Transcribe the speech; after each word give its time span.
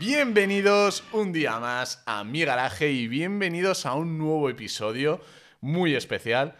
Bienvenidos 0.00 1.04
un 1.12 1.30
día 1.30 1.58
más 1.60 2.02
a 2.06 2.24
mi 2.24 2.42
garaje 2.42 2.90
y 2.90 3.06
bienvenidos 3.06 3.84
a 3.84 3.92
un 3.92 4.16
nuevo 4.16 4.48
episodio 4.48 5.20
muy 5.60 5.94
especial. 5.94 6.56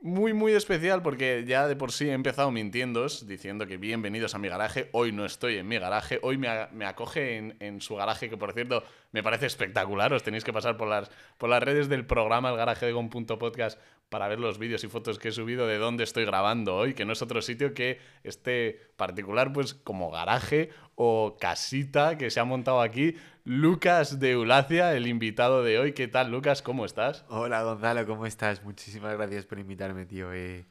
Muy, 0.00 0.32
muy 0.32 0.54
especial 0.54 1.00
porque 1.00 1.44
ya 1.46 1.68
de 1.68 1.76
por 1.76 1.92
sí 1.92 2.08
he 2.08 2.12
empezado 2.12 2.50
mintiendo, 2.50 3.06
diciendo 3.26 3.68
que 3.68 3.76
bienvenidos 3.76 4.34
a 4.34 4.38
mi 4.38 4.48
garaje. 4.48 4.88
Hoy 4.90 5.12
no 5.12 5.24
estoy 5.24 5.58
en 5.58 5.68
mi 5.68 5.78
garaje, 5.78 6.18
hoy 6.22 6.36
me, 6.36 6.48
acoge 6.84 7.54
en, 7.60 7.80
su 7.80 7.94
garaje, 7.94 8.28
que 8.28 8.36
por 8.36 8.54
cierto 8.54 8.82
me 9.12 9.22
parece 9.22 9.46
espectacular. 9.46 10.12
Os 10.12 10.24
tenéis 10.24 10.42
que 10.42 10.52
pasar 10.52 10.76
por 10.76 10.88
las, 10.88 11.12
por 11.38 11.48
las 11.48 11.62
redes 11.62 11.88
del 11.88 12.04
programa, 12.04 12.50
el 12.50 12.56
garaje 12.56 12.86
de 12.86 12.92
Gon.podcast, 12.92 13.78
para 14.10 14.26
ver 14.26 14.40
los 14.40 14.58
vídeos 14.58 14.82
y 14.82 14.88
fotos 14.88 15.18
que 15.18 15.28
he 15.28 15.32
subido 15.32 15.66
de 15.68 15.78
dónde 15.78 16.02
estoy 16.02 16.24
grabando 16.24 16.76
hoy, 16.76 16.94
que 16.94 17.04
no 17.04 17.12
es 17.12 17.22
otro 17.22 17.40
sitio 17.40 17.72
que 17.72 18.00
este 18.24 18.90
particular, 18.96 19.52
pues 19.52 19.72
como 19.72 20.10
garaje 20.10 20.70
o 20.96 21.36
casita 21.40 22.18
que 22.18 22.28
se 22.30 22.40
ha 22.40 22.44
montado 22.44 22.80
aquí. 22.82 23.14
Lucas 23.44 24.18
de 24.18 24.32
Eulacia, 24.32 24.94
el 24.96 25.06
invitado 25.06 25.62
de 25.62 25.78
hoy. 25.78 25.92
¿Qué 25.92 26.08
tal, 26.08 26.30
Lucas? 26.32 26.60
¿Cómo 26.60 26.84
estás? 26.84 27.24
Hola, 27.28 27.62
Gonzalo, 27.62 28.04
¿cómo 28.04 28.26
estás? 28.26 28.64
Muchísimas 28.64 29.16
gracias 29.16 29.46
por 29.46 29.60
invitarme, 29.60 30.04
tío. 30.06 30.32
Eh, 30.32 30.66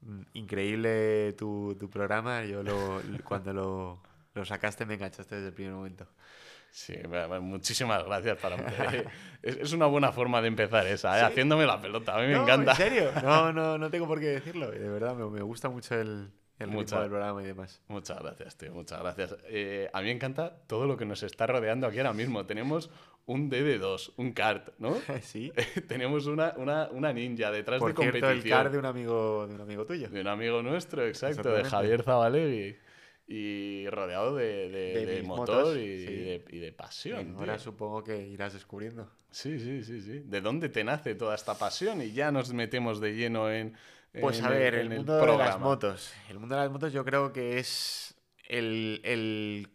mm, 0.00 0.22
increíble 0.32 1.34
tu, 1.34 1.76
programa. 1.92 2.46
Yo 2.46 2.62
lo, 2.62 3.02
cuando 3.24 3.52
lo, 3.52 4.02
lo 4.32 4.44
sacaste 4.46 4.86
me 4.86 4.94
enganchaste 4.94 5.34
desde 5.34 5.48
el 5.48 5.54
primer 5.54 5.74
momento. 5.74 6.08
Sí, 6.70 6.94
muchísimas 7.40 8.04
gracias. 8.04 8.38
Para... 8.38 8.56
es 9.42 9.72
una 9.72 9.86
buena 9.86 10.12
forma 10.12 10.40
de 10.40 10.48
empezar 10.48 10.86
esa, 10.86 11.18
¿eh? 11.18 11.22
haciéndome 11.22 11.66
la 11.66 11.80
pelota. 11.80 12.16
A 12.16 12.20
mí 12.20 12.28
me 12.28 12.36
encanta. 12.36 12.72
¿En 12.72 12.76
serio? 12.76 13.10
No, 13.22 13.52
no, 13.52 13.78
no 13.78 13.90
tengo 13.90 14.06
por 14.06 14.20
qué 14.20 14.26
decirlo. 14.26 14.70
De 14.70 14.88
verdad, 14.88 15.14
me, 15.14 15.28
me 15.28 15.42
gusta 15.42 15.68
mucho 15.68 15.94
el, 15.94 16.30
el 16.58 16.68
mucha, 16.68 17.00
del 17.00 17.08
programa 17.08 17.42
y 17.42 17.46
demás. 17.46 17.82
Muchas 17.88 18.18
gracias, 18.20 18.56
tío. 18.56 18.72
Muchas 18.72 19.00
gracias. 19.00 19.36
Eh, 19.46 19.90
a 19.92 20.00
mí 20.00 20.06
me 20.06 20.12
encanta 20.12 20.62
todo 20.66 20.86
lo 20.86 20.96
que 20.96 21.04
nos 21.04 21.22
está 21.22 21.46
rodeando 21.46 21.86
aquí 21.86 21.98
ahora 21.98 22.12
mismo. 22.12 22.46
Tenemos 22.46 22.90
un 23.26 23.50
DD2, 23.50 24.12
un 24.16 24.32
kart, 24.32 24.70
¿no? 24.78 24.96
Sí. 25.22 25.52
Tenemos 25.88 26.26
una, 26.26 26.54
una, 26.56 26.88
una, 26.90 27.12
ninja 27.12 27.50
detrás 27.50 27.84
de 27.84 27.94
competición. 27.94 28.32
el 28.32 28.48
kart 28.48 28.72
de 28.72 28.78
un 28.78 28.86
amigo, 28.86 29.46
de 29.46 29.54
un 29.54 29.60
amigo 29.60 29.84
tuyo. 29.84 30.08
De 30.08 30.20
un 30.20 30.28
amigo 30.28 30.62
nuestro, 30.62 31.04
exacto, 31.06 31.50
de 31.50 31.64
Javier 31.64 32.02
Zabalegui 32.02 32.76
y 33.28 33.86
rodeado 33.90 34.34
de, 34.34 34.70
de, 34.70 35.22
motor 35.22 35.76
y, 35.76 35.86
de, 35.86 36.44
y, 36.48 36.58
de, 36.58 36.72
pasión. 36.72 37.36
ahora 37.36 37.58
supongo 37.58 38.02
que 38.02 38.26
irás 38.26 38.54
descubriendo. 38.54 39.10
Sí, 39.30 39.58
sí, 39.58 39.84
sí, 39.84 40.00
sí. 40.00 40.20
¿De 40.20 40.40
dónde 40.40 40.70
te 40.70 40.82
nace 40.82 41.14
toda 41.14 41.34
esta 41.34 41.58
pasión? 41.58 42.00
Y 42.00 42.12
ya 42.12 42.32
nos 42.32 42.54
metemos 42.54 43.00
de 43.00 43.14
lleno 43.14 43.50
en. 43.50 43.76
Pues 44.18 44.42
a 44.42 44.48
ver, 44.48 44.74
el, 44.74 44.88
mundo 44.88 45.18
de 45.18 45.36
las 45.36 45.60
motos. 45.60 46.14
El 46.30 46.38
mundo 46.38 46.54
de 46.54 46.62
las 46.62 46.70
motos 46.70 46.90
yo 46.90 47.04
creo 47.04 47.30
que 47.30 47.58
es 47.58 48.14
el, 48.48 49.02
el 49.04 49.68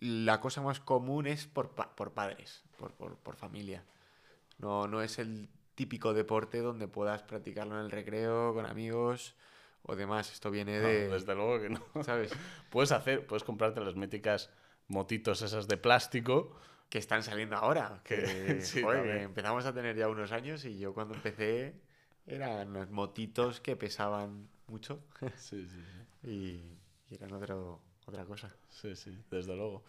la 0.00 0.40
cosa 0.40 0.60
más 0.60 0.80
común 0.80 1.28
es 1.28 1.46
por, 1.46 1.70
por 1.70 2.12
padres, 2.12 2.64
por, 2.76 2.92
por, 2.94 3.16
por, 3.18 3.36
familia. 3.36 3.84
No, 4.58 4.88
no 4.88 5.00
es 5.00 5.20
el 5.20 5.48
típico 5.76 6.12
deporte 6.12 6.58
donde 6.58 6.88
puedas 6.88 7.22
practicarlo 7.22 7.78
en 7.78 7.84
el 7.84 7.90
recreo, 7.92 8.52
con 8.52 8.66
amigos 8.66 9.36
o 9.82 9.96
demás. 9.96 10.32
Esto 10.32 10.50
viene 10.50 10.78
de. 10.80 11.08
desde 11.08 11.34
luego 11.34 11.60
que 11.60 11.70
no. 11.70 12.02
¿Sabes? 12.02 12.32
puedes 12.70 12.92
hacer, 12.92 13.26
puedes 13.26 13.44
comprarte 13.44 13.80
las 13.80 13.96
míticas 13.96 14.50
motitos 14.88 15.42
esas 15.42 15.68
de 15.68 15.76
plástico. 15.76 16.56
Que 16.88 16.98
están 16.98 17.22
saliendo 17.22 17.54
ahora. 17.54 18.00
Que, 18.02 18.60
empezamos 19.22 19.64
a 19.64 19.72
tener 19.72 19.96
ya 19.96 20.08
unos 20.08 20.32
años 20.32 20.64
y 20.64 20.76
yo 20.76 20.92
cuando 20.92 21.14
empecé 21.14 21.74
eran 22.26 22.72
los 22.72 22.90
motitos 22.90 23.60
que 23.60 23.76
pesaban 23.76 24.48
mucho. 24.66 25.00
Sí, 25.36 25.66
sí, 25.66 26.28
Y, 26.28 27.14
eran 27.14 27.32
otro, 27.32 27.80
otra 28.06 28.24
cosa. 28.24 28.54
Sí, 28.68 28.94
sí, 28.96 29.16
desde 29.30 29.54
luego. 29.54 29.84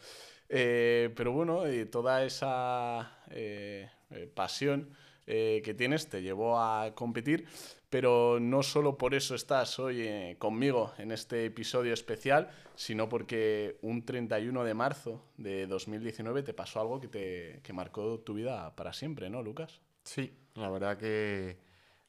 Eh, 0.50 1.14
pero 1.16 1.32
bueno, 1.32 1.64
toda 1.90 2.26
esa 2.26 3.24
eh, 3.30 3.90
eh, 4.10 4.30
pasión 4.34 4.90
que 5.26 5.74
tienes 5.78 6.10
te 6.10 6.22
llevó 6.22 6.60
a 6.60 6.94
competir 6.94 7.48
pero 7.92 8.40
no 8.40 8.64
solo 8.64 8.98
por 8.98 9.14
eso 9.14 9.36
estás 9.36 9.78
hoy 9.78 10.02
eh, 10.02 10.38
conmigo 10.40 10.94
en 10.98 11.12
este 11.12 11.46
episodio 11.46 11.94
especial, 11.94 12.50
sino 12.74 13.10
porque 13.10 13.80
un 13.82 14.06
31 14.06 14.64
de 14.64 14.74
marzo 14.74 15.26
de 15.36 15.68
2019 15.68 16.42
te 16.42 16.54
pasó 16.54 16.80
algo 16.80 17.02
que, 17.02 17.10
te, 17.10 17.60
que 17.62 17.74
marcó 17.74 18.22
tu 18.22 18.34
vida 18.34 18.74
para 18.78 18.94
siempre, 18.94 19.30
¿no, 19.30 19.44
Lucas? 19.44 19.82
Sí, 20.06 20.34
la 20.56 20.70
verdad 20.70 20.98
que 20.98 21.58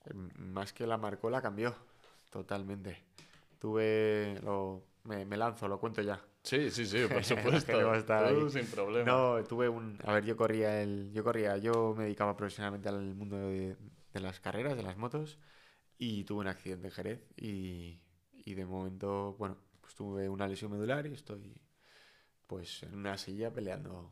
em, 0.04 0.30
más 0.36 0.72
que 0.72 0.86
la 0.86 0.98
marcó, 0.98 1.28
la 1.30 1.42
cambió 1.42 1.74
totalmente. 2.30 3.02
Tuve, 3.58 4.38
lo, 4.44 4.84
me, 5.02 5.36
lanzo, 5.36 5.66
lo 5.66 5.80
cuento 5.80 6.00
ya. 6.00 6.22
Sí, 6.44 6.70
sí, 6.70 6.86
sí, 6.86 7.06
por 7.12 7.24
supuesto. 7.24 8.50
sin 8.50 8.66
problema. 8.66 9.10
No, 9.10 9.42
tuve 9.42 9.68
un, 9.68 9.98
a 10.04 10.12
ver, 10.12 10.24
yo 10.24 10.36
corría 10.36 10.80
el, 10.80 11.10
yo 11.12 11.24
corría, 11.24 11.56
yo 11.56 11.92
me 11.98 12.04
dedicaba 12.04 12.36
profesionalmente 12.36 12.88
al 12.88 13.16
mundo 13.16 13.36
de, 13.36 13.76
de 14.14 14.20
las 14.20 14.38
carreras, 14.38 14.76
de 14.76 14.84
las 14.84 14.96
motos 14.96 15.40
y 15.98 16.24
tuve 16.24 16.40
un 16.40 16.48
accidente 16.48 16.88
en 16.88 16.92
Jerez 16.92 17.26
y, 17.36 18.00
y 18.44 18.54
de 18.54 18.64
momento, 18.64 19.34
bueno, 19.38 19.56
pues 19.80 19.94
tuve 19.94 20.28
una 20.28 20.48
lesión 20.48 20.72
medular 20.72 21.06
y 21.06 21.14
estoy 21.14 21.54
pues 22.46 22.82
en 22.82 22.94
una 22.94 23.16
silla 23.16 23.50
peleando, 23.50 24.10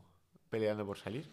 peleando 0.49 0.85
por 0.85 0.97
salir. 0.97 1.29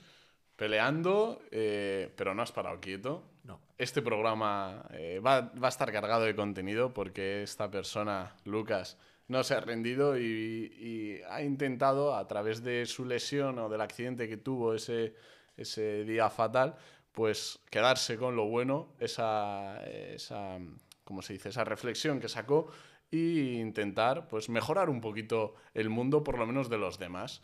Peleando, 0.56 1.40
eh, 1.50 2.12
pero 2.16 2.34
no 2.34 2.42
has 2.42 2.52
parado 2.52 2.80
quieto. 2.80 3.30
No. 3.44 3.60
Este 3.78 4.02
programa 4.02 4.84
eh, 4.90 5.20
va, 5.24 5.40
va, 5.40 5.68
a 5.68 5.70
estar 5.70 5.90
cargado 5.92 6.24
de 6.24 6.34
contenido 6.34 6.92
porque 6.92 7.42
esta 7.42 7.70
persona, 7.70 8.36
Lucas, 8.44 8.98
no 9.28 9.44
se 9.44 9.54
ha 9.54 9.60
rendido 9.60 10.18
y, 10.18 10.22
y, 10.22 11.22
ha 11.30 11.42
intentado, 11.42 12.16
a 12.16 12.26
través 12.26 12.62
de 12.62 12.86
su 12.86 13.04
lesión 13.04 13.58
o 13.58 13.68
del 13.68 13.80
accidente 13.80 14.28
que 14.28 14.36
tuvo 14.36 14.74
ese, 14.74 15.14
ese 15.56 16.04
día 16.04 16.28
fatal, 16.28 16.76
pues 17.12 17.60
quedarse 17.70 18.16
con 18.16 18.36
lo 18.36 18.46
bueno, 18.46 18.94
esa, 18.98 19.84
esa, 19.86 20.58
¿cómo 21.04 21.22
se 21.22 21.34
dice? 21.34 21.48
esa 21.48 21.64
reflexión 21.64 22.20
que 22.20 22.28
sacó 22.28 22.70
e 23.10 23.56
intentar 23.58 24.28
pues 24.28 24.48
mejorar 24.48 24.90
un 24.90 25.00
poquito 25.00 25.54
el 25.74 25.88
mundo, 25.88 26.22
por 26.22 26.38
lo 26.38 26.46
menos 26.46 26.68
de 26.68 26.78
los 26.78 26.98
demás. 26.98 27.42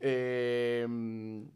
Em, 0.00 1.50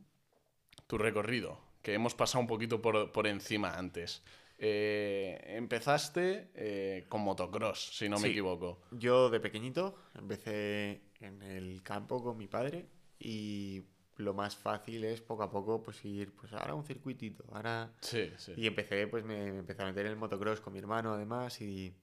tu 0.87 0.99
recorrido, 0.99 1.59
que 1.83 1.94
hemos 1.94 2.15
pasado 2.15 2.41
un 2.41 2.47
poquito 2.47 2.81
por, 2.83 3.27
encima 3.27 3.77
antes. 3.77 4.23
Eh, 4.59 5.38
empezaste 5.56 6.50
eh, 6.55 7.06
con 7.09 7.23
motocross, 7.23 7.97
si 7.97 8.09
no 8.09 8.19
me 8.19 8.28
equivoco. 8.28 8.83
Yo 8.91 9.28
de 9.28 9.41
pequeñito 9.41 9.97
empecé 10.15 11.03
en 11.21 11.43
el 11.43 11.83
campo 11.83 12.23
con 12.23 12.37
mi 12.37 12.47
padre 12.47 12.87
y 13.19 13.83
lo 14.16 14.34
más 14.34 14.56
fácil 14.56 15.04
es 15.04 15.21
poco 15.21 15.43
a 15.43 15.50
poco 15.50 15.82
pues 15.82 16.04
ir 16.04 16.32
pues 16.32 16.53
ahora 16.53 16.75
un 16.75 16.84
circuitito 16.84 17.44
ahora 17.53 17.91
sí, 18.00 18.32
sí. 18.38 18.54
y 18.56 18.66
empecé 18.66 19.06
pues 19.06 19.25
me, 19.25 19.59
empecé 19.59 19.82
a 19.82 19.87
meter 19.87 20.06
en 20.06 20.12
el 20.12 20.19
motocross 20.19 20.60
con 20.60 20.72
mi 20.72 20.78
hermano 20.78 21.12
además 21.12 21.60
y, 21.60 21.94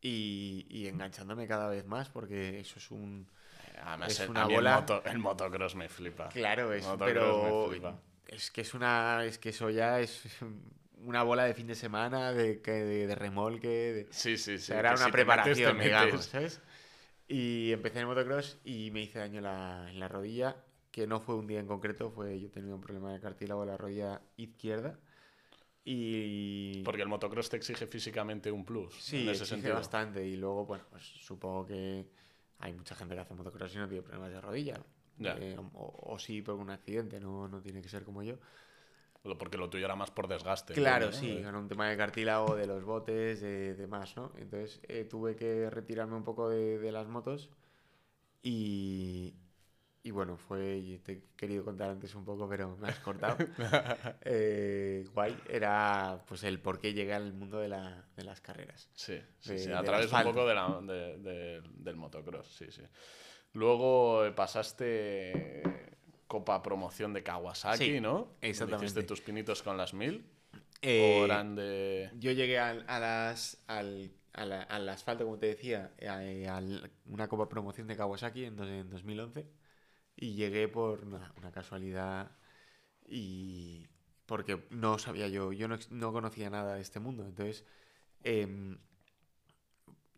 y, 0.00 0.86
enganchándome 0.86 1.48
cada 1.48 1.68
vez 1.68 1.86
más 1.86 2.08
porque 2.08 2.60
eso 2.60 2.78
es 2.78 2.90
un 2.90 3.28
es 4.06 4.28
una 4.28 4.46
bola 4.46 4.84
el, 5.04 5.18
motocross 5.18 5.74
me 5.74 5.88
flipa 5.88 6.28
claro 6.28 6.72
es 6.72 6.86
pero 6.98 7.70
es 8.26 8.50
que 8.50 8.60
es 8.60 8.74
una 8.74 9.24
es 9.24 9.38
que 9.38 9.48
eso 9.48 9.70
ya 9.70 10.00
es 10.00 10.24
una 11.04 11.22
bola 11.24 11.44
de 11.44 11.54
fin 11.54 11.66
de 11.66 11.74
semana 11.74 12.32
de 12.32 12.58
de, 12.58 13.06
de 13.06 13.14
remolque 13.16 14.06
sí 14.10 14.36
sí 14.36 14.58
sí 14.58 14.72
era 14.72 14.94
una 14.94 15.10
preparación 15.10 15.80
digamos 15.80 16.26
¿sabes? 16.26 16.60
y 17.26 17.72
empecé 17.72 17.98
en 17.98 18.02
el 18.02 18.06
motocross 18.06 18.58
y 18.64 18.90
me 18.92 19.02
hice 19.02 19.18
daño 19.18 19.40
la, 19.40 19.86
en 19.90 19.98
la 19.98 20.08
rodilla 20.08 20.56
que 20.98 21.06
no 21.06 21.20
fue 21.20 21.36
un 21.36 21.46
día 21.46 21.60
en 21.60 21.66
concreto, 21.66 22.10
fue 22.10 22.40
yo 22.40 22.50
tenía 22.50 22.74
un 22.74 22.80
problema 22.80 23.12
de 23.12 23.20
cartílago 23.20 23.60
de 23.60 23.68
la 23.68 23.76
rodilla 23.76 24.20
izquierda. 24.36 24.98
Y... 25.84 26.82
Porque 26.82 27.02
el 27.02 27.08
motocross 27.08 27.48
te 27.48 27.56
exige 27.56 27.86
físicamente 27.86 28.50
un 28.50 28.64
plus. 28.64 28.94
Sí, 29.00 29.22
en 29.22 29.28
ese 29.28 29.44
exige 29.44 29.70
bastante. 29.70 30.26
Y 30.26 30.36
luego, 30.36 30.66
bueno, 30.66 30.84
pues 30.90 31.04
supongo 31.04 31.66
que 31.66 32.04
hay 32.58 32.72
mucha 32.72 32.96
gente 32.96 33.14
que 33.14 33.20
hace 33.20 33.32
motocross 33.32 33.76
y 33.76 33.78
no 33.78 33.86
tiene 33.86 34.02
problemas 34.02 34.32
de 34.32 34.40
rodilla. 34.40 34.80
Eh, 35.20 35.56
o, 35.74 36.18
sí 36.18 36.42
por 36.42 36.56
un 36.56 36.70
accidente, 36.70 37.20
no, 37.20 37.46
no 37.46 37.60
tiene 37.60 37.80
que 37.80 37.88
ser 37.88 38.04
como 38.04 38.24
yo. 38.24 38.34
Porque 39.38 39.56
lo 39.56 39.70
tuyo 39.70 39.84
era 39.84 39.94
más 39.94 40.10
por 40.10 40.26
desgaste. 40.26 40.74
Claro, 40.74 41.12
sí, 41.12 41.30
era 41.30 41.56
un 41.56 41.68
tema 41.68 41.88
de 41.88 41.96
cartílago, 41.96 42.56
de 42.56 42.66
los 42.66 42.82
botes, 42.82 43.40
de 43.40 43.74
demás, 43.74 44.16
¿no? 44.16 44.32
Entonces 44.36 44.80
eh, 44.88 45.04
tuve 45.04 45.36
que 45.36 45.70
retirarme 45.70 46.16
un 46.16 46.24
poco 46.24 46.48
de, 46.48 46.78
de 46.78 46.92
las 46.92 47.06
motos 47.06 47.50
y, 48.42 49.34
y 50.02 50.10
bueno, 50.10 50.36
fue, 50.36 50.76
y 50.76 50.98
te 50.98 51.12
he 51.12 51.22
querido 51.36 51.64
contar 51.64 51.90
antes 51.90 52.14
un 52.14 52.24
poco, 52.24 52.48
pero 52.48 52.76
me 52.76 52.88
has 52.88 52.98
cortado. 53.00 53.36
eh, 54.22 55.04
guay, 55.12 55.36
era 55.50 56.22
pues 56.26 56.44
el 56.44 56.60
por 56.60 56.78
qué 56.78 56.94
llegué 56.94 57.14
al 57.14 57.32
mundo 57.32 57.58
de, 57.58 57.68
la, 57.68 58.06
de 58.16 58.24
las 58.24 58.40
carreras. 58.40 58.88
Sí, 58.94 59.20
sí, 59.40 59.58
sí. 59.58 59.72
a 59.72 59.82
través 59.82 60.12
un 60.12 60.22
poco 60.22 60.46
de 60.46 60.54
la, 60.54 60.80
de, 60.80 61.62
del 61.74 61.96
motocross, 61.96 62.46
sí, 62.46 62.66
sí. 62.70 62.82
Luego 63.54 64.24
eh, 64.24 64.32
pasaste 64.32 65.62
Copa 66.26 66.62
Promoción 66.62 67.12
de 67.12 67.22
Kawasaki, 67.22 68.00
¿no? 68.00 68.36
Exactamente. 68.40 68.86
Hiciste 68.86 69.02
tus 69.02 69.20
pinitos 69.20 69.62
con 69.62 69.76
las 69.76 69.94
mil. 69.94 70.24
Eh, 70.80 71.26
de... 71.56 72.10
Yo 72.18 72.30
llegué 72.30 72.60
a, 72.60 72.70
a 72.70 73.00
las, 73.00 73.64
al, 73.66 74.12
al 74.32 74.88
asfalto, 74.88 75.24
como 75.24 75.38
te 75.38 75.46
decía, 75.46 75.90
a, 76.06 76.62
una 77.06 77.26
Copa 77.26 77.48
Promoción 77.48 77.88
de 77.88 77.96
Kawasaki 77.96 78.44
en, 78.44 78.62
en 78.62 78.88
2011 78.88 79.57
Y 80.18 80.34
llegué 80.34 80.68
por 80.68 81.04
una 81.04 81.52
casualidad 81.52 82.30
y 83.06 83.88
porque 84.26 84.66
no 84.70 84.98
sabía 84.98 85.28
yo, 85.28 85.52
yo 85.52 85.68
no, 85.68 85.78
no 85.90 86.12
conocía 86.12 86.50
nada 86.50 86.74
de 86.76 86.82
este 86.82 87.00
mundo. 87.00 87.24
Entonces, 87.26 87.64
em, 88.24 88.78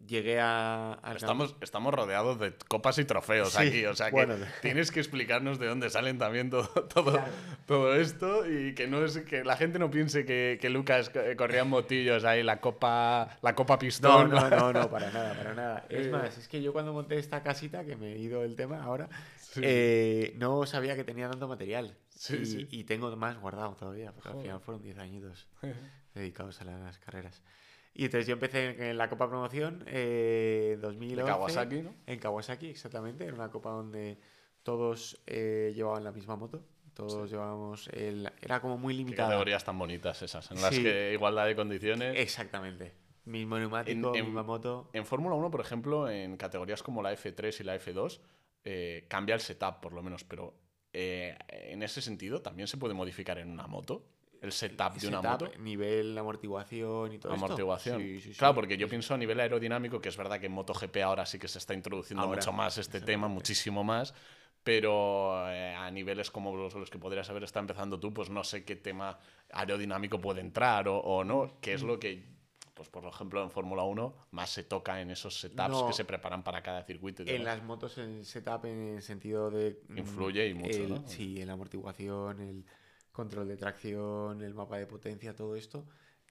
llegué 0.06 0.41
a... 0.41 0.94
al 0.94 1.17
Estamos, 1.17 1.55
estamos 1.61 1.93
rodeados 1.94 2.38
de 2.41 2.55
copas 2.69 2.99
y 2.99 3.05
trofeos 3.05 3.52
Sí, 3.52 3.67
aquí, 3.69 3.87
o 3.87 3.94
sea 3.94 4.06
que 4.06 4.12
bueno. 4.12 4.35
tienes 4.62 4.91
que 4.91 5.00
explicarnos 5.00 5.58
de 5.58 5.67
dónde 5.67 5.91
salen 5.91 6.19
también 6.19 6.50
todo, 6.50 6.69
todo, 6.94 7.20
todo 7.67 7.94
esto 7.94 8.50
y 8.50 8.75
que 8.75 8.87
no 8.88 9.05
es 9.05 9.19
que 9.19 9.44
la 9.44 9.56
gente 9.56 9.79
no 9.79 9.91
piense 9.91 10.25
que, 10.25 10.58
que 10.61 10.70
Lucas 10.70 11.11
eh, 11.14 11.35
corría 11.37 11.61
en 11.62 11.69
motillos 11.69 12.25
ahí, 12.25 12.43
la 12.43 12.61
copa, 12.61 13.38
la 13.43 13.55
copa 13.55 13.75
No, 13.75 13.79
pistón. 13.79 14.31
no, 14.31 14.50
no, 14.50 14.73
no, 14.73 14.91
para 14.91 15.11
nada, 15.11 15.35
para 15.35 15.55
nada. 15.55 15.87
Es 15.91 16.06
Eh. 16.06 16.11
más, 16.11 16.37
es 16.38 16.49
que 16.49 16.62
yo 16.62 16.73
cuando 16.73 16.93
monté 16.93 17.19
esta 17.19 17.43
casita, 17.43 17.85
que 17.85 17.97
me 17.97 18.12
he 18.14 18.19
ido 18.19 18.43
el 18.43 18.56
tema 18.56 18.82
ahora, 18.82 19.08
Sí. 19.37 19.61
eh, 19.64 20.35
no 20.38 20.64
sabía 20.67 20.94
que 20.97 21.05
tenía 21.05 21.29
tanto 21.29 21.47
material. 21.49 21.97
Sí, 22.08 22.69
y, 22.70 22.81
y 22.81 22.85
tengo 22.85 23.14
más 23.17 23.38
guardado 23.38 23.75
todavía, 23.75 24.12
porque 24.12 24.29
al 24.29 24.35
Joder. 24.35 24.47
final 24.47 24.61
fueron 24.61 24.82
10 24.82 24.99
añitos 24.99 25.49
dedicados 26.14 26.61
a 26.61 26.64
las 26.64 26.99
carreras. 26.99 27.43
Y 27.92 28.04
entonces 28.04 28.26
yo 28.26 28.34
empecé 28.34 28.90
en 28.90 28.96
la 28.96 29.08
Copa 29.08 29.28
Promoción 29.28 29.84
eh, 29.87 30.78
2011. 30.81 31.22
De 31.22 31.28
Kawasaki, 31.28 31.82
¿no? 31.82 31.94
En 32.06 32.19
Kawasaki, 32.19 32.66
exactamente. 32.69 33.25
Era 33.25 33.34
una 33.34 33.50
copa 33.50 33.70
donde 33.70 34.19
todos 34.62 35.20
eh, 35.26 35.72
llevaban 35.75 36.04
la 36.04 36.12
misma 36.12 36.37
moto. 36.37 36.62
Todos 36.94 37.31
llevábamos. 37.31 37.88
El, 37.88 38.31
era 38.42 38.60
como 38.60 38.76
muy 38.78 38.94
Qué 38.94 38.98
limitada. 38.98 39.28
categorías 39.31 39.64
tan 39.64 39.78
bonitas 39.78 40.20
esas, 40.22 40.50
en 40.50 40.60
las 40.60 40.70
que 40.78 41.12
igualdad 41.14 41.46
de 41.46 41.56
condiciones. 41.56 42.16
Exactamente. 42.19 42.92
Mismo 43.25 43.58
neumático, 43.58 44.10
En- 44.14 44.16
en- 44.20 44.25
misma 44.26 44.42
moto. 44.42 44.90
En 44.92 45.04
Fórmula 45.06 45.34
1, 45.37 45.50
por 45.50 45.60
ejemplo, 45.60 46.08
en 46.10 46.37
categorías 46.37 46.82
como 46.82 47.02
la 47.02 47.12
F3 47.12 47.60
y 47.60 47.64
la 47.64 47.76
F2, 47.76 48.20
eh, 48.64 49.06
cambia 49.08 49.34
el 49.34 49.40
setup 49.40 49.81
por 49.81 49.92
lo 49.92 50.02
menos, 50.02 50.25
pero 50.25 50.54
eh, 50.92 51.37
en 51.48 51.82
ese 51.82 52.02
sentido 52.02 52.42
también 52.42 52.66
se 52.66 52.76
puede 52.76 52.94
modificar 52.94 53.38
en 53.38 53.50
una 53.50 53.66
moto. 53.66 54.04
El 54.40 54.52
setup 54.52 54.94
de 54.94 55.08
una 55.08 55.20
setup, 55.20 55.42
moto. 55.48 55.58
nivel 55.58 56.16
amortiguación 56.16 57.12
y 57.12 57.19
todo 57.19 57.34
esto. 57.34 57.44
amortiguación. 57.44 58.00
Sí, 58.00 58.20
sí, 58.20 58.32
sí. 58.32 58.38
Claro, 58.38 58.54
porque 58.54 58.76
yo 58.78 58.88
pienso 58.88 59.12
a 59.14 59.19
nivel 59.19 59.38
aerodinámico, 59.40 60.00
que 60.00 60.08
es 60.08 60.16
verdad 60.16 60.40
que 60.40 60.46
en 60.46 60.52
MotoGP 60.52 60.96
ahora 61.04 61.26
sí 61.26 61.38
que 61.38 61.46
se 61.48 61.58
está 61.58 61.75
introduciendo 61.75 62.22
Ahora, 62.25 62.37
mucho 62.37 62.52
más 62.52 62.78
este 62.78 63.00
tema, 63.00 63.28
muchísimo 63.28 63.84
más. 63.84 64.14
Pero 64.62 65.48
eh, 65.50 65.75
a 65.75 65.90
niveles 65.90 66.31
como 66.31 66.54
los, 66.54 66.75
los 66.75 66.90
que 66.90 66.98
podrías 66.98 67.28
haber 67.31 67.44
estado 67.44 67.62
empezando 67.64 67.98
tú, 67.98 68.12
pues 68.12 68.28
no 68.28 68.44
sé 68.44 68.64
qué 68.64 68.76
tema 68.76 69.19
aerodinámico 69.52 70.20
puede 70.20 70.40
entrar 70.40 70.87
o, 70.88 70.98
o 70.98 71.25
no, 71.25 71.58
que 71.62 71.72
es 71.72 71.82
lo 71.82 71.98
que, 71.98 72.26
pues 72.75 72.88
por 72.90 73.04
ejemplo, 73.06 73.42
en 73.42 73.50
Fórmula 73.50 73.84
1 73.84 74.14
más 74.32 74.50
se 74.50 74.62
toca 74.62 75.00
en 75.00 75.10
esos 75.10 75.40
setups 75.40 75.70
No. 75.70 75.87
que 75.87 75.94
se 75.94 76.04
preparan 76.04 76.42
para 76.42 76.62
cada 76.62 76.82
circuito. 76.84 77.22
y 77.22 77.31
En 77.31 77.44
las 77.44 77.62
motos 77.62 77.96
el 77.96 78.25
setup 78.26 78.66
en 78.66 78.96
el 78.96 79.02
sentido 79.02 79.50
de... 79.50 79.81
mm, 79.88 79.98
Influye 79.98 80.48
y 80.48 80.54
mucho, 80.54 80.76
el- 80.82 80.88
¿no? 80.90 81.08
Sí, 81.08 81.40
en 81.40 81.46
la 81.46 81.54
amortiguación, 81.54 82.40
el 82.42 82.64
control 83.12 83.48
de 83.48 83.56
tracción, 83.56 84.42
el 84.42 84.54
mapa 84.54 84.78
de 84.78 84.86
potencia, 84.86 85.34
todo 85.34 85.56
esto 85.56 85.86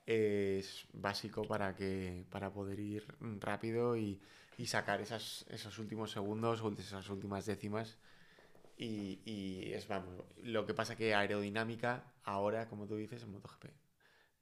es 0.09 0.87
básico 0.93 1.43
para 1.43 1.75
que 1.75 2.25
para 2.31 2.51
poder 2.51 2.79
ir 2.79 3.05
rápido 3.39 3.95
y, 3.95 4.19
y 4.57 4.65
sacar 4.65 5.01
esas, 5.01 5.45
esos 5.49 5.77
últimos 5.77 6.11
segundos 6.11 6.61
o 6.63 6.71
esas 6.71 7.07
últimas 7.09 7.45
décimas. 7.45 7.97
Y, 8.75 9.19
y 9.23 9.71
es, 9.71 9.87
vamos, 9.87 10.09
lo 10.41 10.65
que 10.65 10.73
pasa 10.73 10.95
que 10.95 11.13
aerodinámica 11.13 12.11
ahora, 12.23 12.67
como 12.67 12.87
tú 12.87 12.95
dices, 12.95 13.21
en 13.21 13.31
MotoGP. 13.31 13.65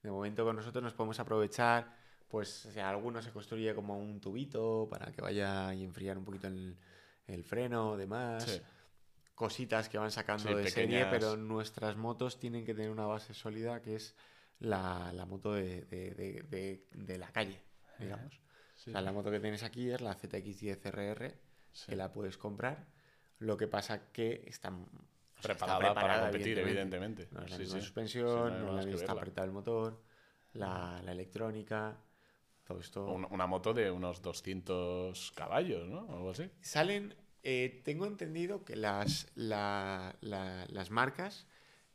De 0.03 0.11
momento 0.11 0.45
con 0.45 0.55
nosotros 0.55 0.81
nos 0.81 0.93
podemos 0.93 1.19
aprovechar, 1.19 1.93
pues 2.29 2.65
o 2.67 2.71
sea, 2.71 2.89
alguno 2.89 3.21
se 3.21 3.31
construye 3.31 3.75
como 3.75 3.97
un 3.97 4.21
tubito 4.21 4.87
para 4.89 5.11
que 5.11 5.21
vaya 5.21 5.73
y 5.73 5.83
enfriar 5.83 6.17
un 6.17 6.23
poquito 6.23 6.47
el, 6.47 6.77
el 7.25 7.43
freno, 7.43 7.97
demás. 7.97 8.43
Sí. 8.43 8.61
Cositas 9.37 9.87
que 9.87 9.99
van 9.99 10.09
sacando 10.09 10.49
Sí, 10.49 10.55
de 10.55 10.67
serie, 10.71 11.05
pero 11.11 11.37
nuestras 11.37 11.95
motos 11.95 12.39
tienen 12.39 12.65
que 12.65 12.73
tener 12.73 12.89
una 12.89 13.05
base 13.05 13.35
sólida 13.35 13.83
que 13.83 13.95
es 13.95 14.15
la, 14.57 15.13
la 15.13 15.27
moto 15.27 15.53
de, 15.53 15.81
de- 15.85 16.83
de- 16.91 17.17
la 17.19 17.31
calle, 17.31 17.61
digamos. 17.99 18.33
Sí, 18.73 18.89
O 18.89 18.93
sea, 18.93 19.01
la 19.01 19.11
moto 19.11 19.29
que 19.29 19.39
tienes 19.39 19.61
aquí 19.61 19.91
es 19.91 20.01
la 20.01 20.15
ZX10RR, 20.17 21.35
sí. 21.71 21.85
que 21.91 21.95
la 21.95 22.11
puedes 22.11 22.35
comprar. 22.39 22.87
Lo 23.37 23.57
que 23.57 23.67
pasa 23.67 24.11
que 24.11 24.43
está, 24.47 24.69
o 24.71 24.87
preparada, 25.39 25.93
para 25.93 26.21
competir, 26.23 26.57
evidentemente. 26.57 27.27
No 27.29 27.43
es 27.43 27.51
la 27.51 27.65
suspensión, 27.79 28.65
no 28.65 28.79
está 28.79 29.11
apretado 29.11 29.45
el 29.45 29.51
motor, 29.53 30.01
la, 30.53 30.99
la 31.03 31.11
electrónica, 31.11 31.95
todo 32.65 32.79
esto. 32.79 33.05
Un- 33.05 33.27
Una 33.29 33.45
moto 33.45 33.71
de 33.71 33.91
unos 33.91 34.19
200 34.23 35.31
caballos, 35.35 35.87
¿no? 35.87 35.99
Algo 36.11 36.31
así. 36.31 36.49
Salen, 36.59 37.13
eh, 37.49 37.81
tengo 37.85 38.05
entendido 38.05 38.65
que 38.65 38.75
las, 38.75 39.27
la- 39.35 40.13
la- 40.19 40.65
las 40.67 40.91
marcas 40.91 41.45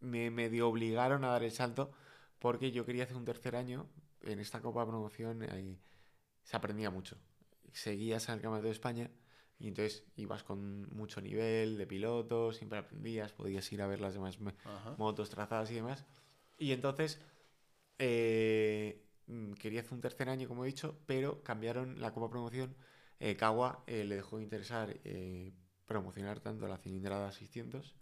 me 0.00 0.30
medio 0.30 0.66
obligaron 0.70 1.24
a 1.24 1.28
dar 1.28 1.42
el 1.44 1.50
salto 1.52 1.90
porque 2.38 2.72
yo 2.72 2.84
quería 2.84 3.04
hacer 3.04 3.16
un 3.16 3.24
tercer 3.24 3.56
año. 3.56 3.86
En 4.22 4.40
esta 4.40 4.60
Copa 4.60 4.80
de 4.80 4.86
Promoción 4.88 5.42
eh, 5.42 5.78
se 6.42 6.56
aprendía 6.56 6.90
mucho. 6.90 7.16
Seguías 7.72 8.28
al 8.28 8.40
Campeonato 8.40 8.66
de 8.66 8.72
España 8.72 9.10
y 9.58 9.68
entonces 9.68 10.04
ibas 10.16 10.42
con 10.44 10.88
mucho 10.94 11.20
nivel 11.20 11.78
de 11.78 11.86
piloto, 11.86 12.52
siempre 12.52 12.78
aprendías, 12.78 13.32
podías 13.32 13.70
ir 13.72 13.82
a 13.82 13.86
ver 13.86 14.00
las 14.00 14.14
demás 14.14 14.38
Ajá. 14.64 14.94
motos 14.98 15.30
trazadas 15.30 15.70
y 15.70 15.74
demás. 15.74 16.06
Y 16.58 16.72
entonces 16.72 17.20
eh, 17.98 19.04
mm, 19.26 19.52
quería 19.54 19.80
hacer 19.80 19.94
un 19.94 20.00
tercer 20.00 20.28
año, 20.28 20.48
como 20.48 20.64
he 20.64 20.68
dicho, 20.68 20.98
pero 21.06 21.42
cambiaron 21.42 22.00
la 22.00 22.12
Copa 22.12 22.30
Promoción. 22.30 22.74
Eh, 23.20 23.36
Kawa 23.36 23.82
eh, 23.86 24.04
le 24.04 24.16
dejó 24.16 24.38
de 24.38 24.44
interesar 24.44 24.96
eh, 25.04 25.52
promocionar 25.86 26.40
tanto 26.40 26.68
la 26.68 26.78
cilindrada 26.78 27.32
600 27.32 27.96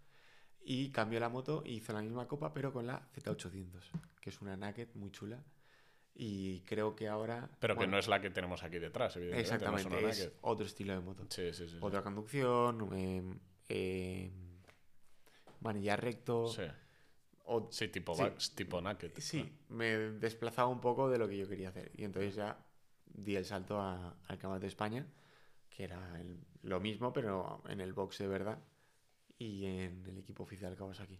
y 0.69 0.89
cambió 0.91 1.17
la 1.21 1.29
moto 1.29 1.63
e 1.65 1.71
hizo 1.71 1.93
la 1.93 2.01
misma 2.01 2.27
copa, 2.27 2.53
pero 2.53 2.73
con 2.73 2.85
la 2.85 3.01
Z800, 3.15 3.89
que 4.19 4.29
es 4.29 4.41
una 4.41 4.57
naked 4.57 4.89
muy 4.95 5.11
chula. 5.11 5.41
Y 6.13 6.59
creo 6.61 6.93
que 6.95 7.07
ahora. 7.07 7.49
Pero 7.59 7.75
que 7.75 7.77
bueno, 7.77 7.91
no 7.93 7.99
es 7.99 8.07
la 8.09 8.19
que 8.19 8.29
tenemos 8.31 8.63
aquí 8.63 8.77
detrás, 8.79 9.15
evidentemente. 9.15 9.53
Exactamente, 9.53 10.01
no 10.01 10.09
es 10.09 10.31
otro 10.41 10.65
estilo 10.65 10.93
de 10.93 10.99
moto. 10.99 11.25
Sí, 11.29 11.53
sí, 11.53 11.67
sí. 11.67 11.69
sí. 11.69 11.77
Otra 11.79 12.01
conducción, 12.01 12.89
eh, 12.93 13.23
eh, 13.69 14.31
manillar 15.61 16.01
recto. 16.03 16.47
Sí. 16.47 16.63
o- 17.49 17.69
Sí, 17.71 17.87
tipo, 17.87 18.13
Sí. 18.13 18.55
tipo 18.55 18.81
naked. 18.81 19.11
Sí, 19.19 19.49
me 19.69 19.97
desplazaba 20.19 20.67
un 20.67 20.81
poco 20.81 21.09
de 21.09 21.17
lo 21.17 21.29
que 21.29 21.37
yo 21.37 21.47
quería 21.47 21.69
hacer. 21.69 21.91
Y 21.95 22.03
entonces 22.03 22.35
ya 22.35 22.57
di 23.05 23.37
el 23.37 23.45
salto 23.45 23.79
a- 23.79 24.09
al 24.09 24.37
Campeonato 24.37 24.61
de 24.63 24.67
España, 24.67 25.07
que 25.69 25.85
era 25.85 26.19
el- 26.19 26.41
lo 26.63 26.81
mismo, 26.81 27.13
pero 27.13 27.63
en 27.69 27.79
el 27.79 27.93
box 27.93 28.17
de 28.17 28.27
verdad 28.27 28.59
y 29.37 29.65
en 29.65 30.05
el 30.07 30.17
equipo 30.17 30.43
oficial 30.43 30.75
Kawasaki. 30.75 31.19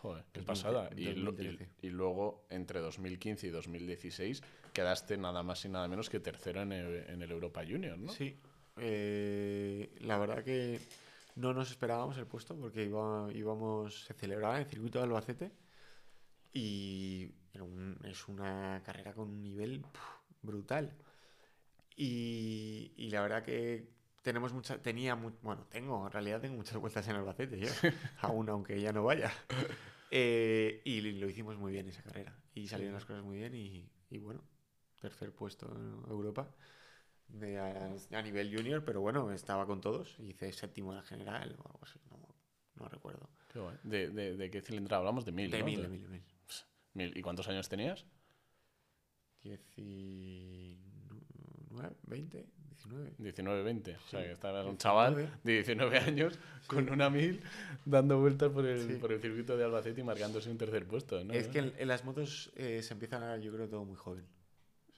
Joder, 0.00 0.24
qué 0.32 0.40
2000, 0.40 0.46
pasada. 0.46 0.90
Y, 0.96 1.12
lu- 1.14 1.32
2013. 1.32 1.68
y- 1.82 1.86
y 1.88 1.90
luego, 1.90 2.46
entre 2.50 2.80
2015 2.80 3.46
y 3.48 3.50
2016, 3.50 4.42
quedaste 4.72 5.16
nada 5.16 5.42
más 5.42 5.64
y 5.64 5.68
nada 5.68 5.88
menos 5.88 6.08
que 6.08 6.20
tercero 6.20 6.62
en 6.62 6.72
el, 6.72 6.94
en 7.10 7.22
el 7.22 7.30
Europa 7.30 7.62
Junior, 7.68 7.98
¿no? 7.98 8.12
Sí, 8.12 8.38
eh, 8.76 9.92
la 10.00 10.18
verdad 10.18 10.44
que 10.44 10.78
no 11.34 11.52
nos 11.52 11.70
esperábamos 11.70 12.16
el 12.18 12.26
puesto 12.26 12.56
porque 12.56 12.84
iba- 12.84 13.28
íbamos, 13.34 14.04
se 14.04 14.14
celebraba 14.14 14.56
en 14.56 14.62
el 14.64 14.68
circuito 14.70 14.98
de 14.98 15.04
Albacete 15.04 15.50
y 16.52 17.30
un- 17.60 17.98
es 18.04 18.28
una 18.28 18.80
carrera 18.84 19.12
con 19.12 19.28
un 19.30 19.42
nivel 19.42 19.84
brutal. 20.42 20.96
Y, 21.96 22.92
y 22.96 23.10
la 23.10 23.22
verdad 23.22 23.42
que 23.42 23.88
tenemos 24.22 24.52
mucha, 24.52 24.80
tenía, 24.80 25.14
bueno, 25.14 25.66
tengo, 25.70 26.06
en 26.06 26.12
realidad 26.12 26.40
tengo 26.40 26.56
muchas 26.56 26.76
vueltas 26.78 27.06
en 27.08 27.16
Albacete 27.16 27.58
yo, 27.58 27.68
aún 28.20 28.48
aunque 28.48 28.80
ya 28.80 28.92
no 28.92 29.04
vaya. 29.04 29.32
Eh, 30.10 30.80
y 30.84 31.00
lo 31.00 31.28
hicimos 31.28 31.56
muy 31.58 31.72
bien 31.72 31.88
esa 31.88 32.02
carrera 32.02 32.34
y 32.54 32.68
salieron 32.68 32.94
las 32.94 33.04
cosas 33.04 33.22
muy 33.22 33.38
bien 33.38 33.54
y, 33.54 33.90
y 34.10 34.18
bueno, 34.18 34.42
tercer 35.00 35.32
puesto 35.32 35.66
en 35.74 36.10
Europa 36.10 36.50
de 37.28 37.58
a, 37.58 37.90
a 38.12 38.22
nivel 38.22 38.54
junior, 38.54 38.84
pero 38.84 39.00
bueno, 39.02 39.30
estaba 39.32 39.66
con 39.66 39.80
todos. 39.80 40.18
Hice 40.18 40.52
séptimo 40.52 40.92
en 40.92 40.96
la 40.96 41.02
general 41.02 41.56
o 41.58 41.66
algo 41.68 41.80
así, 41.82 41.98
no, 42.10 42.18
no 42.76 42.88
recuerdo. 42.88 43.28
Qué 43.52 43.58
guay. 43.58 43.76
¿De, 43.82 44.08
de, 44.08 44.36
de 44.36 44.50
qué 44.50 44.62
cilindrada 44.62 45.00
hablamos? 45.00 45.24
De 45.24 45.32
mil, 45.32 45.50
De 45.50 45.58
¿no? 45.58 45.64
mil, 45.66 45.82
de 45.82 45.88
mil, 45.88 46.02
de 46.02 46.08
mil. 46.08 46.22
Mil. 46.94 47.16
¿Y 47.16 47.22
cuántos 47.22 47.48
años 47.48 47.68
tenías? 47.68 48.06
19, 49.42 51.96
20, 52.02 52.46
19. 52.84 53.12
19, 53.18 53.62
20. 53.62 53.96
O 53.96 54.08
sea, 54.08 54.22
que 54.24 54.32
estabas 54.32 54.64
un 54.64 54.72
19. 54.72 54.78
chaval 54.78 55.30
de 55.42 55.52
19 55.52 55.98
años 55.98 56.38
con 56.66 56.88
una 56.90 57.10
mil 57.10 57.40
dando 57.84 58.18
vueltas 58.20 58.50
por 58.50 58.66
el, 58.66 58.86
Sí. 58.86 58.94
por 58.94 59.12
el 59.12 59.20
circuito 59.20 59.56
de 59.56 59.64
Albacete 59.64 60.00
y 60.00 60.04
marcándose 60.04 60.50
un 60.50 60.58
tercer 60.58 60.86
puesto. 60.86 61.22
¿no? 61.24 61.32
Es 61.34 61.48
que 61.48 61.58
en, 61.58 61.74
en 61.78 61.88
las 61.88 62.04
motos 62.04 62.52
eh, 62.56 62.82
se 62.82 62.94
empieza 62.94 63.16
a 63.16 63.20
ganar, 63.20 63.40
yo 63.40 63.52
creo, 63.52 63.68
todo 63.68 63.84
muy 63.84 63.96
joven. 63.96 64.24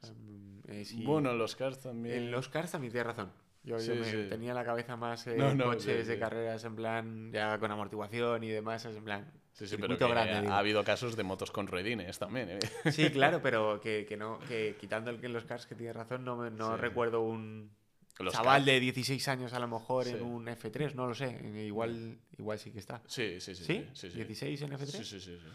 O 0.03 0.07
sea, 0.07 0.15
mm, 0.15 0.63
eh. 0.69 0.85
Bueno, 1.05 1.33
los 1.35 1.57
cars 1.57 1.81
también. 1.81 2.17
En 2.17 2.31
los 2.31 2.49
cars 2.49 2.73
también 2.73 2.93
tienes 2.93 3.07
razón. 3.07 3.33
Yo, 3.63 3.77
me 3.77 4.25
tenía 4.25 4.55
la 4.55 4.65
cabeza 4.65 4.97
más 4.97 5.27
eh, 5.27 5.37
No, 5.37 5.55
no, 5.55 5.65
coches 5.67 6.07
de 6.07 6.19
carreras 6.19 6.65
en 6.65 6.77
plan, 6.77 7.31
ya 7.31 7.59
con 7.59 7.71
amortiguación 7.71 8.43
y 8.43 8.49
demás, 8.49 8.87
en 8.87 9.05
plan. 9.05 9.31
Sí, 9.53 9.67
sí, 9.67 9.77
pero 9.77 9.89
circuito 9.89 10.07
que 10.07 10.13
grande, 10.13 10.49
ha, 10.49 10.59
habido 10.59 10.83
casos 10.85 11.17
de 11.17 11.23
motos 11.23 11.51
con 11.51 11.67
ruedines 11.67 12.19
también. 12.19 12.51
¿eh? 12.51 12.59
Sí, 12.93 13.11
claro, 13.11 13.41
pero 13.43 13.81
que, 13.81 14.07
que 14.07 14.17
no, 14.17 14.39
que 14.41 14.77
quitando 14.81 15.11
el 15.11 15.33
los 15.33 15.45
cars 15.45 15.67
que 15.67 15.75
tienes 15.75 15.95
razón, 15.97 16.25
no, 16.25 16.37
me- 16.37 16.51
no 16.51 16.77
Sí. 16.77 16.81
recuerdo 16.81 17.21
un 17.21 17.71
Los 18.19 18.33
chaval 18.35 18.63
cars- 18.63 18.67
de 18.67 18.81
16 18.81 19.29
años 19.29 19.53
a 19.53 19.59
lo 19.59 19.69
mejor 19.69 20.05
Sí. 20.05 20.11
en 20.13 20.23
un 20.23 20.47
F3, 20.49 20.95
no 20.95 21.07
lo 21.07 21.15
sé. 21.15 21.29
Igual, 21.67 22.19
igual 22.39 22.59
sí 22.59 22.71
que 22.73 22.79
está. 22.79 23.03
Sí, 23.07 23.41
sí, 23.41 23.55
sí. 23.55 23.65
¿Sí? 23.65 23.87
sí, 23.93 24.11
sí, 24.11 24.25
sí. 24.25 24.45
¿16 24.47 24.63
en 24.63 24.73
F3? 24.73 24.87
Sí, 24.87 25.05
sí, 25.05 25.21
sí. 25.21 25.39
sí. 25.39 25.49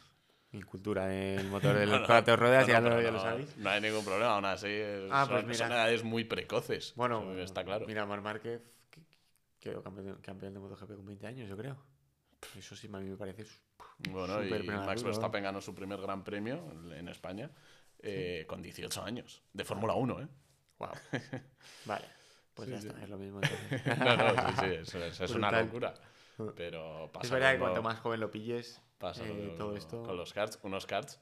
Mi 0.52 0.62
cultura 0.62 1.08
del 1.08 1.48
motor 1.48 1.76
de 1.78 1.86
los 1.86 2.02
no, 2.02 2.06
cuatro 2.08 2.36
ruedas, 2.38 2.66
no, 2.68 2.74
ya, 2.74 2.80
no, 2.82 2.90
lo, 2.90 3.02
ya 3.02 3.20
sabéis. 3.20 3.58
No 3.58 3.70
hay 3.70 3.82
ningún 3.82 4.06
problema, 4.06 4.36
aún 4.36 4.46
así. 4.46 4.68
es- 4.68 5.10
Ah, 5.12 5.26
son, 5.26 5.34
pues 5.34 5.46
mira. 5.48 5.58
son 5.58 5.72
edades 5.72 6.04
muy 6.04 6.24
precoces. 6.24 6.94
Bueno, 6.96 7.32
eso 7.34 7.42
está 7.42 7.64
claro. 7.66 7.86
Mira, 7.88 8.06
Mar 8.06 8.22
Márquez 8.22 8.62
que- 8.92 9.02
quedó 9.60 9.82
campeón 9.82 10.06
de, 10.16 10.22
campeón 10.22 10.54
de 10.54 10.60
MotoGP 10.60 10.96
con 10.96 11.06
20 11.06 11.28
años, 11.28 11.50
yo 11.50 11.58
creo. 11.58 11.78
Eso 12.58 12.76
sí, 12.76 12.88
a 12.94 12.98
mí 13.00 13.10
me 13.10 13.18
parece. 13.18 13.46
Bueno, 13.98 14.44
y 14.44 14.64
Max. 14.64 15.04
Verstappen 15.04 15.44
ganó 15.44 15.62
su 15.62 15.74
primer 15.74 16.00
gran 16.02 16.24
premio 16.24 16.62
en 16.94 17.08
España 17.08 17.50
eh, 18.00 18.46
con 18.48 18.62
18 18.62 19.04
años, 19.04 19.42
de 19.54 19.64
Fórmula 19.64 19.94
1, 19.94 20.22
¿eh? 20.22 20.28
Wow. 20.80 20.90
Vale. 21.86 22.06
Pues 22.54 22.68
Sí, 22.70 22.76
ya 22.76 22.82
sí. 22.82 22.88
está, 22.88 23.04
es 23.04 23.10
lo 23.10 23.18
mismo. 23.18 23.42
No, 24.00 24.18
no, 24.18 24.30
sí, 24.30 24.54
sí, 24.60 24.66
eso 24.82 25.04
es, 25.04 25.20
es 25.22 25.32
una 25.32 25.52
locura. 25.52 25.94
Pero 26.56 27.10
pasa 27.14 27.28
es 27.28 27.32
verdad 27.32 27.54
que 27.54 27.60
cuanto 27.60 27.82
más 27.82 28.00
joven 28.00 28.20
lo 28.20 28.30
pilles, 28.30 28.82
pasa 28.98 29.24
eh, 29.26 29.30
con- 29.30 29.58
todo 29.58 29.76
esto. 29.78 30.04
con 30.04 30.18
los 30.18 30.34
karts, 30.34 30.60
unos 30.64 30.86
karts 30.86 31.20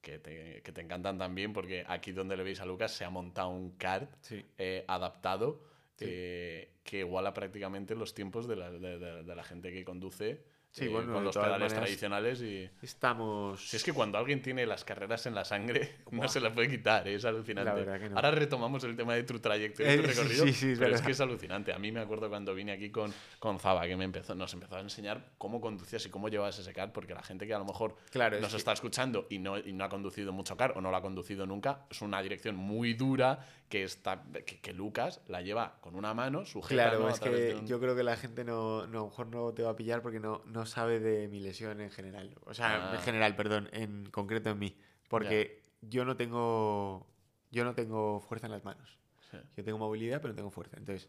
que 0.00 0.18
te, 0.18 0.62
que 0.62 0.72
te 0.72 0.80
encantan 0.80 1.18
también 1.18 1.52
porque 1.52 1.84
aquí 1.86 2.10
donde 2.12 2.36
le 2.36 2.42
veis 2.42 2.60
a 2.60 2.66
Lucas 2.66 2.92
se 2.92 3.04
ha 3.04 3.10
montado 3.10 3.48
un 3.50 3.76
kart 3.76 4.10
eh, 4.58 4.84
adaptado 4.88 5.62
que 5.96 6.70
iguala 6.92 7.34
prácticamente 7.34 7.94
los 7.96 8.14
tiempos 8.14 8.46
de 8.48 8.56
la, 8.56 8.70
de- 8.70 8.98
de- 8.98 9.22
de 9.24 9.34
la 9.36 9.42
gente 9.44 9.72
que 9.72 9.84
conduce 9.84 10.44
Sí, 10.70 10.84
eh, 10.84 10.88
bueno, 10.88 11.14
con 11.14 11.24
los 11.24 11.34
pedales 11.34 11.52
maneras- 11.58 11.72
tradicionales 11.74 12.42
y 12.42 12.68
Estamos. 12.82 13.68
si 13.68 13.76
es 13.76 13.82
que 13.82 13.92
cuando 13.92 14.18
alguien 14.18 14.42
tiene 14.42 14.66
las 14.66 14.84
carreras 14.84 15.24
en 15.26 15.34
la 15.34 15.44
sangre 15.44 15.96
no 16.12 16.28
se 16.28 16.40
las 16.40 16.52
puede 16.52 16.68
quitar, 16.68 17.08
¿eh? 17.08 17.14
es 17.14 17.24
alucinante. 17.24 18.08
No. 18.10 18.16
Ahora 18.16 18.30
retomamos 18.32 18.84
el 18.84 18.94
tema 18.94 19.14
de 19.14 19.22
tu 19.24 19.38
trayectoria 19.40 19.94
y 19.94 19.96
tu 19.96 20.02
Eh, 20.04 20.06
sí, 20.06 20.12
recorrido, 20.20 20.44
sí, 20.46 20.52
sí, 20.52 20.70
es 20.72 20.78
pero 20.78 20.94
es 20.94 21.00
que 21.02 21.12
es 21.12 21.20
alucinante. 21.20 21.72
A 21.72 21.78
mí 21.78 21.90
me 21.90 22.00
acuerdo 22.00 22.28
cuando 22.28 22.54
vine 22.54 22.72
aquí 22.72 22.90
con, 22.90 23.12
con 23.38 23.58
Zaba, 23.58 23.86
que 23.86 23.96
me 23.96 24.04
empezó, 24.04 24.34
nos 24.34 24.52
empezó 24.52 24.76
a 24.76 24.80
enseñar 24.80 25.30
cómo 25.38 25.60
conducías 25.60 26.04
y 26.06 26.10
cómo 26.10 26.28
llevabas 26.28 26.58
ese 26.58 26.72
car, 26.74 26.92
porque 26.92 27.14
la 27.14 27.22
gente 27.22 27.46
que 27.46 27.54
a 27.54 27.58
lo 27.58 27.64
mejor 27.64 27.96
Claro, 28.10 28.36
es 28.36 28.42
nos 28.42 28.50
que- 28.52 28.58
está 28.58 28.72
escuchando 28.72 29.26
y 29.30 29.38
no, 29.38 29.58
y 29.58 29.72
no 29.72 29.84
ha 29.84 29.88
conducido 29.88 30.32
mucho 30.32 30.56
car 30.56 30.74
o 30.76 30.80
no 30.80 30.90
lo 30.90 30.96
ha 30.96 31.02
conducido 31.02 31.46
nunca, 31.46 31.86
es 31.90 32.02
una 32.02 32.20
dirección 32.22 32.56
muy 32.56 32.92
dura 32.94 33.40
que, 33.68 33.82
está, 33.84 34.22
que, 34.46 34.60
que 34.60 34.72
Lucas 34.72 35.20
la 35.28 35.42
lleva 35.42 35.76
con 35.80 35.94
una 35.94 36.14
mano, 36.14 36.44
sujeta 36.46 36.90
Claro, 36.90 37.08
es 37.08 37.20
que 37.20 37.54
un- 37.58 37.66
yo 37.66 37.78
creo 37.80 37.94
que 37.96 38.02
la 38.02 38.16
gente 38.16 38.44
no, 38.44 38.86
no, 38.86 38.98
a 38.98 39.02
lo 39.02 39.08
mejor 39.08 39.26
no 39.28 39.52
te 39.52 39.62
va 39.62 39.70
a 39.70 39.76
pillar 39.76 40.00
porque 40.02 40.20
no, 40.20 40.42
no 40.46 40.57
sabe 40.66 41.00
de 41.00 41.28
mi 41.28 41.40
lesión 41.40 41.80
en 41.80 41.90
general. 41.90 42.34
O 42.44 42.54
sea, 42.54 42.90
Ah. 42.92 42.94
en 42.96 43.00
general, 43.02 43.36
perdón, 43.36 43.68
en 43.72 44.06
concreto 44.10 44.50
en 44.50 44.58
mí. 44.58 44.76
Porque 45.08 45.62
yo 45.80 46.04
no 46.04 46.16
tengo. 46.16 47.06
Yo 47.50 47.64
no 47.64 47.74
tengo 47.74 48.20
fuerza 48.20 48.46
en 48.46 48.52
las 48.52 48.64
manos. 48.64 48.98
Sí. 49.30 49.38
Yo 49.56 49.64
tengo 49.64 49.78
movilidad, 49.78 50.20
pero 50.20 50.32
no 50.32 50.36
tengo 50.36 50.50
fuerza. 50.50 50.76
Entonces, 50.76 51.08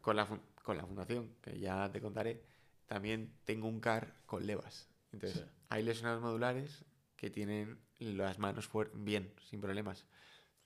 con 0.00 0.16
la, 0.16 0.26
con 0.62 0.76
la 0.76 0.86
fundación, 0.86 1.34
que 1.42 1.58
ya 1.58 1.90
te 1.92 2.00
contaré, 2.00 2.42
también 2.86 3.32
tengo 3.44 3.68
un 3.68 3.80
car 3.80 4.14
con 4.26 4.46
levas. 4.46 4.88
Entonces, 5.12 5.40
Sí. 5.40 5.46
hay 5.68 5.82
lesionados 5.82 6.22
modulares 6.22 6.84
que 7.16 7.30
tienen 7.30 7.78
las 7.98 8.38
manos 8.38 8.68
bien, 8.94 9.32
sin 9.48 9.60
problemas. 9.60 10.06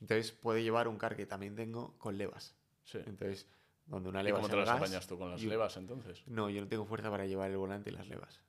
Entonces, 0.00 0.32
puede 0.32 0.62
llevar 0.62 0.88
un 0.88 0.96
car 0.98 1.16
que 1.16 1.26
también 1.26 1.54
tengo 1.56 1.96
con 1.98 2.16
levas. 2.18 2.54
Sí. 2.84 2.98
Entonces, 3.06 3.48
donde 3.90 4.08
una 4.08 4.20
¿Y 4.22 4.24
leva 4.24 4.38
cómo 4.38 4.46
es 4.46 4.50
te 4.52 4.56
las 4.56 4.66
gas, 4.68 4.76
apañas 4.78 5.06
tú 5.06 5.18
con 5.18 5.30
las 5.30 5.42
y- 5.42 5.46
levas 5.46 5.76
entonces? 5.76 6.22
No, 6.26 6.48
yo 6.48 6.60
no 6.62 6.68
tengo 6.68 6.86
fuerza 6.86 7.10
para 7.10 7.26
llevar 7.26 7.50
el 7.50 7.56
volante 7.58 7.90
y 7.90 7.92
las 7.92 8.08
levas. 8.08 8.40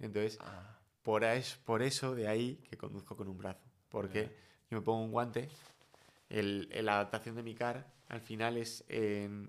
Entonces, 0.00 0.38
Ah, 0.40 0.78
por, 1.02 1.24
es, 1.24 1.54
por 1.64 1.82
eso 1.82 2.14
de 2.14 2.28
ahí 2.28 2.56
que 2.68 2.76
conduzco 2.76 3.16
con 3.16 3.28
un 3.28 3.38
brazo. 3.38 3.60
Porque 3.88 4.36
yo 4.70 4.78
me 4.78 4.82
pongo 4.82 5.02
un 5.04 5.10
guante, 5.12 5.48
el, 6.30 6.68
la 6.84 6.94
adaptación 6.94 7.36
de 7.36 7.42
mi 7.42 7.54
car 7.54 7.86
al 8.08 8.20
final 8.20 8.56
es 8.56 8.84
en... 8.88 9.48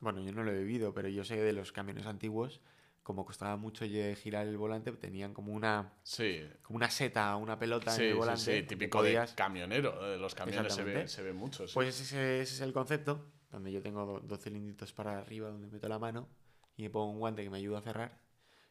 Bueno, 0.00 0.20
yo 0.20 0.32
no 0.32 0.42
lo 0.44 0.52
he 0.52 0.58
vivido, 0.58 0.92
pero 0.92 1.08
yo 1.08 1.24
sé 1.24 1.36
de 1.36 1.52
los 1.52 1.72
camiones 1.72 2.06
antiguos, 2.06 2.60
como 3.02 3.24
costaba 3.24 3.56
mucho 3.56 3.84
girar 3.86 4.46
el 4.46 4.56
volante, 4.58 4.92
tenían 4.92 5.32
como 5.32 5.52
una, 5.52 5.92
sí, 6.02 6.42
como 6.62 6.76
una 6.76 6.90
seta, 6.90 7.34
una 7.36 7.58
pelota 7.58 7.90
sí, 7.90 8.02
en 8.02 8.06
el 8.08 8.12
sí, 8.12 8.18
volante. 8.18 8.40
sí, 8.42 8.50
que 8.50 8.62
típico 8.64 8.98
podías- 8.98 9.30
de 9.30 9.36
camionero. 9.36 10.02
De 10.10 10.18
los 10.18 10.34
camiones 10.34 10.74
se 10.74 10.84
ve, 10.84 11.08
se 11.08 11.22
ve 11.22 11.32
mucho. 11.32 11.66
sí. 11.66 11.72
Pues 11.74 11.98
ese, 12.00 12.40
ese 12.42 12.54
es 12.54 12.60
el 12.60 12.72
concepto, 12.74 13.26
donde 13.54 13.72
yo 13.72 13.80
tengo 13.82 14.04
do- 14.04 14.20
dos 14.20 14.40
cilindritos 14.40 14.92
para 14.92 15.18
arriba 15.18 15.48
donde 15.48 15.66
meto 15.68 15.88
la 15.88 15.98
mano 15.98 16.28
y 16.76 16.82
me 16.82 16.90
pongo 16.90 17.10
un 17.12 17.18
guante 17.18 17.42
que 17.42 17.50
me 17.50 17.58
ayuda 17.58 17.78
a 17.78 17.82
cerrar. 17.82 18.20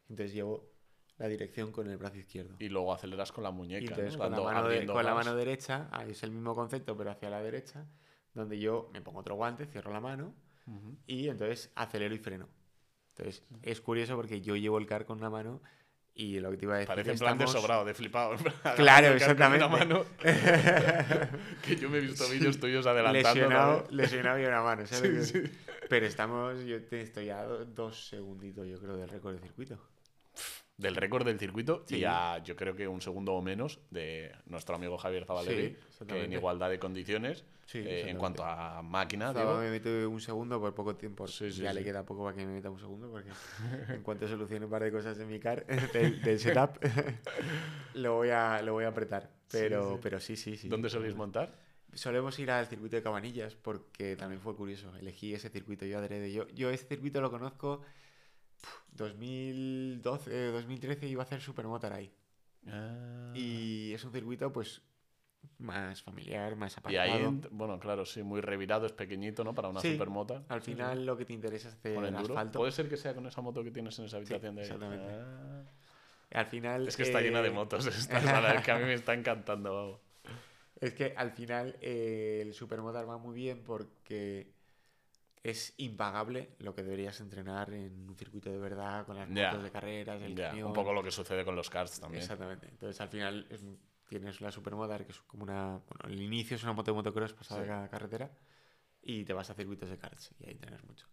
Entonces 0.10 0.34
llevo 0.34 0.70
la 1.18 1.28
dirección 1.28 1.72
con 1.72 1.90
el 1.90 1.98
brazo 1.98 2.18
izquierdo. 2.18 2.56
Y 2.60 2.70
luego 2.70 2.94
aceleras 2.94 3.32
con 3.32 3.44
la 3.44 3.50
Y 3.50 3.54
muñeca. 3.54 3.86
entonces 3.90 4.14
¿no? 4.18 4.24
con, 4.24 4.32
la 4.32 4.38
mano, 4.42 4.68
de- 4.68 4.86
con 4.86 5.06
la 5.06 5.14
mano 5.16 5.36
derecha, 5.36 5.90
ahí 5.92 6.12
es 6.12 6.24
el 6.24 6.32
mismo 6.32 6.54
concepto, 6.56 6.96
pero 6.98 7.12
hacia 7.12 7.30
la 7.30 7.42
derecha, 7.42 7.86
donde 8.34 8.60
yo 8.60 8.90
me 8.94 9.02
pongo 9.02 9.20
otro 9.20 9.36
guante, 9.36 9.66
cierro 9.68 9.92
la 9.92 10.00
mano 10.02 10.34
y 11.08 11.28
entonces 11.30 11.72
acelero 11.76 12.16
y 12.16 12.20
freno. 12.20 12.48
Entonces 13.16 13.44
es 13.62 13.80
curioso 13.82 14.16
porque 14.16 14.42
yo 14.42 14.56
llevo 14.56 14.78
el 14.80 14.88
car 14.88 15.06
con 15.06 15.20
una 15.20 15.30
mano 15.30 15.62
y 16.16 16.40
lo 16.40 16.52
que 16.52 16.58
te 16.58 16.66
iba 16.66 16.76
a 16.76 16.78
decir 16.78 16.88
Parece 16.88 17.12
en 17.12 17.18
plan 17.18 17.38
de 17.38 17.44
estamos- 17.46 17.62
sobrado, 17.62 17.86
de 17.86 17.94
flipado. 17.94 18.36
Claro, 18.76 19.08
con 19.08 19.16
una 19.16 19.16
exactamente. 19.16 19.68
mano. 19.68 20.06
que 21.62 21.76
yo 21.76 21.90
me 21.90 21.98
he 21.98 22.02
visto 22.02 22.28
vídeos 22.30 22.60
tuyos 22.60 22.86
adelantando. 22.86 23.34
lesionado, 23.34 23.88
lesionado 23.92 24.40
y 24.40 24.46
una 24.46 24.62
mano, 24.62 24.86
¿sabes? 24.88 25.28
Sí, 25.32 25.42
sí. 25.46 25.52
Pero 25.90 26.06
estamos, 26.06 26.64
yo 26.66 26.82
te 26.84 27.02
estoy 27.02 27.30
a 27.30 27.44
do- 27.44 27.66
dos 27.66 28.08
segunditos, 28.08 28.68
yo 28.68 28.80
creo, 28.80 28.96
del 28.98 29.10
récord 29.10 29.34
de 29.36 29.40
circuito. 29.42 29.78
Del 30.84 30.96
récord 30.96 31.26
del 31.26 31.40
circuito 31.40 31.86
y 31.88 31.96
Sí. 31.96 32.04
a 32.06 32.38
yo 32.44 32.56
creo 32.56 32.76
que 32.76 32.88
un 32.88 33.02
segundo 33.02 33.34
o 33.34 33.42
menos 33.42 33.80
de 33.90 34.32
nuestro 34.46 34.76
amigo 34.76 34.98
Javier 34.98 35.26
Zabalegui, 35.26 35.76
Sí, 35.90 36.06
que 36.06 36.24
en 36.26 36.34
igualdad 36.34 36.70
de 36.70 36.78
condiciones, 36.78 37.46
Sí, 37.66 37.78
eh, 37.80 38.10
en 38.10 38.18
cuanto 38.18 38.44
a 38.44 38.82
máquina, 38.82 39.32
Zaba 39.32 39.52
digo, 39.52 39.62
me 39.62 39.72
mete 39.72 40.06
un 40.06 40.20
segundo 40.20 40.60
por 40.60 40.76
poco 40.76 40.96
tiempo. 40.96 41.26
Ya 41.26 41.72
le 41.74 41.84
queda 41.84 42.06
poco 42.06 42.24
para 42.26 42.36
que 42.36 42.46
me 42.46 42.54
meta 42.54 42.70
un 42.70 42.80
segundo 42.80 43.10
porque 43.10 43.30
en 43.98 44.04
cuanto 44.04 44.28
solucione 44.28 44.66
un 44.66 44.72
par 44.72 44.84
de 44.84 44.92
cosas 44.92 45.18
en 45.18 45.28
mi 45.30 45.40
car 45.40 45.66
del, 45.94 46.22
del 46.22 46.40
setup 46.40 46.78
lo 47.94 48.16
voy 48.16 48.30
a 48.30 48.62
lo 48.62 48.74
voy 48.74 48.84
a 48.84 48.90
apretar. 48.90 49.30
Pero 49.52 49.94
sí. 49.94 50.00
pero 50.02 50.20
sí, 50.20 50.36
sí, 50.36 50.58
sí. 50.58 50.68
¿dónde 50.68 50.90
soléis 50.90 51.16
montar? 51.16 51.54
Solemos 51.94 52.38
ir 52.40 52.50
al 52.50 52.66
circuito 52.66 52.96
de 52.96 53.04
Cabanillas 53.04 53.56
porque 53.56 54.16
también 54.16 54.42
fue 54.42 54.56
curioso. 54.56 54.92
Elegí 55.00 55.34
ese 55.34 55.50
circuito 55.50 55.86
yo 55.86 56.00
adrede. 56.00 56.32
Yo, 56.34 56.48
yo 56.50 56.70
ese 56.72 56.88
circuito 56.88 57.22
lo 57.22 57.30
conozco 57.30 57.82
2012, 58.92 60.52
2013 60.52 61.08
iba 61.08 61.24
a 61.24 61.26
hacer 61.26 61.42
Supermotor 61.42 61.94
ahí. 61.94 62.12
Ah. 62.68 63.32
Y 63.36 63.94
es 63.94 64.04
un 64.04 64.12
circuito 64.12 64.52
pues 64.52 64.82
más 65.58 66.02
familiar, 66.02 66.56
más 66.56 66.78
Y 66.90 66.96
ahí, 66.96 67.12
apartado. 67.12 67.50
bueno, 67.52 67.80
claro, 67.80 68.06
sí, 68.06 68.24
muy 68.24 68.40
revirado, 68.42 68.86
es 68.86 68.94
pequeñito, 68.94 69.44
¿no? 69.44 69.54
Para 69.54 69.68
una 69.70 69.82
Sí, 69.82 69.94
supermota. 69.94 70.44
Al 70.48 70.62
final 70.62 71.06
lo 71.06 71.18
que 71.18 71.26
te 71.26 71.34
interesa 71.34 71.70
es 71.70 71.76
hacer 71.76 71.98
el 72.04 72.16
asfalto. 72.16 72.60
Puede 72.60 72.72
ser 72.72 72.88
que 72.88 72.98
sea 72.98 73.14
con 73.14 73.26
esa 73.28 73.42
moto 73.42 73.64
que 73.64 73.72
tienes 73.72 73.98
en 74.00 74.06
esa 74.06 74.18
habitación 74.18 74.56
de 74.56 74.62
ahí. 74.62 74.68
exactamente. 74.68 75.12
Ah. 75.12 75.64
Al 76.32 76.46
final. 76.48 76.88
Es 76.88 76.98
que 76.98 77.04
está 77.04 77.22
llena 77.22 77.42
de 77.42 77.50
eh, 77.50 77.52
motos 77.52 77.86
esta 77.88 78.22
sala, 78.22 78.54
es 78.56 78.64
que 78.64 78.72
a 78.72 78.78
mí 78.78 78.86
me 78.86 78.94
está 78.94 79.14
encantando. 79.14 79.74
vamos. 79.76 80.00
Es 80.80 80.94
que 80.94 81.14
al 81.16 81.32
final 81.32 81.78
eh, 81.82 82.40
el 82.42 82.54
Supermotor 82.54 83.08
va 83.08 83.18
muy 83.18 83.36
bien 83.36 83.64
porque 83.64 84.53
es 85.44 85.74
impagable 85.78 86.56
lo 86.60 86.74
que 86.74 86.84
deberías 86.84 87.20
entrenar 87.20 87.74
en 87.74 88.08
un 88.10 88.16
circuito 88.16 88.50
de 88.50 88.58
verdad, 88.58 89.06
con 89.06 89.18
las 89.18 89.30
motos 89.30 89.62
de 89.64 89.72
carreras, 89.72 90.22
el 90.22 90.36
Ya, 90.36 90.50
camión. 90.50 90.68
un 90.68 90.74
poco 90.74 90.94
lo 90.94 91.04
que 91.04 91.12
sucede 91.12 91.44
con 91.44 91.56
los 91.56 91.70
karts 91.70 92.00
también. 92.00 92.22
Exactamente. 92.22 92.68
Entonces 92.70 93.00
al 93.02 93.10
final 93.10 93.46
es 93.50 93.62
tienes 94.08 94.42
la 94.42 94.52
supermoda, 94.52 94.98
que 95.04 95.12
es 95.12 95.20
como 95.22 95.44
una. 95.44 95.80
Bueno, 95.90 96.06
el 96.14 96.22
inicio 96.22 96.56
es 96.56 96.64
una 96.64 96.74
moto 96.74 96.92
de 96.92 96.96
motocross 96.96 97.34
pasada 97.34 97.64
Sí. 97.64 97.70
a 97.70 97.90
carretera 97.90 98.32
y 99.02 99.26
te 99.26 99.34
vas 99.34 99.50
a 99.50 99.54
circuitos 99.54 99.90
de 99.90 99.98
karts 99.98 100.32
y 100.40 100.46
ahí 100.46 100.52
entrenas 100.52 100.84
mucho. 100.86 101.08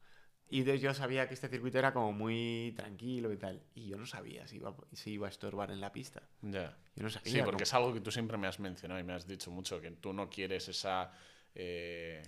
Y 0.52 0.60
entonces 0.60 0.80
yo 0.80 0.92
sabía 0.94 1.26
que 1.28 1.34
este 1.34 1.48
circuito 1.48 1.78
era 1.78 1.92
como 1.92 2.12
muy 2.12 2.72
tranquilo 2.76 3.32
y 3.32 3.36
tal. 3.36 3.62
Y 3.74 3.86
yo 3.88 3.96
no 3.96 4.04
sabía 4.04 4.46
si 4.48 4.56
iba, 4.56 4.74
si 4.92 5.12
iba 5.12 5.28
a 5.28 5.30
estorbar 5.30 5.70
en 5.70 5.80
la 5.80 5.92
pista. 5.92 6.22
Ya. 6.42 6.76
Yo 6.96 7.04
no 7.04 7.08
sabía. 7.10 7.32
Sí, 7.32 7.40
porque 7.44 7.62
es 7.62 7.72
algo 7.74 7.92
que 7.94 8.00
tú 8.00 8.10
siempre 8.10 8.36
me 8.36 8.48
has 8.48 8.58
mencionado 8.60 9.00
y 9.00 9.04
me 9.04 9.12
has 9.12 9.26
dicho 9.28 9.50
mucho, 9.52 9.80
que 9.80 9.92
tú 9.92 10.12
no 10.12 10.28
quieres 10.28 10.68
esa, 10.68 11.12
eh, 11.54 12.20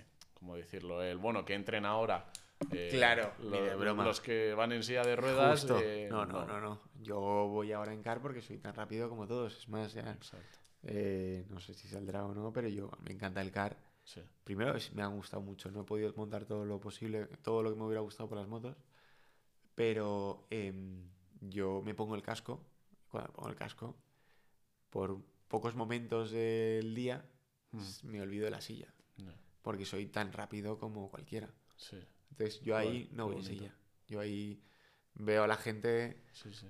¿cómo 0.43 0.57
decirlo? 0.57 1.01
El, 1.01 1.17
bueno, 1.19 1.45
que 1.45 1.53
entren 1.53 1.85
ahora 1.85 2.29
eh, 2.69 2.89
Claro, 2.91 3.33
lo- 3.39 3.63
de 3.63 3.75
broma. 3.75 4.03
los 4.03 4.19
que 4.19 4.53
van 4.53 4.73
en 4.73 4.83
silla 4.83 5.01
de 5.03 5.15
ruedas. 5.15 5.65
Eh, 5.81 6.09
no, 6.11 6.25
no, 6.25 6.45
no, 6.45 6.59
no. 6.59 6.81
Yo 7.01 7.17
voy 7.47 7.71
ahora 7.71 7.93
en 7.93 8.03
car 8.03 8.21
porque 8.21 8.41
soy 8.41 8.57
tan 8.57 8.75
rápido 8.75 9.07
como 9.07 9.25
todos. 9.25 9.57
Es 9.57 9.69
más, 9.69 9.93
ya. 9.93 10.17
Eh, 10.83 11.45
no 11.49 11.61
sé 11.61 11.73
si 11.73 11.87
saldrá 11.87 12.25
o 12.25 12.33
no, 12.33 12.51
pero 12.51 12.67
yo 12.67 12.91
me 13.05 13.13
encanta 13.13 13.41
el 13.41 13.51
car. 13.51 13.77
sí. 14.03 14.21
Primero 14.43 14.73
me 14.93 15.01
ha 15.01 15.07
gustado 15.07 15.41
mucho, 15.41 15.71
no 15.71 15.81
he 15.81 15.83
podido 15.85 16.13
montar 16.17 16.43
todo 16.43 16.65
lo 16.65 16.77
posible, 16.81 17.27
todo 17.41 17.63
lo 17.63 17.69
que 17.71 17.77
me 17.79 17.85
hubiera 17.85 18.01
gustado 18.01 18.27
por 18.27 18.37
las 18.37 18.49
motos, 18.49 18.75
pero 19.75 20.45
em, 20.49 21.07
yo 21.39 21.81
me 21.85 21.93
pongo 21.95 22.15
el 22.15 22.21
casco, 22.21 22.61
cuando 23.07 23.29
me 23.29 23.33
pongo 23.35 23.49
el 23.49 23.55
casco, 23.55 23.95
por 24.89 25.21
pocos 25.47 25.73
momentos 25.75 26.31
del 26.31 26.93
día 26.93 27.25
Mm. 27.71 28.07
me 28.11 28.21
olvido 28.21 28.45
de 28.45 28.51
la 28.51 28.61
silla, 28.61 28.93
Ya, 29.17 29.33
porque 29.63 29.85
soy 29.85 30.05
tan 30.07 30.31
rápido 30.31 30.77
como 30.77 31.09
cualquiera. 31.09 31.49
sí, 31.75 31.97
Entonces 32.31 32.61
yo 32.61 32.77
ahí 32.77 33.09
no 33.13 33.25
voy 33.27 33.37
en 33.37 33.43
silla, 33.43 33.73
yo 34.07 34.19
ahí 34.19 34.61
veo 35.15 35.43
a 35.43 35.47
la 35.47 35.57
gente, 35.57 36.17
sí, 36.33 36.53
sí. 36.53 36.67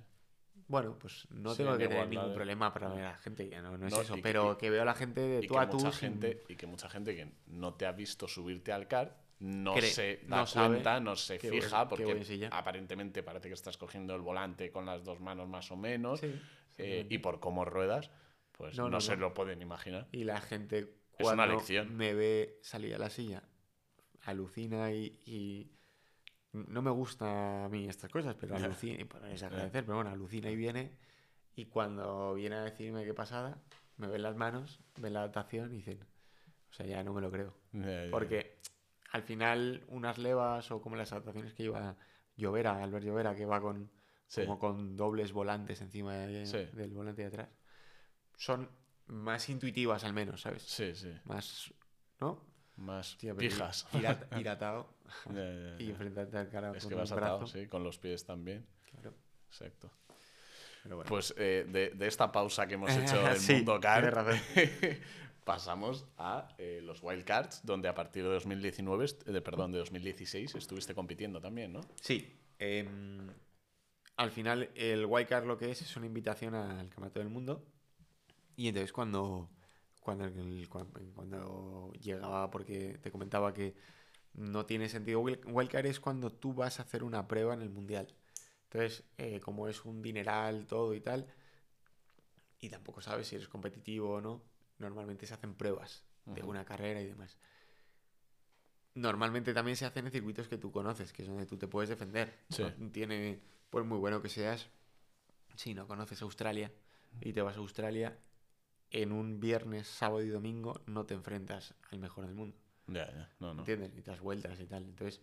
bueno, 0.68 0.98
pues 1.00 1.28
no 1.32 1.56
tengo 1.56 1.74
en 1.74 1.78
que 1.80 1.88
tener 1.88 2.08
ningún 2.08 2.30
de- 2.30 2.36
problema 2.36 2.74
para 2.74 2.90
ver 2.90 3.04
a 3.06 3.12
la 3.12 3.18
gente, 3.18 3.50
ya 3.50 3.62
no, 3.62 3.78
no 3.78 3.88
es 3.88 3.94
No, 3.94 4.02
eso, 4.02 4.16
que- 4.16 4.22
pero 4.22 4.58
que 4.58 4.70
veo 4.70 4.82
a 4.82 4.86
la 4.86 4.94
gente 4.96 5.22
de 5.22 5.44
tú 5.44 5.58
a 5.58 5.70
tú 5.70 5.78
mucha 5.78 5.92
sin- 5.92 6.12
gente, 6.22 6.44
y 6.50 6.56
que 6.56 6.68
mucha 6.68 6.90
gente 6.90 7.16
que 7.16 7.32
no 7.48 7.74
te 7.76 7.86
ha 7.86 7.92
visto 7.92 8.28
subirte 8.28 8.72
al 8.72 8.88
car 8.88 9.22
no 9.40 9.76
Cree- 9.76 9.92
se 9.94 10.20
da 10.28 10.40
no 10.42 10.48
sabe 10.48 10.68
cuenta, 10.70 11.00
no 11.00 11.16
se 11.16 11.38
fija, 11.40 11.88
que 11.90 12.04
porque 12.06 12.48
aparentemente 12.52 13.24
parece 13.24 13.50
que 13.50 13.54
estás 13.56 13.78
cogiendo 13.78 14.16
el 14.16 14.22
volante 14.22 14.72
con 14.72 14.86
las 14.86 15.04
dos 15.04 15.20
manos 15.20 15.50
más 15.50 15.70
o 15.72 15.76
menos, 15.76 16.22
Sí, 16.22 16.34
eh, 16.78 17.06
y 17.10 17.18
por 17.18 17.40
cómo 17.40 17.66
ruedas, 17.66 18.10
pues 18.54 18.78
No, 18.78 19.02
se 19.02 19.18
lo 19.18 19.34
pueden 19.34 19.62
imaginar. 19.62 20.08
Y 20.12 20.24
la 20.24 20.40
gente 20.40 20.96
Es 21.18 21.28
una 21.28 21.46
lección. 21.46 21.96
me 21.96 22.14
ve 22.14 22.60
salir 22.62 22.96
a 22.96 22.98
la 22.98 23.10
silla 23.10 23.44
alucina 24.22 24.92
y, 24.92 25.20
y 25.26 25.72
no 26.54 26.82
me 26.82 26.92
gusta 26.92 27.66
a 27.66 27.70
mí 27.70 27.88
estas 27.88 28.12
cosas, 28.12 28.36
pero 28.40 28.56
alucina, 28.56 29.02
y 29.02 29.06
pero 29.06 29.96
bueno, 29.96 30.10
alucina 30.10 30.50
y 30.50 30.56
viene 30.56 30.98
y 31.56 31.66
cuando 31.66 32.34
viene 32.34 32.56
a 32.56 32.64
decirme 32.64 33.04
qué 33.06 33.14
pasada, 33.14 33.62
me 33.98 34.08
ven 34.08 34.22
las 34.24 34.36
manos, 34.36 34.80
ven 34.98 35.14
la 35.14 35.20
adaptación 35.20 35.72
y 35.74 35.78
dicen, 35.78 36.00
o 36.70 36.74
sea, 36.74 36.86
ya 36.86 37.04
no 37.04 37.14
me 37.14 37.22
lo 37.22 37.30
creo. 37.32 37.56
Porque 38.12 38.60
al 39.12 39.24
final 39.24 39.84
unas 39.90 40.18
levas 40.18 40.72
o 40.72 40.82
como 40.82 40.96
las 40.96 41.12
adaptaciones 41.12 41.54
que 41.54 41.64
lleva 41.64 41.96
Llovera, 42.36 42.82
Albert 42.84 43.06
Llovera, 43.06 43.36
que 43.36 43.46
va 43.46 43.62
con, 43.62 43.92
Sí. 44.28 44.42
como 44.46 44.58
con 44.58 44.96
dobles 44.98 45.32
volantes 45.34 45.82
encima 45.82 46.16
de- 46.16 46.46
Sí. 46.48 46.66
del 46.76 46.92
volante 46.94 47.22
de 47.22 47.28
atrás, 47.28 47.50
son 48.38 48.68
más 49.08 49.50
intuitivas 49.50 50.04
al 50.04 50.14
menos, 50.14 50.42
¿sabes? 50.42 50.64
Sí, 50.64 50.94
sí. 50.96 51.12
Más, 51.26 51.74
¿no? 52.20 52.46
Más 52.78 53.18
Tío, 53.18 53.36
pijas. 53.36 53.86
ir- 53.94 54.02
Ya, 55.28 55.34
ya, 55.36 55.76
y 55.80 55.90
enfrentarte 55.92 56.38
al 56.38 56.50
cara 56.50 56.72
Es 56.76 56.84
con 56.84 56.90
que 56.90 56.96
vas 56.96 57.12
atado, 57.12 57.46
sí, 57.48 57.68
con 57.68 57.84
los 57.84 57.98
pies 58.00 58.26
también. 58.26 58.66
Claro, 58.92 59.14
Exacto. 59.48 59.92
pero 60.84 60.96
bueno. 60.98 61.08
Pues 61.10 61.34
eh, 61.38 61.66
de, 61.70 61.90
de 61.92 62.08
esta 62.08 62.32
pausa 62.32 62.66
que 62.68 62.74
hemos 62.76 62.90
hecho 62.98 63.22
del 63.24 63.38
Sí, 63.38 63.54
mundo 63.54 63.80
car, 63.80 64.26
pasamos 65.44 66.06
a 66.18 66.48
eh, 66.58 66.80
los 66.84 67.02
Wildcards, 67.04 67.66
donde 67.66 67.90
a 67.90 67.94
partir 67.96 68.24
de 68.24 68.30
2019, 68.30 69.06
est- 69.06 69.24
de, 69.26 69.42
perdón, 69.42 69.72
de 69.72 69.78
2016 69.80 70.56
estuviste 70.56 70.96
compitiendo 70.96 71.40
también, 71.42 71.74
¿no? 71.74 71.82
Sí. 72.02 72.34
em, 72.60 73.30
al 74.16 74.32
final, 74.32 74.70
el 74.76 75.06
Wildcard 75.06 75.46
lo 75.46 75.58
que 75.58 75.72
es 75.72 75.82
es 75.82 75.96
una 75.98 76.06
invitación 76.06 76.54
al 76.56 76.88
Campeonato 76.90 77.20
del 77.20 77.30
Mundo. 77.30 77.66
Y 78.56 78.68
entonces 78.68 78.94
cuando, 78.94 79.50
cuando, 80.00 80.26
el- 80.26 80.68
cuando 80.70 81.92
llegaba, 82.00 82.50
porque 82.52 83.00
te 83.02 83.12
comentaba 83.12 83.54
que 83.54 83.76
no 84.34 84.66
tiene 84.66 84.90
sentido, 84.90 85.22
Wild- 85.22 85.46
Wildcard 85.46 85.86
es 85.88 86.00
cuando 86.00 86.32
tú 86.32 86.54
vas 86.54 86.80
a 86.80 86.84
hacer 86.84 87.04
una 87.04 87.28
prueba 87.28 87.54
en 87.54 87.62
el 87.62 87.70
Mundial. 87.70 88.16
Entonces, 88.66 89.06
eh, 89.18 89.40
como 89.40 89.68
es 89.68 89.86
un 89.86 90.02
dineral 90.02 90.66
todo 90.68 90.94
y 90.96 91.02
tal, 91.02 91.28
y 92.60 92.70
tampoco 92.70 93.02
sabes 93.02 93.28
si 93.28 93.36
eres 93.36 93.48
competitivo 93.48 94.14
o 94.16 94.22
no, 94.22 94.42
normalmente 94.80 95.26
se 95.28 95.34
hacen 95.34 95.54
pruebas 95.56 96.04
de 96.26 96.44
una 96.44 96.64
carrera 96.66 97.02
y 97.02 97.08
demás. 97.08 97.38
Normalmente 98.96 99.54
también 99.54 99.76
se 99.76 99.86
hacen 99.86 100.06
en 100.06 100.12
circuitos 100.12 100.48
que 100.48 100.58
tú 100.58 100.72
conoces, 100.72 101.12
que 101.14 101.24
es 101.24 101.28
donde 101.28 101.46
tú 101.48 101.58
te 101.58 101.68
puedes 101.68 101.90
defender. 101.90 102.38
Sí. 102.50 102.64
No 102.78 102.92
tiene, 102.92 103.42
por 103.70 103.84
muy 103.84 103.98
bueno 103.98 104.22
que 104.22 104.30
seas, 104.30 104.70
si 105.56 105.74
no 105.74 105.88
conoces 105.88 106.22
Australia 106.22 106.72
y 107.22 107.34
te 107.34 107.42
vas 107.42 107.56
a 107.58 107.60
Australia, 107.60 108.18
en 108.94 109.12
un 109.12 109.40
viernes, 109.40 109.88
sábado 109.88 110.22
y 110.22 110.30
domingo 110.30 110.82
no 110.86 111.06
te 111.06 111.14
enfrentas 111.16 111.74
al 111.92 112.00
mejor 112.00 112.26
del 112.26 112.36
mundo. 112.36 112.56
Ya, 112.88 113.12
ya. 113.12 113.30
No, 113.40 113.54
no. 113.54 113.62
¿Entiendes? 113.62 113.94
Y 113.98 114.02
das 114.02 114.22
vueltas 114.22 114.60
y 114.60 114.66
tal. 114.66 114.84
Entonces, 114.86 115.22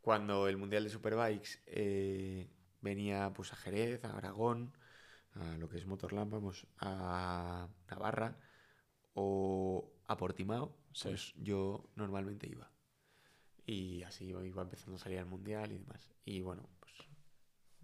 cuando 0.00 0.48
el 0.48 0.56
Mundial 0.56 0.84
de 0.84 0.90
Superbikes 0.90 1.60
eh, 1.66 2.50
venía 2.80 3.32
pues 3.34 3.52
a 3.52 3.56
Jerez, 3.56 4.04
a 4.04 4.16
Aragón, 4.16 4.72
a 5.34 5.56
lo 5.58 5.68
que 5.68 5.76
es 5.76 5.86
Motorland, 5.86 6.32
vamos, 6.32 6.66
a 6.78 7.68
Navarra 7.88 8.38
o 9.14 9.92
a 10.06 10.16
Portimao, 10.16 10.76
Sí. 10.92 11.08
pues 11.08 11.34
yo 11.36 11.88
normalmente 11.94 12.48
iba. 12.48 12.70
Y 13.66 14.02
así 14.02 14.24
iba, 14.26 14.44
iba 14.44 14.62
empezando 14.62 14.96
a 14.96 14.98
salir 14.98 15.18
al 15.18 15.26
Mundial 15.26 15.70
y 15.72 15.78
demás. 15.78 16.08
Y 16.24 16.40
bueno, 16.40 16.68
pues 16.80 16.92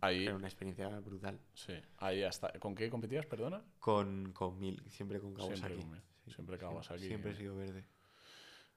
Ahí, 0.06 0.24
era 0.26 0.36
una 0.36 0.46
experiencia 0.48 0.88
brutal. 1.00 1.38
sí. 1.54 1.74
Ahí 1.98 2.22
hasta. 2.22 2.50
¿Con 2.58 2.74
qué 2.74 2.88
competías, 2.90 3.26
perdona? 3.26 3.62
Con, 3.78 4.32
con 4.32 4.58
Mil, 4.58 4.82
siempre 4.88 5.20
con 5.20 5.34
Kawasaki. 5.34 5.58
Siempre 5.58 5.76
con 5.82 5.90
Mil, 5.90 6.02
siempre 6.34 6.58
Kawasaki. 6.58 7.06
Siempre 7.06 7.30
he 7.32 7.34
sido 7.34 7.56
verde. 7.56 7.84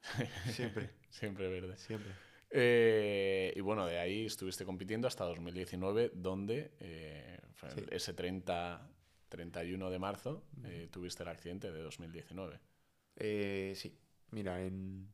Siempre, 0.54 0.90
Siempre 1.10 1.48
verde. 1.50 1.78
siempre. 1.78 2.12
Eh, 2.52 3.54
y 3.56 3.60
bueno, 3.62 3.86
de 3.86 4.00
ahí 4.00 4.26
estuviste 4.26 4.64
compitiendo 4.66 5.08
hasta 5.08 5.26
2019, 5.26 6.12
donde 6.16 6.72
eh, 6.80 7.38
Sí. 7.76 7.86
ese 7.92 8.14
30, 8.14 8.90
31 9.28 9.90
de 9.90 10.00
marzo 10.00 10.46
eh, 10.64 10.88
tuviste 10.90 11.24
el 11.24 11.30
accidente 11.30 11.70
de 11.72 11.82
2019. 11.82 12.60
Eh, 13.18 13.74
sí, 13.76 14.00
mira, 14.32 14.62
en, 14.62 15.14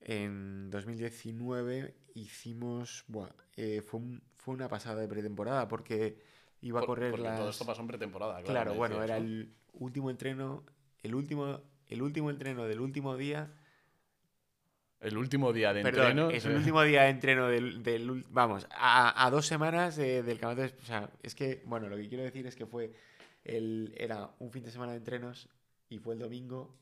en 0.00 0.68
2019 0.70 1.94
hicimos. 2.14 3.04
buah, 3.08 3.30
eh, 3.56 3.82
fue, 3.82 4.00
un- 4.00 4.22
fue 4.36 4.54
una 4.54 4.68
pasada 4.68 5.00
de 5.00 5.08
pretemporada 5.08 5.68
porque 5.68 6.18
iba 6.62 6.80
a 6.80 6.86
correr 6.86 7.10
porque 7.10 7.24
las. 7.24 7.38
todo 7.38 7.50
esto 7.50 7.66
pasó 7.66 7.82
en 7.82 7.88
pretemporada, 7.88 8.34
claro. 8.42 8.46
claro, 8.46 8.74
bueno, 8.74 9.02
era 9.02 9.16
el 9.16 9.52
último 9.74 10.10
entreno. 10.10 10.64
El 11.02 11.14
último, 11.14 11.60
el 11.88 12.00
último 12.02 12.30
entreno 12.30 12.64
del 12.64 12.80
último 12.80 13.16
día. 13.16 13.52
El 15.00 15.18
último 15.18 15.52
día 15.52 15.74
de 15.74 15.82
Perdón, 15.82 16.06
entreno. 16.06 16.30
es 16.30 16.46
el 16.46 16.56
último 16.56 16.82
día 16.82 17.02
de 17.02 17.10
entreno 17.10 17.48
del. 17.48 17.82
del 17.82 18.24
vamos, 18.30 18.66
a, 18.70 19.26
a 19.26 19.30
dos 19.30 19.46
semanas 19.46 19.96
de- 19.96 20.22
del 20.22 20.38
campeonato. 20.38 20.74
de- 20.74 20.82
O 20.82 20.86
sea, 20.86 21.10
es 21.22 21.34
que, 21.34 21.62
bueno, 21.66 21.88
lo 21.90 21.96
que 21.96 22.08
quiero 22.08 22.24
decir 22.24 22.46
es 22.46 22.56
que 22.56 22.64
fue. 22.66 22.92
El, 23.44 23.92
era 23.98 24.30
un 24.38 24.50
fin 24.50 24.62
de 24.64 24.70
semana 24.70 24.92
de 24.92 24.98
entrenos 24.98 25.50
y 25.90 25.98
fue 25.98 26.14
el 26.14 26.20
domingo. 26.20 26.74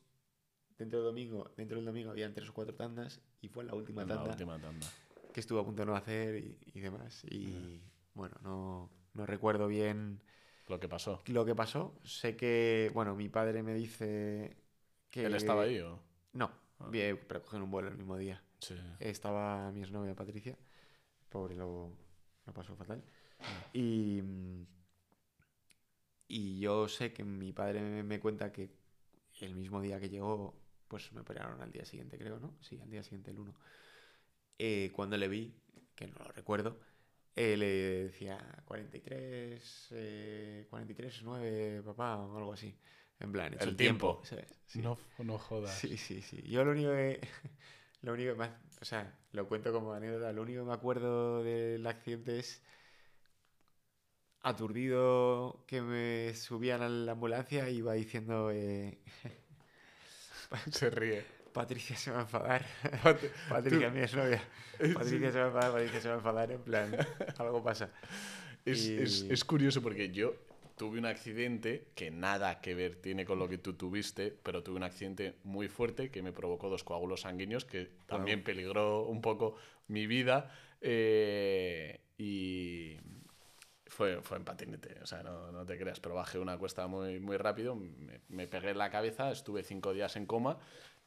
Dentro 0.78 1.00
del 1.00 1.06
domingo, 1.08 1.50
dentro 1.56 1.76
del 1.78 1.84
domingo 1.86 2.10
habían 2.12 2.32
tres 2.34 2.48
o 2.50 2.54
cuatro 2.54 2.74
tandas 2.76 3.20
y 3.40 3.48
fue 3.48 3.64
la 3.64 3.74
última 3.74 4.02
en 4.02 4.08
la 4.08 4.14
tanda 4.16 4.30
última 4.30 4.58
tanda. 4.60 4.86
Que 5.32 5.40
estuve 5.40 5.60
a 5.60 5.64
punto 5.64 5.82
de 5.82 5.86
no 5.86 5.96
hacer 5.96 6.36
y, 6.36 6.58
y 6.74 6.80
demás. 6.80 7.24
Y 7.30 7.80
bueno, 8.14 8.36
no, 8.42 8.90
no 9.14 9.26
recuerdo 9.26 9.66
bien 9.68 10.20
Lo 10.68 10.78
que 10.78 10.88
pasó. 10.88 11.22
lo 11.26 11.44
que 11.44 11.54
pasó. 11.54 11.98
Sé 12.04 12.36
que, 12.36 12.90
bueno, 12.94 13.14
mi 13.14 13.28
padre 13.28 13.62
me 13.62 13.74
dice 13.74 14.56
que... 15.10 15.24
¿Él 15.24 15.34
estaba 15.34 15.62
ahí 15.62 15.78
o...? 15.80 16.00
No, 16.34 16.50
Ah. 16.78 16.88
vi- 16.90 17.14
pero 17.28 17.42
cogieron 17.42 17.64
un 17.64 17.70
vuelo 17.70 17.88
el 17.88 17.96
mismo 17.96 18.16
día. 18.16 18.42
Sí. 18.58 18.74
Estaba 18.98 19.70
mi 19.70 19.80
exnovia 19.82 20.14
Patricia. 20.14 20.56
Pobre, 21.28 21.54
lo, 21.54 21.92
lo 22.46 22.52
pasó 22.52 22.74
fatal. 22.74 23.02
Ah. 23.40 23.66
Y, 23.72 24.20
mm, 24.22 24.66
y 26.28 26.58
yo 26.60 26.88
sé 26.88 27.12
que 27.12 27.24
mi 27.24 27.52
padre 27.52 27.80
me, 27.82 28.02
me 28.02 28.20
cuenta 28.20 28.52
que 28.52 28.70
el 29.40 29.54
mismo 29.54 29.80
día 29.80 30.00
que 30.00 30.08
llegó, 30.08 30.54
pues 30.88 31.12
me 31.12 31.20
operaron 31.20 31.60
al 31.62 31.72
día 31.72 31.84
siguiente, 31.84 32.18
creo, 32.18 32.38
¿no? 32.40 32.54
Sí, 32.60 32.78
al 32.80 32.90
día 32.90 33.02
siguiente, 33.02 33.30
el 33.30 33.38
1. 33.38 33.54
Eh, 34.64 34.92
cuando 34.92 35.16
le 35.16 35.26
vi, 35.26 35.52
que 35.96 36.06
no 36.06 36.14
lo 36.20 36.30
recuerdo, 36.30 36.78
eh, 37.34 37.56
le 37.56 37.66
decía 38.04 38.38
43, 38.64 39.88
eh, 39.90 40.66
43, 40.70 41.22
9, 41.24 41.82
papá, 41.82 42.18
o 42.18 42.38
algo 42.38 42.52
así. 42.52 42.72
En 43.18 43.32
plan, 43.32 43.52
hecho 43.52 43.64
El 43.64 43.70
el, 43.70 43.76
tiempo. 43.76 44.20
¿sabes? 44.22 44.46
Sí. 44.66 44.80
No, 44.80 44.96
no 45.18 45.36
jodas. 45.36 45.76
Sí, 45.76 45.96
sí, 45.96 46.22
sí. 46.22 46.42
Yo 46.42 46.64
lo 46.64 46.70
único 46.70 46.90
que, 46.90 47.20
Lo 48.02 48.12
único 48.12 48.34
que 48.34 48.38
me, 48.38 48.50
o 48.80 48.84
sea, 48.84 49.12
lo 49.32 49.48
cuento 49.48 49.72
como 49.72 49.94
anécdota, 49.94 50.32
lo 50.32 50.42
único 50.42 50.60
que 50.60 50.68
me 50.68 50.74
acuerdo 50.74 51.42
del 51.42 51.84
accidente 51.84 52.38
es 52.38 52.62
aturdido 54.42 55.64
que 55.66 55.82
me 55.82 56.34
subían 56.34 56.82
a 56.82 56.88
la 56.88 57.12
ambulancia 57.12 57.68
y 57.68 57.78
iba 57.78 57.94
diciendo 57.94 58.52
eh, 58.52 59.00
Se 60.70 60.88
ríe. 60.88 61.41
Patricia 61.52 61.96
se 61.96 62.10
va 62.10 62.18
a 62.18 62.22
enfadar. 62.22 62.64
Pat- 63.02 63.20
Patricia, 63.48 63.90
mi 63.90 64.00
exnovia. 64.00 64.42
Eh, 64.78 64.92
Patricia 64.94 65.28
sí. 65.28 65.32
se 65.32 65.38
va 65.38 65.44
a 65.44 65.48
enfadar, 65.48 65.72
Patricia 65.72 66.00
se 66.00 66.08
va 66.08 66.14
a 66.14 66.18
enfadar, 66.18 66.50
en 66.52 66.60
plan, 66.62 66.96
algo 67.38 67.62
pasa. 67.62 67.90
Es, 68.64 68.86
es- 68.86 69.22
Y- 69.22 69.32
es 69.32 69.44
curioso 69.44 69.82
porque 69.82 70.10
yo 70.10 70.34
tuve 70.76 70.98
un 70.98 71.06
accidente 71.06 71.88
que 71.94 72.10
nada 72.10 72.60
que 72.60 72.74
ver 72.74 72.96
tiene 72.96 73.24
con 73.24 73.38
lo 73.38 73.48
que 73.48 73.58
tú 73.58 73.74
tuviste, 73.74 74.30
pero 74.42 74.62
tuve 74.62 74.76
un 74.76 74.82
accidente 74.82 75.34
muy 75.44 75.68
fuerte 75.68 76.10
que 76.10 76.22
me 76.22 76.32
provocó 76.32 76.68
dos 76.70 76.82
coágulos 76.82 77.20
sanguíneos 77.20 77.64
que 77.64 77.90
también 78.06 78.42
peligró 78.42 79.02
un 79.06 79.20
poco 79.20 79.54
mi 79.88 80.06
vida 80.06 80.50
eh, 80.80 82.00
y 82.18 82.96
fue, 83.86 84.22
fue 84.22 84.38
en 84.38 84.44
patinete, 84.44 84.98
o 85.02 85.06
sea, 85.06 85.22
no, 85.22 85.52
no 85.52 85.64
te 85.66 85.78
creas, 85.78 86.00
pero 86.00 86.14
bajé 86.14 86.38
una 86.38 86.56
cuesta 86.56 86.86
muy, 86.86 87.20
muy 87.20 87.36
rápido, 87.36 87.76
me, 87.76 88.20
me 88.28 88.48
pegué 88.48 88.70
en 88.70 88.78
la 88.78 88.90
cabeza, 88.90 89.30
estuve 89.30 89.62
cinco 89.62 89.92
días 89.92 90.16
en 90.16 90.24
coma 90.26 90.58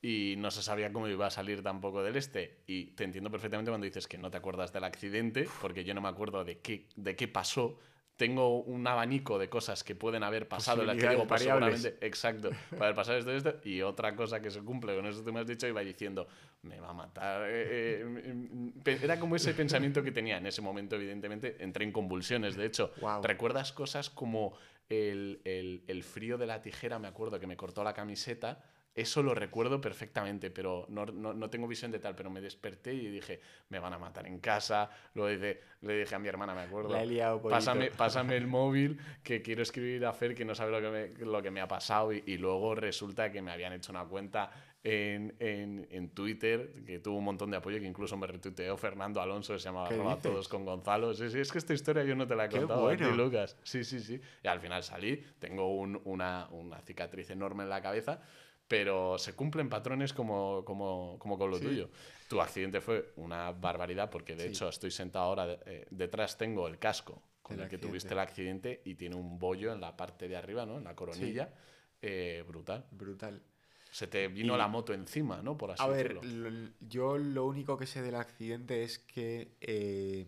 y 0.07 0.35
no 0.37 0.51
se 0.51 0.61
sabía 0.61 0.91
cómo 0.93 1.07
iba 1.07 1.25
a 1.25 1.31
salir 1.31 1.63
tampoco 1.63 2.03
del 2.03 2.15
este. 2.15 2.59
Y 2.67 2.91
te 2.91 3.03
entiendo 3.05 3.31
perfectamente 3.31 3.71
cuando 3.71 3.85
dices 3.85 4.07
que 4.07 4.17
no 4.17 4.29
te 4.29 4.37
acuerdas 4.37 4.71
del 4.71 4.83
accidente, 4.83 5.47
porque 5.61 5.83
yo 5.83 5.93
no 5.95 6.01
me 6.01 6.09
acuerdo 6.09 6.43
de 6.43 6.59
qué, 6.59 6.87
de 6.95 7.15
qué 7.15 7.27
pasó. 7.27 7.79
Tengo 8.17 8.61
un 8.61 8.85
abanico 8.87 9.37
de 9.39 9.49
cosas 9.49 9.83
que 9.83 9.93
pueden 9.95 10.23
haber 10.23 10.47
pasado 10.47 10.81
en 10.81 10.87
las 10.87 10.95
que 10.95 11.01
digo, 11.09 11.27
pues 11.27 11.41
seguramente, 11.81 11.97
exacto, 12.07 12.49
para 12.71 12.85
haber 12.85 12.95
pasado 12.95 13.17
esto 13.17 13.33
y 13.33 13.35
esto. 13.37 13.55
Y 13.65 13.81
otra 13.81 14.15
cosa 14.15 14.41
que 14.41 14.51
se 14.51 14.61
cumple 14.61 14.95
con 14.95 15.05
eso 15.05 15.19
que 15.19 15.25
tú 15.25 15.33
me 15.33 15.39
has 15.41 15.47
dicho, 15.47 15.67
iba 15.67 15.81
diciendo, 15.81 16.25
me 16.61 16.79
va 16.79 16.89
a 16.91 16.93
matar. 16.93 17.41
eh, 17.49 17.99
eh, 18.01 18.05
mm, 18.05 18.67
mm, 18.67 18.71
pe- 18.83 18.99
Era 19.03 19.19
como 19.19 19.35
ese 19.35 19.53
pensamiento 19.53 20.01
que 20.03 20.11
tenía 20.11 20.37
en 20.37 20.45
ese 20.45 20.61
momento, 20.61 20.95
evidentemente. 20.95 21.57
Entré 21.59 21.83
en 21.83 21.91
convulsiones, 21.91 22.55
de 22.55 22.65
hecho. 22.65 22.93
Guau. 23.01 23.21
¿Recuerdas 23.21 23.73
cosas 23.73 24.09
como 24.09 24.55
el, 24.87 25.41
el- 25.43 25.83
el 25.87 26.03
frío 26.03 26.37
de 26.37 26.45
la 26.45 26.61
tijera? 26.61 26.99
Me 26.99 27.07
acuerdo 27.09 27.37
que 27.39 27.47
me 27.47 27.57
cortó 27.57 27.83
la 27.83 27.93
camiseta. 27.93 28.63
Eso 28.95 29.21
lo 29.21 29.35
recuerdo 29.35 29.81
perfectamente, 29.81 30.49
pero 30.49 30.85
no, 30.87 31.05
no- 31.05 31.33
no 31.33 31.49
tengo 31.49 31.67
visión 31.67 31.91
de 31.91 31.99
tal. 31.99 32.15
Pero 32.15 32.29
me 32.29 32.39
desperté 32.39 32.93
y 32.93 33.07
dije, 33.09 33.41
me 33.69 33.77
van 33.79 33.91
a 33.93 33.99
matar 33.99 34.25
en 34.25 34.39
casa. 34.39 34.89
Luego 35.13 35.29
dice- 35.31 35.59
le 35.81 35.99
dije 35.99 36.15
a 36.15 36.19
mi 36.19 36.29
hermana, 36.29 36.55
me 36.55 36.61
acuerdo. 36.61 36.93
La 36.93 37.03
he 37.03 37.05
liado. 37.05 37.41
Pásame, 37.41 37.91
pásame 37.91 38.37
el 38.37 38.47
móvil 38.47 38.97
que 39.21 39.41
quiero 39.41 39.61
escribir 39.63 40.05
a 40.05 40.13
Fer 40.13 40.33
que 40.33 40.45
no 40.45 40.55
sabe 40.55 40.71
lo 40.71 40.79
que 40.81 40.89
me, 41.17 41.25
lo 41.25 41.41
que 41.41 41.51
me 41.51 41.59
ha 41.59 41.67
pasado 41.67 42.13
y, 42.13 42.23
y 42.25 42.37
luego 42.37 42.73
resulta 42.73 43.31
que 43.33 43.41
me 43.41 43.51
habían 43.51 43.73
hecho 43.73 43.91
una 43.91 44.05
cuenta 44.05 44.49
en, 44.81 45.35
en, 45.39 45.87
en 45.89 46.09
Twitter 46.11 46.71
que 46.85 46.99
tuvo 46.99 47.17
un 47.17 47.23
montón 47.25 47.49
de 47.51 47.57
apoyo 47.57 47.79
que 47.79 47.85
incluso 47.87 48.15
me 48.17 48.27
retuiteó 48.27 48.77
Fernando 48.77 49.19
Alonso 49.19 49.57
se 49.57 49.65
llamaba 49.65 49.89
¿Qué 49.89 49.95
arroba 49.95 50.15
dices? 50.15 50.31
todos 50.31 50.47
con 50.47 50.63
Gonzalo. 50.63 51.13
Sí, 51.15 51.29
sí, 51.31 51.39
es 51.39 51.51
que 51.51 51.57
esta 51.57 51.73
historia 51.73 52.03
yo 52.03 52.15
no 52.15 52.25
te 52.27 52.35
la 52.35 52.45
he 52.45 52.49
Qué 52.49 52.59
contado 52.59 52.87
a 52.87 52.91
ti, 52.95 53.03
bueno. 53.03 53.15
Lucas. 53.25 53.57
Sí, 53.63 53.83
sí, 53.83 53.99
sí. 53.99 54.21
Y 54.43 54.47
al 54.47 54.59
final 54.61 54.83
salí, 54.83 55.21
tengo 55.39 55.73
un- 55.75 55.99
una, 56.05 56.47
una 56.51 56.79
cicatriz 56.81 57.29
enorme 57.31 57.63
en 57.63 57.69
la 57.69 57.81
cabeza. 57.81 58.21
Pero 58.67 59.17
se 59.19 59.33
cumplen 59.33 59.69
patrones 59.69 60.11
como, 60.13 60.63
como, 60.65 61.17
como 61.19 61.37
con 61.37 61.51
lo 61.51 61.57
Sí. 61.59 61.65
tuyo. 61.65 61.89
Tu 62.27 62.41
accidente 62.41 62.81
fue 62.81 63.13
una 63.17 63.51
barbaridad 63.51 64.09
porque 64.09 64.35
de 64.35 64.43
Sí. 64.43 64.49
hecho 64.49 64.69
estoy 64.69 64.89
sentado 64.91 65.25
ahora, 65.25 65.59
eh, 65.67 65.85
detrás 65.91 66.37
tengo 66.37 66.67
el 66.67 66.79
casco 66.79 67.21
con 67.43 67.57
Del 67.57 67.65
el 67.65 67.69
que 67.69 67.77
tuviste 67.77 68.13
el 68.13 68.19
accidente 68.19 68.81
y 68.85 68.95
tiene 68.95 69.15
un 69.15 69.37
bollo 69.37 69.71
en 69.71 69.79
la 69.81 69.95
parte 69.95 70.27
de 70.27 70.35
arriba, 70.35 70.65
¿no? 70.65 70.79
En 70.79 70.83
la 70.85 70.95
coronilla. 70.95 71.53
Eh, 72.01 72.43
brutal. 72.47 72.85
Brutal. 72.91 73.43
Se 73.91 74.07
te 74.07 74.27
vino 74.27 74.55
Y- 74.55 74.57
la 74.57 74.67
moto 74.67 74.93
encima, 74.93 75.41
¿no? 75.43 75.55
Por 75.57 75.71
así 75.71 75.83
A 75.83 75.87
ver, 75.87 76.25
lo- 76.25 76.69
yo 76.81 77.17
lo 77.19 77.45
único 77.45 77.77
que 77.77 77.85
sé 77.85 78.01
del 78.01 78.15
accidente 78.15 78.83
es 78.83 78.97
que 78.97 79.55
eh, 79.61 80.25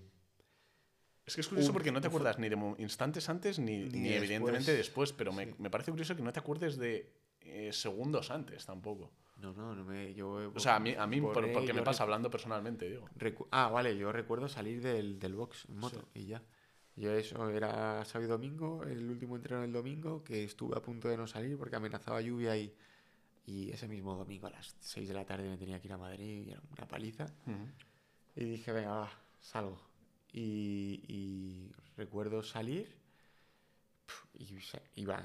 Es 1.25 1.35
que 1.35 1.41
es 1.41 1.47
curioso 1.47 1.71
un- 1.71 1.73
porque 1.73 1.91
no 1.91 1.99
te 1.99 2.07
acuerdas 2.07 2.37
ni 2.39 2.47
de 2.49 2.55
instantes 2.77 3.27
antes 3.29 3.57
ni, 3.59 3.79
Ni 3.85 3.99
ni 3.99 4.13
evidentemente 4.13 4.73
después, 4.73 5.11
pero 5.11 5.33
me, 5.33 5.45
Sí. 5.47 5.55
me 5.57 5.69
parece 5.71 5.91
curioso 5.91 6.15
que 6.15 6.21
no 6.21 6.31
te 6.31 6.39
acuerdes 6.39 6.77
de 6.77 7.11
eh, 7.47 7.73
segundos 7.73 8.29
antes 8.31 8.65
tampoco. 8.65 9.11
no, 9.37 9.53
no, 9.53 9.75
no 9.75 9.83
me 9.85 10.13
yo 10.13 10.51
O 10.55 10.59
sea, 10.59 10.75
a 10.75 10.79
mí, 10.79 10.95
a 10.97 11.05
mí 11.07 11.21
por 11.21 11.33
por- 11.33 11.51
porque 11.53 11.73
me 11.73 11.81
pasa 11.83 12.03
hablando 12.03 12.29
personalmente, 12.29 12.89
digo. 12.89 13.07
ah, 13.51 13.69
vale, 13.69 13.97
yo 13.97 14.11
recuerdo 14.11 14.47
salir 14.47 14.81
del, 14.81 15.19
del 15.19 15.33
box 15.35 15.65
en 15.69 15.77
moto 15.77 16.07
y 16.13 16.25
ya. 16.25 16.41
Yo 16.95 17.11
eso 17.13 17.49
era 17.51 18.03
sábado 18.05 18.25
y 18.25 18.31
domingo, 18.31 18.83
el 18.83 19.07
último 19.09 19.35
entreno 19.35 19.61
del 19.61 19.71
domingo, 19.71 20.23
que 20.23 20.43
estuve 20.43 20.75
a 20.75 20.81
punto 20.81 21.07
de 21.07 21.15
no 21.17 21.27
salir 21.27 21.55
porque 21.55 21.75
amenazaba 21.75 22.19
lluvia 22.21 22.57
y, 22.57 22.73
y 23.45 23.69
ese 23.69 23.87
mismo 23.87 24.15
domingo 24.17 24.47
a 24.47 24.49
las 24.49 24.75
6 24.79 25.07
de 25.07 25.13
la 25.13 25.23
tarde 25.23 25.47
me 25.47 25.57
tenía 25.57 25.79
que 25.79 25.87
ir 25.87 25.93
a 25.93 25.97
Madrid 25.99 26.47
y 26.47 26.51
era 26.51 26.61
una 26.75 26.87
paliza. 26.87 27.27
Y 28.35 28.43
dije, 28.45 28.71
venga, 28.71 28.89
va, 28.95 29.11
salgo. 29.39 29.79
Y, 30.33 31.03
y 31.07 31.71
recuerdo 31.95 32.41
salir 32.41 32.97
y 34.33 34.57
iba, 34.95 35.23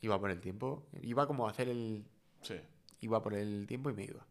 iba 0.00 0.18
por 0.18 0.30
el 0.30 0.40
tiempo. 0.40 0.86
Iba 1.02 1.26
como 1.26 1.46
a 1.46 1.50
hacer 1.50 1.68
el... 1.68 2.04
Sí, 2.42 2.54
Iba 3.00 3.22
por 3.22 3.34
el 3.34 3.66
tiempo 3.66 3.90
y 3.90 3.94
me 3.94 4.04
iba. 4.04 4.26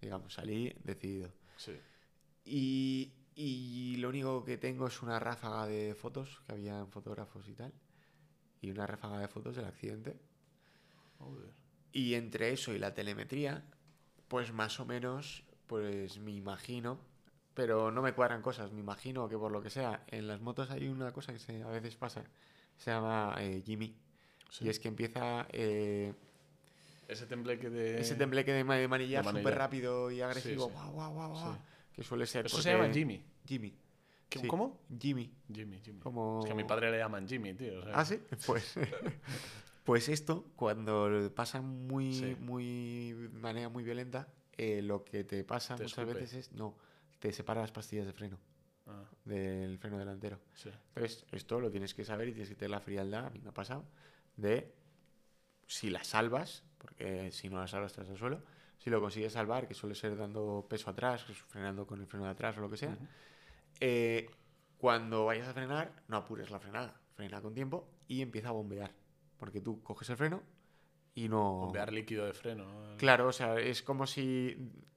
Digamos, 0.00 0.32
salí 0.34 0.72
decidido. 0.84 1.30
sí. 1.56 1.78
Y, 2.44 3.12
y 3.34 3.96
lo 3.98 4.08
único 4.08 4.42
que 4.42 4.56
tengo 4.56 4.86
es 4.86 5.02
una 5.02 5.18
ráfaga 5.20 5.66
de 5.66 5.94
fotos, 5.94 6.40
que 6.46 6.52
habían 6.52 6.88
fotógrafos 6.88 7.46
y 7.48 7.52
tal. 7.52 7.72
Y 8.62 8.70
una 8.70 8.86
ráfaga 8.86 9.20
de 9.20 9.28
fotos 9.28 9.54
del 9.54 9.66
accidente. 9.66 10.18
Joder. 11.18 11.52
Y 11.92 12.14
entre 12.14 12.52
eso 12.52 12.72
y 12.72 12.78
la 12.78 12.94
telemetría, 12.94 13.64
pues 14.28 14.52
más 14.52 14.80
o 14.80 14.86
menos, 14.86 15.44
pues 15.66 16.18
me 16.18 16.32
imagino, 16.32 16.98
pero 17.54 17.90
no 17.90 18.02
me 18.02 18.12
cuadran 18.12 18.42
cosas, 18.42 18.72
me 18.72 18.80
imagino 18.80 19.28
que 19.28 19.36
por 19.36 19.52
lo 19.52 19.62
que 19.62 19.70
sea, 19.70 20.04
en 20.08 20.26
las 20.26 20.40
motos 20.40 20.70
hay 20.70 20.88
una 20.88 21.12
cosa 21.12 21.32
que 21.32 21.38
se, 21.38 21.62
a 21.62 21.68
veces 21.68 21.96
pasa, 21.96 22.24
se 22.76 22.90
llama 22.90 23.34
eh, 23.40 23.62
Jimmy, 23.64 23.94
Sí. 24.48 24.64
y 24.64 24.68
es 24.68 24.78
que 24.80 24.88
empieza 24.88 25.46
eh, 25.52 26.12
Ese 27.06 27.26
tembleque 27.26 27.68
de... 27.70 28.00
ese 28.00 28.14
tembleque 28.14 28.52
de, 28.52 28.64
ma- 28.64 28.76
de 28.76 28.88
manillar 28.88 29.24
manillar. 29.24 29.42
súper 29.42 29.58
rápido 29.58 30.10
y 30.10 30.20
agresivo, 30.20 30.66
sí. 30.68 30.72
guau, 30.74 30.92
guau, 30.92 31.12
guau, 31.14 31.30
guau, 31.32 31.54
Sí. 31.54 31.60
que 31.92 32.02
suele 32.02 32.26
ser... 32.26 32.46
Eso 32.46 32.60
se 32.62 32.70
porque- 32.70 32.82
llama 32.82 32.94
Jimmy. 32.94 33.22
Jimmy. 33.46 33.74
¿Qué- 34.28 34.40
sí, 34.40 34.46
¿Cómo? 34.46 34.80
Jimmy. 35.00 35.32
Jimmy, 35.52 35.80
Jimmy. 35.80 36.00
Como... 36.00 36.40
Es 36.40 36.46
que 36.46 36.52
a 36.52 36.54
mi 36.54 36.64
padre 36.64 36.90
le 36.90 36.98
llaman 36.98 37.26
Jimmy, 37.26 37.54
tío. 37.54 37.80
o 37.80 37.82
sea. 37.82 37.92
Ah, 37.94 38.04
sí, 38.04 38.20
pues, 38.46 38.74
pues 39.84 40.08
esto, 40.08 40.44
cuando 40.56 41.32
pasa 41.34 41.60
muy, 41.62 42.12
Sí. 42.14 42.36
muy, 42.40 43.12
de 43.12 43.28
manera 43.40 43.68
muy 43.68 43.82
violenta, 43.84 44.28
eh, 44.56 44.82
lo 44.82 45.04
que 45.04 45.24
te 45.24 45.44
pasa 45.44 45.76
Te 45.76 45.84
muchas 45.84 45.98
escupe. 45.98 46.20
veces 46.20 46.34
es, 46.48 46.52
no, 46.52 46.76
te 47.20 47.32
separa 47.32 47.60
las 47.62 47.72
pastillas 47.72 48.06
de 48.06 48.12
freno, 48.12 48.38
Ah, 48.86 49.04
del 49.24 49.78
freno 49.78 49.98
delantero. 49.98 50.40
sí. 50.54 50.70
Entonces, 50.94 51.24
esto 51.32 51.60
lo 51.60 51.70
tienes 51.70 51.94
que 51.94 52.04
saber 52.04 52.28
y 52.28 52.32
tienes 52.32 52.48
que 52.50 52.54
tener 52.54 52.70
la 52.70 52.80
frialdad, 52.80 53.26
a 53.26 53.30
mí 53.30 53.38
me 53.40 53.48
ha 53.50 53.54
pasado, 53.54 53.84
de 54.38 54.74
si 55.66 55.90
la 55.90 56.02
salvas, 56.04 56.64
porque 56.78 57.30
si 57.32 57.50
no 57.50 57.58
la 57.60 57.66
salvas 57.66 57.92
estás 57.92 58.08
al 58.08 58.16
suelo, 58.16 58.42
si 58.78 58.88
lo 58.90 59.00
consigues 59.00 59.32
salvar, 59.34 59.68
que 59.68 59.74
suele 59.74 59.94
ser 59.94 60.16
dando 60.16 60.66
peso 60.68 60.88
atrás, 60.88 61.22
frenando 61.24 61.86
con 61.86 62.00
el 62.00 62.06
freno 62.06 62.24
de 62.24 62.30
atrás 62.30 62.56
o 62.56 62.60
lo 62.62 62.70
que 62.70 62.76
sea, 62.78 62.90
Ujú. 62.92 63.06
eh, 63.80 64.30
cuando 64.78 65.24
vayas 65.26 65.48
a 65.48 65.52
frenar, 65.52 65.92
no 66.08 66.16
apures 66.16 66.50
la 66.50 66.60
frenada. 66.60 66.94
Frena 67.14 67.42
con 67.42 67.52
tiempo 67.52 67.88
y 68.06 68.22
empieza 68.22 68.48
a 68.48 68.52
bombear. 68.52 68.92
Porque 69.38 69.60
tú 69.60 69.82
coges 69.82 70.08
el 70.10 70.16
freno 70.16 70.40
y 71.14 71.28
no. 71.28 71.58
Bombear 71.58 71.92
líquido 71.92 72.24
de 72.24 72.32
freno. 72.32 72.64
¿no? 72.64 72.96
Claro, 72.96 73.26
o 73.26 73.32
sea, 73.32 73.58
es 73.58 73.82
como 73.82 74.06
si. 74.06 74.56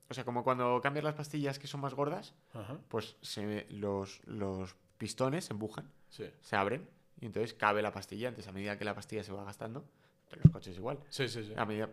O 0.10 0.14
sea, 0.14 0.24
como 0.24 0.44
cuando 0.44 0.80
cambias 0.82 1.04
las 1.04 1.16
pastillas 1.16 1.58
que 1.58 1.66
son 1.68 1.82
más 1.82 1.96
gordas, 1.96 2.36
Ajá. 2.54 2.78
pues 2.90 3.18
se, 3.22 3.66
los, 3.72 4.22
los 4.28 4.76
pistones 5.00 5.46
se 5.46 5.54
empujan, 5.54 5.90
Sí. 6.10 6.26
se 6.42 6.56
abren 6.56 6.88
y 7.20 7.26
entonces 7.26 7.54
cabe 7.54 7.82
la 7.82 7.92
pastilla. 7.92 8.30
Entonces, 8.30 8.48
a 8.50 8.54
medida 8.54 8.78
que 8.78 8.86
la 8.86 8.96
pastilla 8.96 9.24
se 9.24 9.32
va 9.32 9.44
gastando, 9.44 9.86
los 10.32 10.52
coches 10.52 10.76
igual. 10.78 11.00
Sí, 11.10 11.28
sí, 11.28 11.44
sí. 11.44 11.54
A 11.58 11.66
medida, 11.66 11.90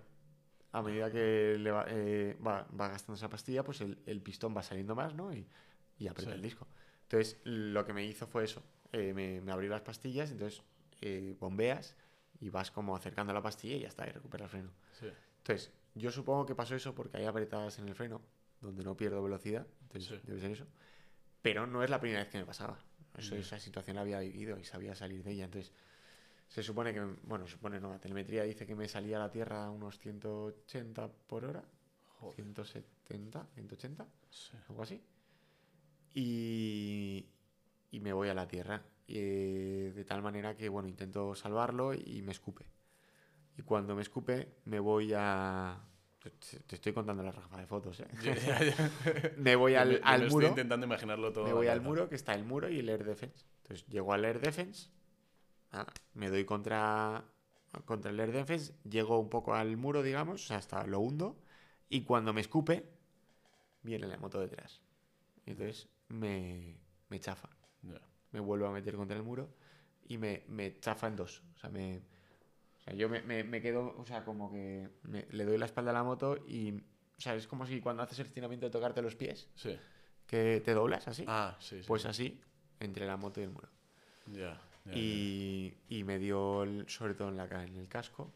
a 0.72 0.82
medida 0.82 1.10
que 1.10 1.56
le 1.58 1.70
va, 1.70 1.84
eh, 1.88 2.36
va, 2.46 2.66
va 2.78 2.88
gastando 2.88 3.14
esa 3.16 3.28
pastilla, 3.28 3.64
pues 3.64 3.80
el, 3.80 3.98
el 4.06 4.20
pistón 4.22 4.56
va 4.56 4.62
saliendo 4.62 4.94
más, 4.94 5.14
¿no? 5.14 5.32
Y, 5.32 5.46
y 5.98 6.06
aprieta 6.08 6.32
Sí. 6.32 6.36
el 6.36 6.42
disco. 6.42 6.66
Entonces, 7.02 7.38
lo 7.44 7.84
que 7.84 7.92
me 7.92 8.04
hizo 8.04 8.26
fue 8.26 8.44
eso. 8.44 8.62
eh, 8.92 9.12
me, 9.12 9.40
me 9.42 9.52
abrí 9.52 9.68
las 9.68 9.82
pastillas, 9.82 10.30
entonces 10.30 10.62
eh, 11.02 11.36
bombeas 11.38 11.94
y 12.40 12.48
vas 12.50 12.70
como 12.70 12.96
acercando 12.96 13.32
la 13.34 13.42
pastilla 13.42 13.76
y 13.76 13.80
ya 13.80 13.88
está, 13.88 14.06
y 14.06 14.12
recuperas 14.12 14.46
el 14.46 14.50
freno. 14.50 14.70
Sí. 14.92 15.06
Entonces, 15.38 15.72
yo 15.94 16.10
supongo 16.10 16.46
que 16.46 16.54
pasó 16.54 16.74
eso 16.74 16.94
porque 16.94 17.18
hay 17.18 17.24
apretadas 17.26 17.78
en 17.78 17.88
el 17.88 17.94
freno, 17.94 18.22
donde 18.60 18.84
no 18.84 18.96
pierdo 18.96 19.22
velocidad, 19.22 19.66
entonces 19.82 20.08
Sí. 20.20 20.26
debe 20.26 20.40
ser 20.40 20.52
eso. 20.52 20.66
Pero 21.42 21.66
no 21.66 21.82
es 21.84 21.90
la 21.90 22.00
primera 22.00 22.20
vez 22.22 22.28
que 22.30 22.38
me 22.38 22.44
pasaba. 22.44 22.78
Eso. 23.16 23.34
Esa 23.36 23.58
situación 23.58 23.96
la 23.96 24.02
había 24.02 24.20
vivido 24.20 24.58
y 24.58 24.64
sabía 24.64 24.94
salir 24.94 25.22
de 25.22 25.32
ella. 25.32 25.44
Entonces, 25.46 25.72
se 26.48 26.62
supone 26.62 26.92
que, 26.94 27.00
bueno, 27.00 27.46
se 27.46 27.52
supone 27.52 27.80
no, 27.80 27.90
la 27.90 27.98
telemetría 27.98 28.42
dice 28.44 28.66
que 28.66 28.74
me 28.74 28.88
salía 28.88 29.16
a 29.16 29.20
la 29.20 29.30
Tierra 29.30 29.66
a 29.66 29.70
unos 29.70 29.98
180 29.98 31.08
por 31.26 31.44
hora, 31.44 31.64
Joder. 32.20 32.36
170, 32.36 33.46
180, 33.54 34.06
Sí. 34.30 34.56
algo 34.68 34.82
así. 34.82 35.02
Y, 36.14 37.26
y 37.90 38.00
me 38.00 38.12
voy 38.12 38.28
a 38.28 38.34
la 38.34 38.46
Tierra. 38.48 38.82
eh, 39.10 39.92
de 39.94 40.04
tal 40.04 40.20
manera 40.22 40.54
que, 40.56 40.68
bueno, 40.68 40.86
intento 40.88 41.34
salvarlo 41.34 41.94
y 41.94 42.20
me 42.22 42.32
escupe. 42.32 42.66
Y 43.56 43.62
cuando 43.62 43.94
me 43.96 44.02
escupe, 44.02 44.56
me 44.66 44.80
voy 44.80 45.12
a... 45.16 45.80
Te 46.66 46.76
estoy 46.76 46.92
contando 46.92 47.22
la 47.22 47.32
rafa 47.32 47.56
de 47.58 47.66
fotos, 47.66 48.00
¿eh? 48.00 48.06
Me 49.38 49.56
voy 49.56 49.74
al, 49.74 49.88
me- 49.88 49.94
yo 49.96 50.00
al 50.04 50.20
me 50.22 50.28
muro. 50.28 50.46
Estoy 50.48 50.60
intentando 50.62 50.86
imaginarlo 50.86 51.32
todo. 51.32 51.44
Me 51.46 51.52
voy 51.52 51.68
al 51.68 51.80
muro, 51.80 52.08
que 52.08 52.14
está 52.14 52.34
el 52.34 52.44
muro 52.44 52.68
y 52.68 52.78
el 52.80 52.88
air 52.88 53.04
defense. 53.04 53.46
Entonces 53.62 53.86
llego 53.88 54.12
al 54.12 54.24
air 54.24 54.40
defense, 54.40 54.90
nada, 55.72 55.92
me 56.14 56.30
doy 56.30 56.44
contra, 56.44 57.24
contra 57.84 58.10
el 58.10 58.18
air 58.20 58.32
defense, 58.32 58.74
llego 58.88 59.18
un 59.18 59.28
poco 59.28 59.54
al 59.54 59.76
muro, 59.76 60.02
digamos, 60.02 60.44
o 60.44 60.46
sea, 60.48 60.56
hasta 60.58 60.86
lo 60.86 61.00
hundo, 61.00 61.38
y 61.88 62.02
cuando 62.02 62.32
me 62.32 62.40
escupe, 62.40 62.88
viene 63.82 64.06
la 64.06 64.16
moto 64.18 64.40
detrás. 64.40 64.80
Y 65.46 65.50
entonces 65.52 65.88
me, 66.08 66.76
me 67.08 67.20
chafa, 67.20 67.48
me 68.32 68.40
vuelvo 68.40 68.66
a 68.66 68.72
meter 68.72 68.94
contra 68.96 69.16
el 69.16 69.22
muro 69.22 69.48
y 70.06 70.18
me, 70.18 70.44
me 70.48 70.78
chafa 70.80 71.06
en 71.08 71.16
dos. 71.16 71.42
O 71.56 71.58
sea, 71.58 71.70
me, 71.70 72.00
sea 72.88 72.96
yo 72.98 73.08
me, 73.08 73.22
me- 73.22 73.44
me 73.44 73.60
quedo, 73.60 73.94
o 73.98 74.04
sea, 74.06 74.24
como 74.24 74.50
que 74.50 74.88
me- 75.04 75.26
le 75.30 75.44
doy 75.44 75.58
la 75.58 75.66
espalda 75.66 75.90
a 75.90 75.94
la 75.94 76.02
moto 76.04 76.36
y, 76.46 76.72
o 76.72 77.20
sea, 77.20 77.34
es 77.34 77.46
como 77.46 77.66
si 77.66 77.80
cuando 77.80 78.02
haces 78.02 78.18
el 78.20 78.26
estiramiento 78.26 78.66
de 78.66 78.70
tocarte 78.70 79.02
los 79.02 79.14
pies, 79.16 79.48
Sí. 79.54 79.76
que 80.26 80.60
te 80.64 80.72
doblas 80.74 81.08
así. 81.08 81.24
Ah, 81.26 81.56
sí, 81.60 81.80
sí. 81.80 81.84
Pues 81.86 82.04
así, 82.06 82.40
entre 82.80 83.06
la 83.06 83.16
moto 83.16 83.40
y 83.40 83.44
el 83.44 83.50
muro. 83.50 83.68
Ya. 84.32 84.60
Y, 84.94 85.74
y 85.88 86.04
me 86.04 86.18
dio, 86.18 86.62
el- 86.62 86.88
sobre 86.88 87.14
todo 87.14 87.28
en, 87.28 87.36
la, 87.36 87.44
en 87.64 87.76
el 87.76 87.88
casco. 87.88 88.32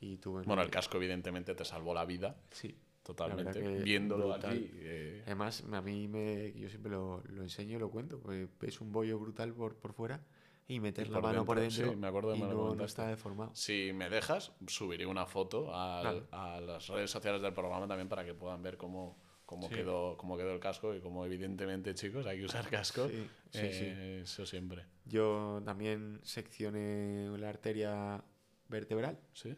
Y 0.00 0.16
tuve. 0.18 0.42
Bueno, 0.44 0.62
el 0.62 0.70
casco 0.70 0.96
evidentemente 0.96 1.54
te 1.54 1.64
salvó 1.64 1.92
la 1.94 2.04
vida 2.04 2.36
Sí. 2.50 2.76
totalmente. 3.02 3.60
Viéndolo 3.82 4.32
aquí. 4.34 4.70
eh, 4.74 5.22
Además, 5.26 5.64
a 5.72 5.80
mí 5.82 6.06
me, 6.08 6.52
yo 6.52 6.68
siempre 6.68 6.90
lo, 6.92 7.22
lo 7.28 7.42
enseño 7.42 7.76
y 7.76 7.80
lo 7.80 7.90
cuento. 7.90 8.18
Porque 8.20 8.48
ves 8.60 8.80
un 8.80 8.92
bollo 8.92 9.18
brutal 9.18 9.52
por, 9.54 9.76
por 9.76 9.92
fuera 9.92 10.20
y 10.68 10.80
meter 10.80 11.06
Y 11.06 11.10
la 11.10 11.20
mano 11.20 11.44
por 11.46 11.58
dentro, 11.58 11.90
sí, 11.90 11.96
me 11.96 12.06
acuerdo 12.06 12.32
que 12.32 12.38
y 12.38 12.42
me 12.42 12.48
lo 12.48 12.68
no, 12.68 12.74
no 12.76 12.84
está 12.84 13.06
deformado. 13.08 13.50
Si 13.54 13.90
me 13.94 14.08
dejas, 14.10 14.52
subiré 14.66 15.06
una 15.06 15.24
foto 15.26 15.74
al- 15.74 16.28
a 16.30 16.60
las 16.60 16.86
redes 16.88 17.10
sociales 17.10 17.40
del 17.42 17.54
programa 17.54 17.88
también 17.88 18.08
para 18.08 18.24
que 18.24 18.34
puedan 18.34 18.62
ver 18.62 18.76
cómo, 18.76 19.18
cómo, 19.46 19.68
Sí. 19.68 19.76
quedó, 19.76 20.16
cómo 20.18 20.36
quedó 20.36 20.52
el 20.52 20.60
casco 20.60 20.94
y 20.94 21.00
cómo 21.00 21.24
evidentemente, 21.24 21.94
chicos, 21.94 22.26
hay 22.26 22.38
que 22.40 22.44
usar 22.44 22.68
casco. 22.70 23.08
Sí, 23.08 23.26
Eh. 23.54 24.20
Eso 24.24 24.44
siempre. 24.44 24.84
Yo 25.06 25.62
también 25.64 26.20
seccioné 26.22 27.28
la 27.38 27.48
arteria 27.48 28.22
vertebral 28.68 29.18
¿Sí? 29.32 29.56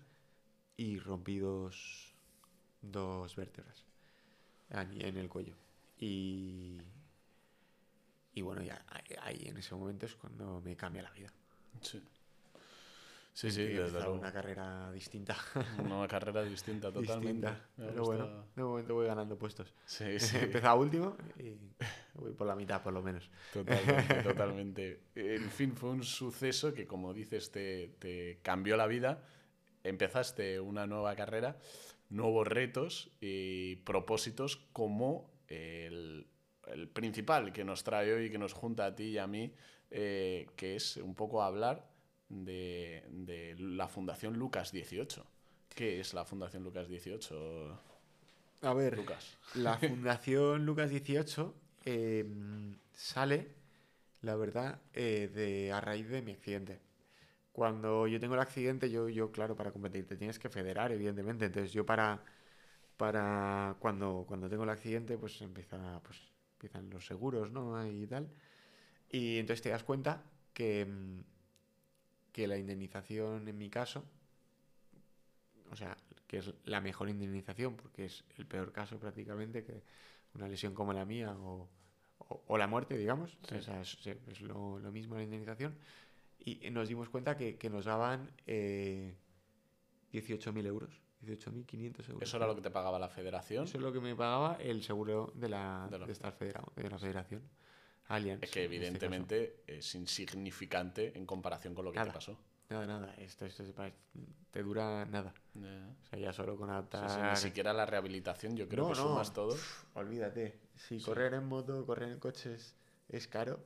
y 0.77 0.97
rompí 1.01 1.39
dos, 1.39 2.15
dos 2.83 3.35
vértebras 3.35 3.85
en 4.71 5.17
el 5.17 5.29
cuello. 5.29 5.57
Y, 5.99 6.79
y 8.41 8.43
bueno, 8.43 8.63
ya 8.63 8.83
ahí, 9.21 9.49
en 9.49 9.59
ese 9.59 9.75
momento 9.75 10.07
es 10.07 10.17
cuando 10.17 10.63
me 10.63 10.75
cambia 10.75 11.03
la 11.03 11.11
vida. 11.11 11.31
Sí. 11.83 12.03
Sí, 13.35 13.51
sí, 13.51 13.65
desde 13.65 13.93
luego. 13.93 14.15
una 14.15 14.33
carrera 14.33 14.91
distinta. 14.93 15.37
Una 15.79 16.09
carrera 16.09 16.43
distinta 16.43 16.91
totalmente. 16.91 17.49
distinta. 17.49 17.69
Pero 17.77 18.05
bueno, 18.05 18.47
de 18.57 18.63
momento 18.63 18.95
voy 18.95 19.07
ganando 19.07 19.37
puestos. 19.37 19.75
Sí, 19.85 20.19
sí. 20.19 20.39
He 20.39 20.45
empezado 20.45 20.81
último 20.81 21.17
y 21.39 21.55
voy 22.15 22.33
por 22.33 22.47
la 22.47 22.57
mitad 22.57 22.83
por 22.83 22.95
lo 22.95 23.03
menos. 23.03 23.31
Totalmente, 23.53 24.15
totalmente. 24.23 25.01
En 25.15 25.51
fin, 25.51 25.77
fue 25.77 25.91
un 25.91 26.03
suceso 26.03 26.73
que, 26.73 26.87
como 26.87 27.13
dices, 27.13 27.53
te, 27.53 27.89
te 27.99 28.41
cambió 28.43 28.79
la 28.79 28.87
vida. 28.87 29.23
Empezaste 29.85 30.61
una 30.61 30.87
nueva 30.87 31.15
carrera, 31.15 31.59
nuevos 32.09 32.49
retos 32.49 33.11
y 33.21 33.77
propósitos 33.77 34.57
como 34.73 35.31
el, 35.47 36.27
el 36.73 36.89
principal 36.89 37.53
que 37.53 37.65
nos 37.65 37.85
trae 37.85 38.13
hoy, 38.13 38.31
que 38.31 38.39
nos 38.39 38.53
junta 38.53 38.87
a 38.87 38.95
ti 38.95 39.05
y 39.05 39.19
a 39.19 39.27
mí, 39.27 39.53
eh, 39.91 40.53
que 40.57 40.77
es 40.77 40.97
un 40.99 41.15
poco 41.15 41.43
hablar 41.43 41.89
de, 42.29 43.05
de 43.11 43.57
la 43.59 43.89
Fundación 43.89 44.39
Lucas 44.39 44.73
18. 44.73 45.27
¿Qué 45.75 46.01
es 46.01 46.15
la 46.15 46.25
Fundación 46.25 46.63
Lucas 46.65 46.89
18, 46.89 47.81
A 48.63 48.73
ver, 48.75 48.95
Lucas? 48.95 49.39
la 49.55 49.79
Fundación 49.79 50.65
Lucas 50.67 50.91
18 50.91 51.55
eh, 51.85 52.25
sale, 52.93 53.55
la 54.23 54.37
verdad, 54.37 54.83
eh, 54.95 55.31
de, 55.35 55.73
a 55.73 55.81
raíz 55.81 56.09
de 56.09 56.23
mi 56.23 56.33
accidente. 56.33 56.81
Cuando 57.53 58.07
yo 58.09 58.21
tengo 58.21 58.35
el 58.35 58.41
accidente, 58.41 58.91
yo, 58.91 59.09
yo, 59.09 59.33
claro, 59.33 59.57
para 59.57 59.73
competir 59.73 60.07
te 60.07 60.17
tienes 60.17 60.39
que 60.39 60.49
federar, 60.49 60.93
evidentemente. 60.93 61.47
Entonces 61.47 61.73
yo 61.73 61.87
para, 61.87 62.23
para 62.97 63.77
cuando, 63.81 64.25
cuando 64.29 64.49
tengo 64.49 64.65
el 64.65 64.71
accidente, 64.71 65.19
pues, 65.19 65.41
empieza, 65.43 66.01
pues 66.05 66.21
empiezan 66.61 66.91
los 66.91 67.07
seguros, 67.07 67.51
¿no? 67.51 67.87
Y 67.87 68.07
tal. 68.07 68.29
Y 69.11 69.39
entonces 69.39 69.63
te 69.63 69.71
das 69.71 69.83
cuenta 69.83 70.23
que, 70.53 70.85
mm, 70.85 71.21
que 72.33 72.47
la 72.47 72.59
indemnización 72.59 73.49
en 73.49 73.57
mi 73.57 73.71
caso, 73.71 74.05
o 75.71 75.77
sea, 75.77 75.97
que 76.27 76.39
es 76.39 76.53
la 76.65 76.81
mejor 76.83 77.09
indemnización, 77.09 77.77
porque 77.77 78.05
es 78.05 78.25
el 78.37 78.47
peor 78.47 78.73
caso 78.73 78.99
prácticamente, 78.99 79.65
que 79.65 79.83
una 80.35 80.49
lesión 80.49 80.75
como 80.75 80.93
la 80.93 81.05
mía 81.07 81.33
o, 81.39 81.67
o- 82.19 82.45
o 82.47 82.59
la 82.59 82.67
muerte, 82.67 82.97
digamos, 82.99 83.39
Sí. 83.49 83.55
o 83.57 83.63
sea, 83.63 83.81
es, 83.81 84.07
es 84.07 84.41
lo, 84.43 84.79
lo 84.79 84.93
mismo 84.93 85.15
la 85.17 85.23
indemnización. 85.23 85.75
Y 86.39 86.71
nos 86.71 86.89
dimos 86.89 87.09
cuenta 87.09 87.37
que, 87.37 87.57
que 87.57 87.71
nos 87.71 87.87
daban 87.87 88.31
eh, 88.47 89.15
18.000 90.13 90.67
euros, 90.67 91.01
18.500 91.23 92.09
euros. 92.09 92.23
Eso 92.23 92.37
era 92.37 92.47
lo 92.47 92.55
que 92.55 92.63
te 92.63 92.71
pagaba 92.71 92.99
la 92.99 93.09
federación. 93.09 93.65
Eso 93.65 93.77
es 93.79 93.83
lo 93.83 93.93
que 93.93 94.01
me 94.01 94.15
pagaba 94.17 94.57
el 94.61 94.83
seguro 94.83 95.33
de, 95.35 95.49
la, 95.49 95.89
De 96.07 96.13
estar 96.13 96.33
federado, 96.33 96.73
de 96.77 96.89
la 96.91 96.99
federación. 96.99 97.43
Allianz. 98.09 98.43
Es 98.43 98.51
que 98.51 98.65
este 98.65 98.75
evidentemente 98.75 99.63
es 99.67 99.95
insignificante 99.95 101.17
en 101.17 101.27
comparación 101.27 101.75
con 101.75 101.85
lo 101.85 101.93
que 101.93 102.01
te 102.03 102.11
pasó. 102.11 102.37
Nada, 102.69 102.87
nada. 102.87 103.15
Esto, 103.17 103.47
esto 103.47 103.65
te 104.51 104.63
dura 104.63 105.05
nada. 105.07 105.33
O 105.57 106.07
sea, 106.09 106.19
ya 106.19 106.33
solo 106.33 106.57
con 106.57 106.71
adaptar. 106.71 107.09
sí, 107.11 107.21
ni 107.29 107.37
siquiera 107.37 107.73
la 107.73 107.85
rehabilitación, 107.87 108.57
yo 108.57 108.69
creo 108.69 108.85
No, 108.85 108.91
que 108.91 108.97
no. 108.97 109.03
sumas 109.09 109.33
todo. 109.33 109.57
Olvídate. 109.95 110.59
Si 110.77 110.99
Sí. 110.99 111.05
correr 111.05 111.35
en 111.35 111.47
moto, 111.47 111.85
correr 111.85 112.11
en 112.11 112.19
coches 112.19 112.75
es 113.09 113.29
caro, 113.29 113.61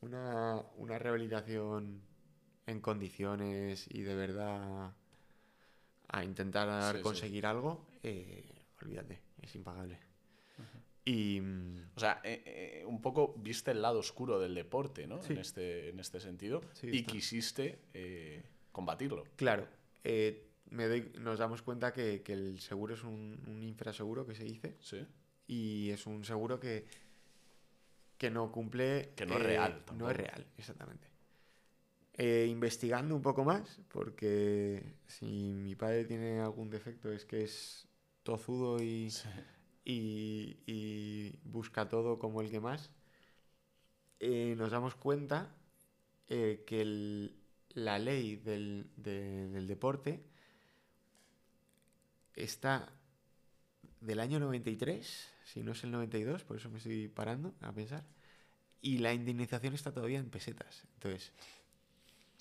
una, 0.00 0.60
una 0.76 0.98
rehabilitación 0.98 2.02
en 2.66 2.80
condiciones 2.80 3.86
y 3.88 4.02
de 4.02 4.14
verdad 4.14 4.92
a 6.12 6.24
intentar 6.24 6.92
Sí, 6.92 6.98
sí. 6.98 7.02
conseguir 7.02 7.46
algo, 7.46 7.86
eh, 8.02 8.44
olvídate, 8.80 9.20
es 9.42 9.54
impagable. 9.56 9.98
Y 11.04 11.40
O 11.96 11.98
sea, 12.00 12.20
eh, 12.22 12.42
eh, 12.46 12.84
un 12.86 13.02
poco 13.02 13.34
viste 13.36 13.72
el 13.72 13.82
lado 13.82 13.98
oscuro 13.98 14.38
del 14.38 14.54
deporte, 14.54 15.06
¿no? 15.08 15.20
Sí. 15.22 15.32
En, 15.32 15.40
este, 15.40 15.88
en 15.88 15.98
este 15.98 16.20
sentido. 16.20 16.60
Sí, 16.74 16.88
y 16.92 16.98
está. 17.00 17.12
quisiste 17.12 17.80
eh, 17.92 18.42
combatirlo. 18.70 19.24
claro, 19.34 19.66
eh, 20.04 20.48
me 20.70 20.86
doy- 20.86 21.12
nos 21.18 21.38
damos 21.40 21.60
cuenta 21.62 21.92
que, 21.92 22.22
que 22.22 22.32
el 22.34 22.60
seguro 22.60 22.94
es 22.94 23.02
un, 23.02 23.42
un 23.48 23.62
infraseguro 23.64 24.24
que 24.26 24.34
se 24.36 24.44
dice 24.44 24.76
Sí. 24.80 25.04
y 25.48 25.90
es 25.90 26.06
un 26.06 26.24
seguro 26.24 26.60
que, 26.60 26.86
que 28.16 28.30
no 28.30 28.52
cumple... 28.52 29.12
Que 29.16 29.26
no 29.26 29.36
es 29.36 29.42
real 29.42 29.84
No 29.96 30.08
es 30.08 30.16
real, 30.16 30.46
exactamente. 30.56 31.08
Eh, 32.14 32.46
investigando 32.50 33.16
un 33.16 33.22
poco 33.22 33.42
más, 33.44 33.80
porque 33.88 34.96
si 35.06 35.24
mi 35.54 35.74
padre 35.74 36.04
tiene 36.04 36.40
algún 36.40 36.68
defecto 36.68 37.10
es 37.10 37.24
que 37.24 37.42
es 37.44 37.88
tozudo 38.22 38.82
y, 38.82 39.10
Sí. 39.10 39.28
y, 39.84 40.58
y 40.66 41.40
busca 41.44 41.88
todo 41.88 42.18
como 42.18 42.42
el 42.42 42.50
que 42.50 42.60
más, 42.60 42.90
eh, 44.20 44.54
nos 44.56 44.70
damos 44.70 44.94
cuenta 44.94 45.56
eh, 46.28 46.64
que 46.66 46.82
el- 46.82 47.36
la 47.74 47.98
ley 47.98 48.36
del, 48.36 48.90
de- 48.96 49.48
del 49.48 49.66
deporte 49.66 50.22
está 52.34 52.88
del 54.00 54.20
año 54.20 54.38
93, 54.40 55.28
si 55.44 55.62
no 55.62 55.72
es 55.72 55.84
el 55.84 55.90
92, 55.90 56.44
por 56.44 56.56
eso 56.56 56.70
me 56.70 56.78
estoy 56.78 57.08
parando 57.08 57.54
a 57.60 57.72
pensar, 57.72 58.04
y 58.80 58.98
la 58.98 59.12
indemnización 59.14 59.74
está 59.74 59.92
todavía 59.92 60.18
en 60.18 60.30
pesetas. 60.30 60.84
Entonces, 60.94 61.32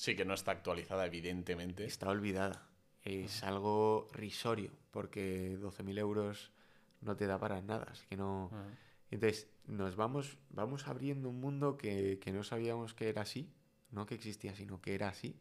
Sí, 0.01 0.15
que 0.15 0.25
no 0.25 0.33
está 0.33 0.49
actualizada, 0.51 1.05
evidentemente. 1.05 1.85
está 1.85 2.09
olvidada. 2.09 2.67
Es 3.03 3.43
algo 3.43 4.07
risorio, 4.13 4.71
porque 4.89 5.57
12.000 5.59 5.99
euros 5.99 6.51
no 7.01 7.15
te 7.15 7.27
da 7.27 7.37
para 7.37 7.61
nada. 7.61 7.85
Así 7.91 8.07
que 8.07 8.17
no. 8.17 8.49
Ajá. 8.51 8.65
Entonces, 9.11 9.47
nos 9.67 9.95
vamos, 9.95 10.39
vamos 10.49 10.87
abriendo 10.87 11.29
un 11.29 11.39
mundo 11.39 11.77
que, 11.77 12.17
que 12.19 12.31
no 12.31 12.43
sabíamos 12.43 12.95
que 12.95 13.09
era 13.09 13.21
así, 13.21 13.53
no 13.91 14.07
que 14.07 14.15
existía, 14.15 14.55
sino 14.55 14.81
que 14.81 14.95
era 14.95 15.07
así. 15.09 15.39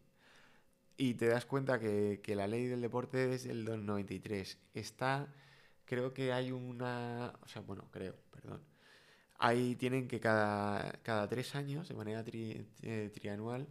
Y 0.99 1.15
te 1.15 1.29
das 1.29 1.47
cuenta 1.47 1.81
que, 1.81 2.21
que 2.23 2.37
la 2.37 2.47
ley 2.47 2.67
del 2.67 2.83
deporte 2.83 3.33
es 3.33 3.45
del 3.45 3.65
93. 3.87 4.59
Está, 4.75 5.33
creo 5.87 6.13
que 6.13 6.35
hay 6.35 6.53
una, 6.53 7.33
o 7.41 7.49
sea, 7.49 7.63
bueno, 7.63 7.89
creo, 7.91 8.15
perdón. 8.31 8.61
Ahí 9.39 9.75
tienen 9.77 10.07
que 10.07 10.21
cada, 10.21 10.93
cada 11.03 11.27
tres 11.31 11.55
años, 11.55 11.89
de 11.89 11.95
manera 11.95 12.23
tri- 12.23 12.67
eh, 12.83 13.11
trianual, 13.15 13.67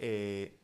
Eh, 0.00 0.58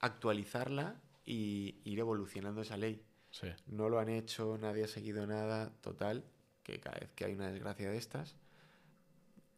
actualizarla 0.00 1.00
y 1.24 1.80
ir 1.84 1.98
evolucionando 1.98 2.62
esa 2.62 2.76
ley. 2.76 3.04
Sí. 3.30 3.48
No 3.66 3.88
lo 3.88 3.98
han 3.98 4.08
hecho, 4.08 4.58
nadie 4.58 4.84
ha 4.84 4.88
seguido 4.88 5.26
nada, 5.26 5.70
total, 5.80 6.24
que 6.62 6.80
cada 6.80 6.98
vez 6.98 7.10
que 7.14 7.24
hay 7.24 7.34
una 7.34 7.50
desgracia 7.50 7.90
de 7.90 7.96
estas, 7.96 8.36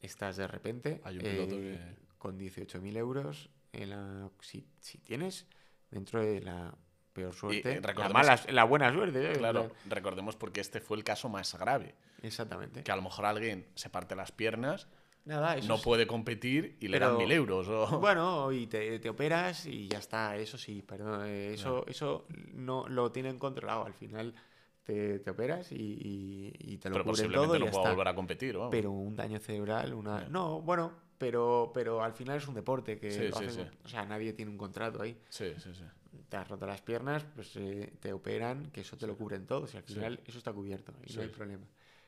estás 0.03 0.37
de 0.37 0.47
repente 0.47 1.01
Hay 1.05 1.17
un 1.17 1.23
piloto 1.23 1.55
eh, 1.57 1.79
que- 1.99 2.05
con 2.19 2.39
18.000 2.39 2.97
euros, 2.97 3.51
en 3.73 3.91
la, 3.91 4.31
si, 4.41 4.67
si 4.81 4.99
tienes, 4.99 5.47
dentro 5.91 6.23
de 6.23 6.41
la 6.41 6.75
peor 7.13 7.35
suerte. 7.35 7.81
la, 7.81 7.81
recordemos- 7.89 8.13
mala, 8.13 8.41
la 8.51 8.65
buena 8.65 8.93
suerte. 8.93 9.31
¿eh? 9.33 9.37
Claro, 9.37 9.71
recordemos 9.89 10.37
porque 10.37 10.61
este 10.61 10.81
fue 10.81 10.97
el 10.97 11.05
caso 11.05 11.29
más 11.29 11.55
grave. 11.59 11.95
Exactamente. 12.23 12.83
Que 12.83 12.93
a 12.93 12.97
lo 12.97 13.03
mejor 13.03 13.27
alguien 13.27 13.67
se 13.75 13.91
parte 13.91 14.15
las 14.17 14.33
piernas, 14.33 14.89
Nada, 15.25 15.57
eso 15.57 15.69
no 15.69 15.77
es- 15.77 15.83
puede 15.83 16.07
competir 16.07 16.77
y 16.81 16.89
le 16.89 16.99
Pero- 16.99 17.09
dan 17.11 17.19
mil 17.19 17.33
euros. 17.33 17.67
O... 17.69 17.99
Bueno, 17.99 18.53
y 18.53 18.67
te, 18.67 18.99
te 18.99 19.09
operas 19.09 19.65
y 19.67 19.89
ya 19.89 19.99
está, 19.99 20.37
eso 20.37 20.59
sí, 20.59 20.83
perdón, 20.83 21.27
eh, 21.27 21.55
eso, 21.55 21.85
eso 21.87 22.27
no 22.53 22.87
lo 22.89 23.11
tienen 23.11 23.39
controlado. 23.39 23.87
Al 23.87 23.95
final 23.95 24.35
te, 24.83 25.19
te 25.21 25.31
operas 25.31 25.73
y, 25.73 25.77
y- 25.77 26.53
y 26.75 26.77
te 26.79 26.91
lo 26.91 26.95
pero 26.97 27.05
cubren 27.07 27.33
todo 27.33 27.57
y 27.57 27.59
no 27.61 27.65
ya 27.67 27.71
pueda 27.71 27.83
está. 27.85 27.91
volver 27.93 28.09
a 28.09 28.15
competir. 28.15 28.55
vamos. 28.57 28.71
Pero 28.71 28.91
un 28.91 29.17
daño 29.17 29.39
cerebral, 29.39 29.95
una... 29.95 30.29
No, 30.29 30.61
bueno, 30.61 30.93
pero, 31.17 31.71
pero 31.73 32.03
al 32.03 32.13
final 32.13 32.37
es 32.37 32.47
un 32.47 32.55
deporte 32.55 32.99
que 32.99 33.11
Sí, 33.11 33.21
sí, 33.21 33.27
hacen- 33.33 33.51
sí. 33.51 33.63
O 33.85 33.89
sea, 33.89 34.05
nadie 34.05 34.35
tiene 34.35 34.51
un 34.51 34.59
contrato 34.59 35.01
ahí. 35.01 35.17
Sí, 35.31 35.53
sí, 35.59 35.71
sí. 35.75 35.85
Te 36.29 36.37
has 36.37 36.47
roto 36.49 36.67
las 36.67 36.83
piernas, 36.83 37.25
pues 37.35 37.57
eh, 37.57 37.95
te 38.01 38.13
operan, 38.13 38.71
que 38.73 38.83
eso 38.83 38.97
te 38.99 39.07
lo 39.07 39.17
cubren 39.17 39.47
todos 39.47 39.73
y 39.73 39.79
al 39.79 39.85
Sí. 39.85 39.95
final 39.95 40.21
eso 40.27 40.37
está 40.39 40.53
cubierto 40.53 40.93
y 41.07 41.15
no 41.15 41.23
hay 41.23 41.29
problema. 41.29 41.65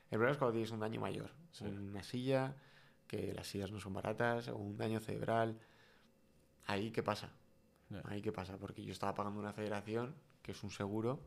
El 0.09 0.17
problema 0.19 0.31
es 0.33 0.37
cuando 0.37 0.53
tienes 0.53 0.71
un 0.71 0.79
daño 0.79 1.01
mayor, 1.01 1.31
una 1.61 2.03
silla, 2.03 2.55
que 3.07 3.33
las 3.33 3.47
sillas 3.47 3.71
no 3.71 3.79
son 3.79 3.93
baratas, 3.93 4.47
o 4.49 4.57
un 4.57 4.77
daño 4.77 4.99
cerebral. 4.99 5.59
Ahí, 6.65 6.91
¿qué 6.91 7.03
pasa? 7.03 7.31
Ya. 7.89 8.01
Ahí, 8.05 8.21
¿qué 8.21 8.31
pasa? 8.31 8.57
Porque 8.57 8.83
yo 8.83 8.91
estaba 8.91 9.13
pagando 9.15 9.39
una 9.39 9.53
federación, 9.53 10.15
que 10.41 10.51
es 10.51 10.63
un 10.63 10.71
seguro, 10.71 11.21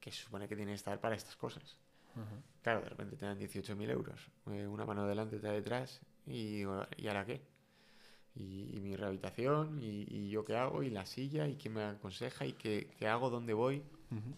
que 0.00 0.12
se 0.12 0.22
supone 0.22 0.48
que 0.48 0.56
tiene 0.56 0.72
que 0.72 0.76
estar 0.76 1.00
para 1.00 1.14
estas 1.16 1.36
cosas. 1.36 1.76
Ujú. 2.14 2.42
Claro, 2.62 2.80
de 2.82 2.88
repente 2.88 3.16
te 3.16 3.26
dan 3.26 3.38
18.000 3.38 3.90
euros, 3.90 4.30
eh, 4.46 4.66
una 4.66 4.84
mano 4.84 5.06
delante, 5.06 5.36
otra 5.36 5.52
detrás, 5.52 6.00
y, 6.26 6.58
digo, 6.58 6.86
¿y 6.96 7.08
ahora 7.08 7.24
qué? 7.26 7.42
Y, 8.34 8.76
y 8.76 8.80
mi 8.80 8.94
rehabilitación, 8.96 9.78
y, 9.82 10.06
y 10.08 10.30
yo 10.30 10.44
qué 10.44 10.56
hago, 10.56 10.82
y 10.82 10.90
la 10.90 11.04
silla, 11.06 11.48
y 11.48 11.56
quién 11.56 11.74
me 11.74 11.82
aconseja, 11.82 12.46
y 12.46 12.52
qué, 12.52 12.88
qué 12.98 13.08
hago, 13.08 13.30
dónde 13.30 13.52
voy, 13.52 13.82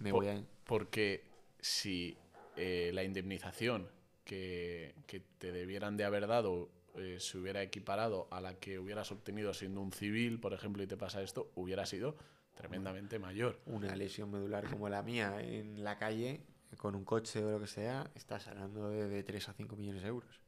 me 0.00 0.10
Po- 0.10 0.18
voy 0.18 0.28
a... 0.28 0.42
Porque 0.64 1.22
si 1.60 2.16
eh, 2.56 2.90
la 2.94 3.04
indemnización 3.04 3.88
que, 4.24 4.94
que 5.06 5.20
te 5.20 5.52
debieran 5.52 5.96
de 5.96 6.04
haber 6.04 6.26
dado 6.26 6.70
eh, 6.96 7.18
se 7.20 7.38
hubiera 7.38 7.62
equiparado 7.62 8.28
a 8.30 8.40
la 8.40 8.54
que 8.58 8.78
hubieras 8.78 9.10
obtenido 9.12 9.52
siendo 9.54 9.80
un 9.80 9.92
civil, 9.92 10.38
por 10.40 10.52
ejemplo, 10.52 10.82
y 10.82 10.86
te 10.86 10.96
pasa 10.96 11.22
esto, 11.22 11.50
hubiera 11.54 11.86
sido 11.86 12.16
tremendamente 12.54 13.18
mayor. 13.18 13.60
Una 13.66 13.94
lesión 13.96 14.30
medular 14.30 14.68
como 14.70 14.88
la 14.88 15.02
mía 15.02 15.40
en 15.42 15.82
la 15.82 15.98
calle, 15.98 16.40
con 16.78 16.94
un 16.94 17.04
coche 17.04 17.42
o 17.44 17.50
lo 17.50 17.60
que 17.60 17.66
sea, 17.66 18.10
estás 18.14 18.46
hablando 18.46 18.90
de, 18.90 19.08
de 19.08 19.22
3 19.24 19.48
a 19.48 19.52
5 19.54 19.76
millones 19.76 20.02
de 20.02 20.08
euros. 20.08 20.40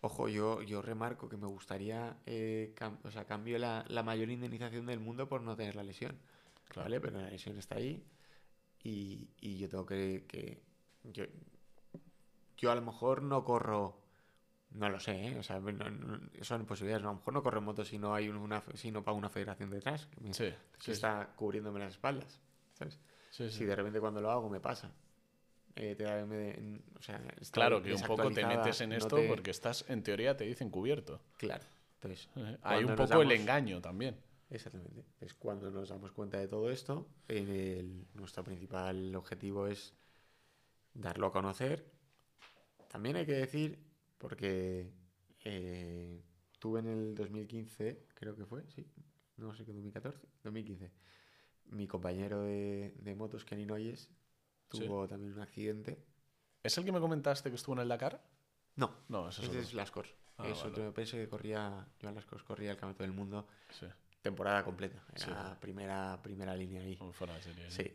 Ojo, 0.00 0.28
yo, 0.28 0.62
yo 0.62 0.82
remarco 0.82 1.28
que 1.28 1.36
me 1.36 1.46
gustaría, 1.46 2.16
eh, 2.26 2.74
o 3.04 3.10
sea, 3.12 3.24
cambio 3.24 3.56
la, 3.58 3.84
la 3.88 4.02
mayor 4.02 4.30
indemnización 4.30 4.86
del 4.86 4.98
mundo 4.98 5.28
por 5.28 5.42
no 5.42 5.54
tener 5.54 5.76
la 5.76 5.84
lesión. 5.84 6.18
Claro. 6.68 6.86
¿Vale? 6.86 7.00
Pero 7.00 7.20
la 7.20 7.30
lesión 7.30 7.56
está 7.56 7.76
ahí 7.76 8.02
y, 8.82 9.28
y 9.40 9.58
yo 9.58 9.68
tengo 9.68 9.86
que, 9.86 10.24
que- 10.26 10.60
yo, 11.04 11.24
yo 12.62 12.70
a 12.70 12.74
lo 12.76 12.80
mejor 12.82 13.22
no 13.22 13.42
corro, 13.44 13.98
no 14.70 14.88
lo 14.88 15.00
sé, 15.00 15.26
¿eh? 15.26 15.38
O 15.38 15.42
sea, 15.42 15.58
no- 15.58 15.72
no- 15.90 16.20
son 16.42 16.64
posibilidades. 16.64 17.04
A 17.04 17.08
lo 17.08 17.14
mejor 17.16 17.34
no 17.34 17.42
corro 17.42 17.58
en 17.58 17.64
moto 17.64 17.84
si 17.84 17.98
no 17.98 18.14
hay 18.14 18.28
una, 18.28 18.62
si 18.74 18.92
no 18.92 19.02
pago 19.02 19.18
una 19.18 19.28
federación 19.28 19.68
detrás 19.68 20.06
que, 20.06 20.20
me- 20.20 20.32
Sí, 20.32 20.44
que 20.44 20.50
sí, 20.78 20.84
sí. 20.86 20.92
está 20.92 21.28
cubriéndome 21.36 21.80
las 21.80 21.94
espaldas, 21.94 22.40
¿sabes? 22.74 22.98
Si 23.30 23.64
de 23.64 23.74
repente 23.74 23.98
cuando 23.98 24.20
lo 24.20 24.30
hago 24.30 24.48
me 24.48 24.60
pasa. 24.60 24.90
eh, 25.74 25.94
te 25.96 26.04
da- 26.04 26.26
me- 26.26 26.82
o 26.98 27.02
sea, 27.02 27.18
Claro, 27.50 27.82
que 27.82 27.94
un 27.94 28.02
poco 28.02 28.30
te 28.30 28.44
metes 28.44 28.82
en 28.82 28.90
no 28.90 28.96
esto 28.96 29.16
te- 29.16 29.26
porque 29.26 29.50
estás, 29.50 29.88
en 29.88 30.02
teoría, 30.02 30.36
te 30.36 30.44
dicen 30.44 30.68
cubierto. 30.68 31.22
Claro. 31.38 31.64
Entonces, 31.94 32.28
Eh, 32.36 32.58
Hay 32.62 32.84
un 32.84 32.94
poco 32.94 33.22
el 33.22 33.28
damos- 33.28 33.40
engaño 33.40 33.80
también. 33.80 34.18
Exactamente. 34.50 35.02
Es 35.18 35.32
cuando 35.32 35.70
nos 35.70 35.88
damos 35.88 36.12
cuenta 36.12 36.36
de 36.38 36.46
todo 36.46 36.70
esto, 36.70 37.08
el- 37.26 38.04
nuestro 38.12 38.44
principal 38.44 39.14
objetivo 39.16 39.66
es 39.66 39.94
darlo 40.92 41.28
a 41.28 41.32
conocer. 41.32 41.86
También 42.92 43.16
hay 43.16 43.24
que 43.26 43.32
decir, 43.32 43.78
porque 44.18 44.92
eh, 45.44 46.22
tuve 46.58 46.80
en 46.80 46.88
el 46.88 47.14
2015, 47.14 48.06
creo 48.14 48.36
que 48.36 48.44
fue, 48.44 48.62
sí, 48.68 48.86
no 49.38 49.54
sé 49.54 49.64
qué, 49.64 49.72
2014, 49.72 50.28
2015, 50.44 50.92
mi 51.70 51.86
compañero 51.88 52.42
de, 52.42 52.94
de 52.98 53.14
motos, 53.14 53.44
Kenny 53.44 53.64
Noyes, 53.66 54.10
Sí. 54.70 54.80
tuvo 54.86 55.06
también 55.08 55.32
un 55.34 55.40
accidente. 55.40 56.02
¿Es 56.62 56.78
el 56.78 56.84
que 56.84 56.92
me 56.92 57.00
comentaste 57.00 57.50
que 57.50 57.56
estuvo 57.56 57.74
en 57.74 57.80
el 57.82 57.88
Dakar? 57.88 58.22
No, 58.76 58.94
No, 59.08 59.28
ese 59.28 59.42
es 59.42 59.48
ese 59.48 59.56
otro. 59.58 59.68
es 59.68 59.74
Lascors. 59.74 60.14
Ah, 60.38 60.48
es 60.48 60.56
vale. 60.58 60.70
otro, 60.70 60.84
yo 60.84 60.94
pensé 60.94 61.16
que 61.18 61.28
corría, 61.28 61.86
Joan 62.00 62.14
Lascors 62.14 62.42
corría 62.42 62.70
el 62.70 62.76
Campeonato 62.78 63.02
del 63.02 63.12
Mundo 63.12 63.48
Sí, 63.70 63.86
temporada 64.22 64.62
completa. 64.64 65.02
Sí. 65.16 65.30
Era 65.30 65.58
primera, 65.60 66.18
primera 66.22 66.54
línea 66.56 66.80
ahí. 66.82 66.98
fuera 67.12 67.34
de 67.34 67.42
serie. 67.42 67.70
Sí. 67.70 67.90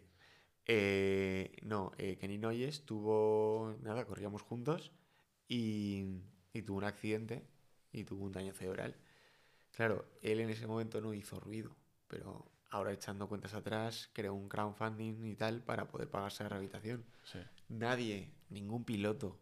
Eh, 0.68 1.56
no, 1.64 1.94
eh, 1.98 2.18
Kenny 2.18 2.38
Noyes 2.38 2.86
tuvo. 2.86 3.76
Nada, 3.82 4.06
corríamos 4.06 4.42
juntos 4.42 4.92
y, 5.48 6.22
y 6.54 6.62
tuvo 6.62 6.78
un 6.78 6.84
accidente 6.84 7.48
y 7.92 8.04
tuvo 8.04 8.26
un 8.26 8.32
daño 8.32 8.54
cerebral. 8.54 8.96
Claro, 9.72 10.06
él 10.22 10.40
en 10.40 10.50
ese 10.50 10.68
momento 10.68 11.02
no 11.02 11.14
hizo 11.14 11.40
ruido, 11.40 11.76
pero 12.08 12.52
ahora 12.70 12.92
echando 12.92 13.28
cuentas 13.28 13.54
atrás, 13.54 14.10
creó 14.14 14.34
un 14.34 14.50
crowdfunding 14.50 15.26
y 15.26 15.36
tal 15.36 15.62
para 15.62 15.88
poder 15.88 16.10
pagarse 16.10 16.44
la 16.44 16.50
rehabilitación. 16.50 17.06
Sí. 17.24 17.40
Nadie, 17.70 18.32
ningún 18.50 18.84
piloto 18.84 19.40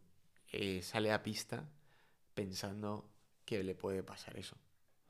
eh, 0.52 0.82
sale 0.82 1.12
a 1.12 1.24
pista 1.24 1.68
pensando 2.34 3.10
que 3.46 3.64
le 3.64 3.76
puede 3.76 4.04
pasar 4.04 4.38
eso. 4.38 4.58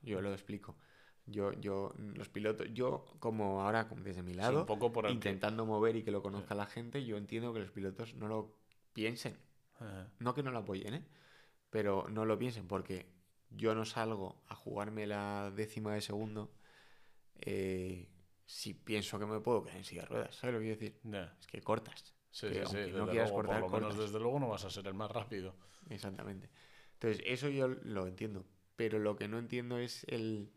Yo 0.02 0.20
lo 0.20 0.32
explico. 0.32 0.76
Yo, 1.26 1.52
yo, 1.54 1.92
los 2.14 2.28
pilotos, 2.28 2.68
yo 2.72 3.04
como 3.18 3.62
ahora 3.62 3.88
desde 3.96 4.22
mi 4.22 4.30
Sí, 4.32 4.36
lado, 4.38 4.60
un 4.60 4.66
poco 4.66 4.92
por 4.92 5.06
el 5.06 5.10
que- 5.12 5.14
intentando 5.30 5.66
mover 5.66 5.96
y 5.96 6.02
que 6.04 6.10
lo 6.12 6.22
conozca 6.22 6.54
la 6.54 6.66
gente, 6.66 7.04
yo 7.04 7.16
entiendo 7.16 7.52
que 7.52 7.58
los 7.60 7.70
pilotos 7.72 8.14
no 8.14 8.28
lo 8.28 8.56
piensen. 8.92 9.36
Ajá. 9.74 10.10
No 10.20 10.34
que 10.34 10.42
no 10.44 10.50
lo 10.52 10.58
apoyen, 10.58 10.94
¿eh? 10.94 11.04
Pero 11.70 12.06
no 12.08 12.24
lo 12.24 12.38
piensen 12.38 12.68
porque 12.68 13.06
yo 13.50 13.74
no 13.74 13.84
salgo 13.84 14.42
a 14.46 14.54
jugarme 14.54 15.06
la 15.06 15.50
décima 15.54 15.94
de 15.94 16.00
segundo 16.00 16.52
eh, 17.40 18.08
si 18.44 18.74
pienso 18.74 19.18
que 19.18 19.26
me 19.26 19.40
puedo 19.40 19.64
quedar 19.64 19.76
en 19.78 19.84
silla 19.84 20.02
de 20.02 20.08
ruedas. 20.08 20.36
¿Sabes 20.36 20.54
lo 20.54 20.60
que 20.60 20.66
quiero 20.66 20.80
decir? 20.80 21.00
Es 21.40 21.46
que 21.46 21.60
cortas. 21.60 22.14
Sí, 22.30 22.48
Que 22.48 22.54
sí, 22.54 22.60
sí. 22.66 22.76
aunque 22.76 22.92
no 22.92 23.08
quieras 23.10 23.30
luego, 23.30 23.34
cortar, 23.42 23.62
por 23.62 23.70
lo 23.72 23.78
menos 23.80 23.98
desde 23.98 24.18
luego 24.20 24.38
no 24.38 24.48
vas 24.48 24.64
a 24.64 24.70
ser 24.70 24.86
el 24.86 24.94
más 24.94 25.10
rápido. 25.10 25.56
Exactamente. 25.90 26.50
Entonces, 26.94 27.22
eso 27.26 27.48
yo 27.48 27.68
lo 27.68 28.06
entiendo. 28.06 28.44
Pero 28.76 28.98
lo 28.98 29.16
que 29.16 29.26
no 29.28 29.38
entiendo 29.38 29.78
es 29.78 30.04
el. 30.08 30.52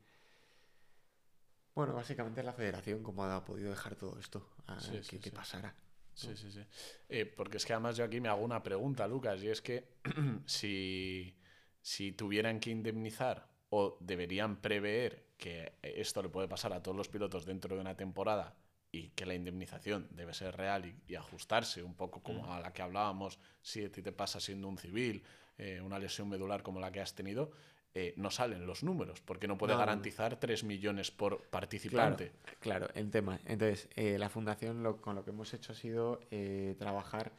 Bueno, 1.80 1.94
básicamente 1.94 2.44
la 2.44 2.52
federación, 2.52 3.02
cómo 3.02 3.24
ha 3.24 3.46
podido 3.46 3.70
dejar 3.70 3.96
todo 3.96 4.20
esto 4.20 4.46
a 4.68 4.82
Sí, 4.82 4.98
que, 4.98 5.04
sí, 5.04 5.18
que 5.20 5.30
sí. 5.30 5.32
pasara. 5.32 5.74
Sí, 6.14 6.36
sí, 6.36 6.52
sí. 6.52 6.62
Eh, 7.08 7.26
porque 7.26 7.56
es 7.56 7.66
que 7.66 7.72
además 7.72 7.96
yo 7.96 8.04
aquí 8.04 8.20
me 8.20 8.28
hago 8.28 8.44
una 8.44 8.62
pregunta, 8.62 9.08
Lucas, 9.08 9.42
y 9.42 9.48
es 9.48 9.62
que 9.62 9.88
si, 10.46 11.40
si 11.82 12.12
tuvieran 12.12 12.60
que 12.60 12.72
indemnizar 12.72 13.48
o 13.70 13.98
deberían 14.02 14.60
prever 14.60 15.30
que 15.38 15.72
esto 15.82 16.22
le 16.22 16.28
puede 16.28 16.50
pasar 16.50 16.74
a 16.74 16.84
todos 16.84 16.98
los 16.98 17.08
pilotos 17.08 17.46
dentro 17.46 17.76
de 17.76 17.80
una 17.80 17.96
temporada 17.96 18.58
y 18.92 19.12
que 19.12 19.26
la 19.26 19.36
indemnización 19.36 20.10
debe 20.12 20.34
ser 20.34 20.58
real 20.58 20.86
y, 20.86 21.02
y 21.08 21.16
ajustarse 21.16 21.82
un 21.82 21.96
poco 21.96 22.22
como 22.22 22.52
a 22.54 22.60
la 22.60 22.74
que 22.74 22.82
hablábamos, 22.82 23.40
si 23.62 23.86
a 23.86 23.90
ti 23.90 24.02
te 24.02 24.12
pasa 24.12 24.42
siendo 24.42 24.68
un 24.68 24.78
civil, 24.78 25.24
eh, 25.58 25.80
una 25.80 25.98
lesión 25.98 26.28
medular 26.28 26.62
como 26.62 26.82
la 26.82 26.92
que 26.92 27.00
has 27.00 27.16
tenido, 27.16 27.52
eh, 27.96 28.14
no 28.18 28.30
salen 28.32 28.66
los 28.68 28.84
números, 28.84 29.22
porque 29.22 29.48
no 29.48 29.58
puede 29.58 29.74
No, 29.74 29.80
garantizar 29.80 30.40
3 30.40 30.64
millones 30.64 31.10
por 31.12 31.38
Claro, 31.38 31.50
participante. 31.52 32.32
claro, 32.60 32.88
el 32.94 33.10
tema. 33.10 33.40
Entonces, 33.46 33.90
eh, 33.96 34.18
la 34.20 34.30
fundación 34.30 34.84
lo, 34.84 34.98
con 35.02 35.16
lo 35.16 35.24
que 35.24 35.32
hemos 35.32 35.54
hecho 35.54 35.72
ha 35.72 35.76
sido 35.76 36.20
eh, 36.32 36.76
trabajar 36.78 37.32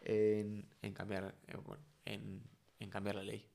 en, 0.00 0.66
en 0.82 0.92
cambiar 0.92 1.34
eh, 1.46 1.56
bueno, 1.64 1.82
en, 2.04 2.42
en 2.80 2.90
cambiar 2.90 3.16
la 3.16 3.22
ley. 3.22 3.46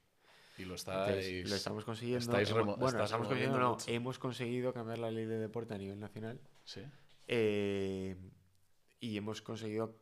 Y 0.57 0.63
lo 0.65 0.75
Entonces, 0.75 1.17
estáis... 1.25 1.49
lo 1.49 1.55
estamos 1.55 1.85
consiguiendo. 1.85 2.23
estáis 2.25 2.49
Hemos- 2.49 2.79
bueno, 2.79 3.03
estamos 3.03 3.27
consiguiendo, 3.27 3.59
no, 3.59 3.77
hemos 3.85 4.17
conseguido 4.17 4.73
cambiar 4.73 4.97
la 4.99 5.11
ley 5.11 5.25
de 5.25 5.37
deporte 5.37 5.73
a 5.75 5.77
nivel 5.77 5.99
nacional. 5.99 6.39
Sí. 6.63 6.81
Eh, 7.27 8.15
y 8.99 9.17
hemos 9.17 9.41
conseguido 9.41 9.99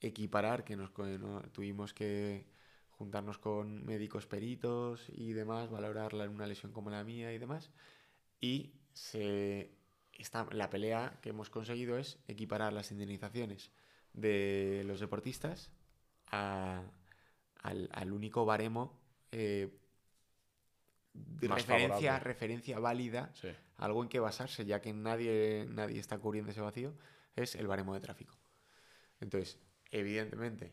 equiparar, 0.00 0.64
que 0.64 0.76
nos, 0.76 0.90
no- 0.98 1.40
tuvimos 1.52 1.94
que 1.94 2.44
juntarnos 2.98 3.38
con 3.38 3.84
médicos 3.84 4.26
peritos 4.26 5.06
y 5.10 5.32
demás, 5.32 5.70
valorarla 5.70 6.24
en 6.24 6.30
una 6.30 6.46
lesión 6.46 6.72
como 6.72 6.90
la 6.90 7.04
mía 7.04 7.32
y 7.32 7.38
demás. 7.38 7.70
Y 8.40 8.72
se, 8.92 9.70
está, 10.18 10.46
la 10.52 10.70
pelea 10.70 11.18
que 11.22 11.30
hemos 11.30 11.50
conseguido 11.50 11.98
es 11.98 12.18
equiparar 12.28 12.72
las 12.72 12.90
indemnizaciones 12.90 13.70
de 14.14 14.82
los 14.86 15.00
deportistas 15.00 15.70
a- 16.28 16.82
al, 17.62 17.88
al 17.92 18.12
único 18.12 18.44
baremo 18.46 18.98
eh, 19.32 19.68
de 21.12 21.48
referencia, 21.48 21.88
favorable. 21.88 22.18
referencia 22.24 22.78
válida 22.78 23.30
Sí. 23.34 23.48
algo 23.76 24.02
en 24.02 24.08
que 24.08 24.20
basarse, 24.20 24.64
ya 24.64 24.80
que 24.80 24.92
nadie, 24.92 25.66
nadie 25.68 25.98
está 25.98 26.18
cubriendo 26.18 26.50
ese 26.52 26.60
vacío, 26.60 26.94
es 27.34 27.54
el 27.54 27.66
baremo 27.66 27.94
de 27.94 28.00
tráfico. 28.00 28.34
Entonces, 29.20 29.58
evidentemente, 29.90 30.72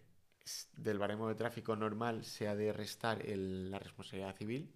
del 0.77 0.99
baremo 0.99 1.27
de 1.29 1.35
tráfico 1.35 1.75
normal 1.75 2.23
se 2.25 2.47
ha 2.47 2.55
de 2.55 2.73
restar 2.73 3.25
el- 3.25 3.71
la 3.71 3.79
responsabilidad 3.79 4.35
civil, 4.35 4.73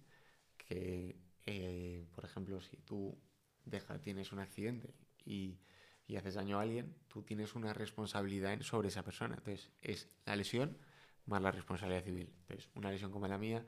que, 0.56 1.16
eh, 1.46 2.06
por 2.14 2.24
ejemplo, 2.24 2.60
si 2.60 2.76
tú 2.78 3.18
deja, 3.64 4.00
tienes 4.00 4.32
un 4.32 4.40
accidente 4.40 4.94
y, 5.24 5.58
y 6.06 6.16
haces 6.16 6.34
daño 6.34 6.58
a 6.58 6.62
alguien, 6.62 6.94
tú 7.08 7.22
tienes 7.22 7.54
una 7.54 7.72
responsabilidad 7.74 8.60
sobre 8.62 8.88
esa 8.88 9.02
persona. 9.04 9.36
Entonces, 9.36 9.70
es 9.82 10.08
la 10.26 10.36
lesión 10.36 10.78
más 11.26 11.42
la 11.42 11.50
responsabilidad 11.52 12.04
civil. 12.04 12.32
Entonces, 12.42 12.70
una 12.74 12.90
lesión 12.90 13.10
como 13.12 13.28
la 13.28 13.38
mía, 13.38 13.66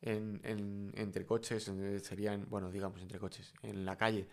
en, 0.00 0.40
en- 0.44 0.92
entre 0.96 1.24
coches, 1.26 1.70
serían, 2.02 2.46
bueno, 2.48 2.70
digamos, 2.70 3.00
entre 3.02 3.18
coches, 3.18 3.52
en 3.62 3.84
la 3.84 3.96
calle, 3.96 4.28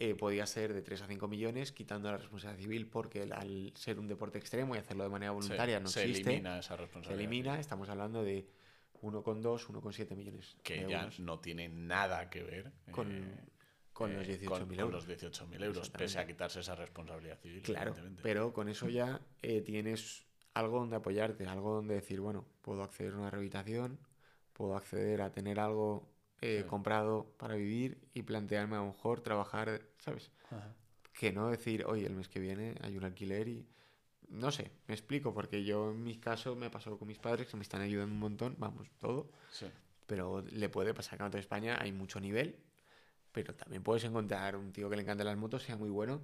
eh, 0.00 0.14
podía 0.14 0.46
ser 0.46 0.72
de 0.72 0.80
3 0.82 1.02
a 1.02 1.06
5 1.06 1.28
millones, 1.28 1.72
quitando 1.72 2.10
la 2.10 2.16
responsabilidad 2.16 2.62
civil, 2.62 2.86
porque 2.88 3.22
el- 3.22 3.32
al 3.34 3.72
ser 3.76 3.98
un 4.00 4.08
deporte 4.08 4.38
extremo 4.38 4.74
y 4.74 4.78
hacerlo 4.78 5.04
de 5.04 5.10
manera 5.10 5.30
voluntaria 5.32 5.78
no 5.78 5.88
se 5.88 6.04
existe. 6.06 6.30
elimina 6.30 6.58
esa 6.58 6.74
se 6.74 6.80
responsabilidad. 6.82 7.20
elimina, 7.30 7.60
estamos 7.60 7.88
hablando 7.90 8.24
de 8.24 8.48
1,2, 9.02 9.68
1,7 9.68 10.14
millones 10.16 10.56
Que 10.62 10.86
ya 10.88 11.00
euros 11.02 11.20
no 11.20 11.38
tiene 11.38 11.68
nada 11.68 12.28
que 12.30 12.42
ver 12.42 12.72
con, 12.90 13.12
eh, 13.12 13.34
con 13.92 14.10
eh, 14.12 14.14
los 14.16 14.26
18.000 14.26 14.48
con- 14.48 14.66
con 14.68 14.78
euros. 14.80 15.06
los 15.06 15.06
18.000 15.06 15.62
euros, 15.62 15.90
pese 15.90 16.18
a 16.18 16.26
quitarse 16.26 16.60
esa 16.60 16.74
responsabilidad 16.74 17.38
civil. 17.38 17.62
Claro, 17.62 17.94
pero 18.22 18.52
con 18.54 18.68
eso 18.70 18.88
ya 18.88 19.20
eh, 19.42 19.60
tienes 19.60 20.26
algo 20.54 20.80
donde 20.80 20.96
apoyarte, 20.96 21.46
algo 21.46 21.74
donde 21.74 21.94
decir, 21.94 22.20
bueno, 22.20 22.46
puedo 22.62 22.82
acceder 22.82 23.12
a 23.12 23.18
una 23.18 23.30
rehabilitación, 23.30 23.98
puedo 24.54 24.76
acceder 24.76 25.22
a 25.22 25.30
tener 25.30 25.60
algo 25.60 26.09
eh, 26.40 26.60
Sí. 26.62 26.68
comprado 26.68 27.34
para 27.38 27.54
vivir 27.54 27.98
y 28.14 28.22
plantearme 28.22 28.76
a 28.76 28.80
lo 28.80 28.86
mejor 28.86 29.20
trabajar, 29.20 29.82
¿sabes? 29.98 30.30
Ajá. 30.50 30.74
Que 31.12 31.32
no 31.32 31.48
decir, 31.50 31.84
oye, 31.86 32.06
el 32.06 32.14
mes 32.14 32.28
que 32.28 32.40
viene 32.40 32.74
hay 32.80 32.96
un 32.96 33.04
alquiler 33.04 33.48
y... 33.48 33.68
No 34.28 34.52
sé, 34.52 34.70
me 34.86 34.94
explico, 34.94 35.34
porque 35.34 35.64
yo 35.64 35.90
en 35.90 36.04
mi 36.04 36.16
caso 36.18 36.54
me 36.54 36.66
ha 36.66 36.70
pasado 36.70 36.96
con 36.98 37.08
mis 37.08 37.18
padres 37.18 37.48
que 37.48 37.56
me 37.56 37.62
están 37.64 37.80
ayudando 37.82 38.14
un 38.14 38.20
montón, 38.20 38.54
vamos, 38.58 38.88
todo, 38.98 39.32
Sí. 39.50 39.66
pero 40.06 40.40
le 40.42 40.68
puede 40.68 40.94
pasar 40.94 41.18
que 41.18 41.24
en 41.24 41.30
toda 41.32 41.40
España 41.40 41.76
hay 41.80 41.90
mucho 41.90 42.20
nivel, 42.20 42.56
pero 43.32 43.54
también 43.56 43.82
puedes 43.82 44.04
encontrar 44.04 44.54
un 44.56 44.72
tío 44.72 44.88
que 44.88 44.94
le 44.96 45.02
encante 45.02 45.24
las 45.24 45.36
motos, 45.36 45.64
sea 45.64 45.76
muy 45.76 45.90
bueno 45.90 46.22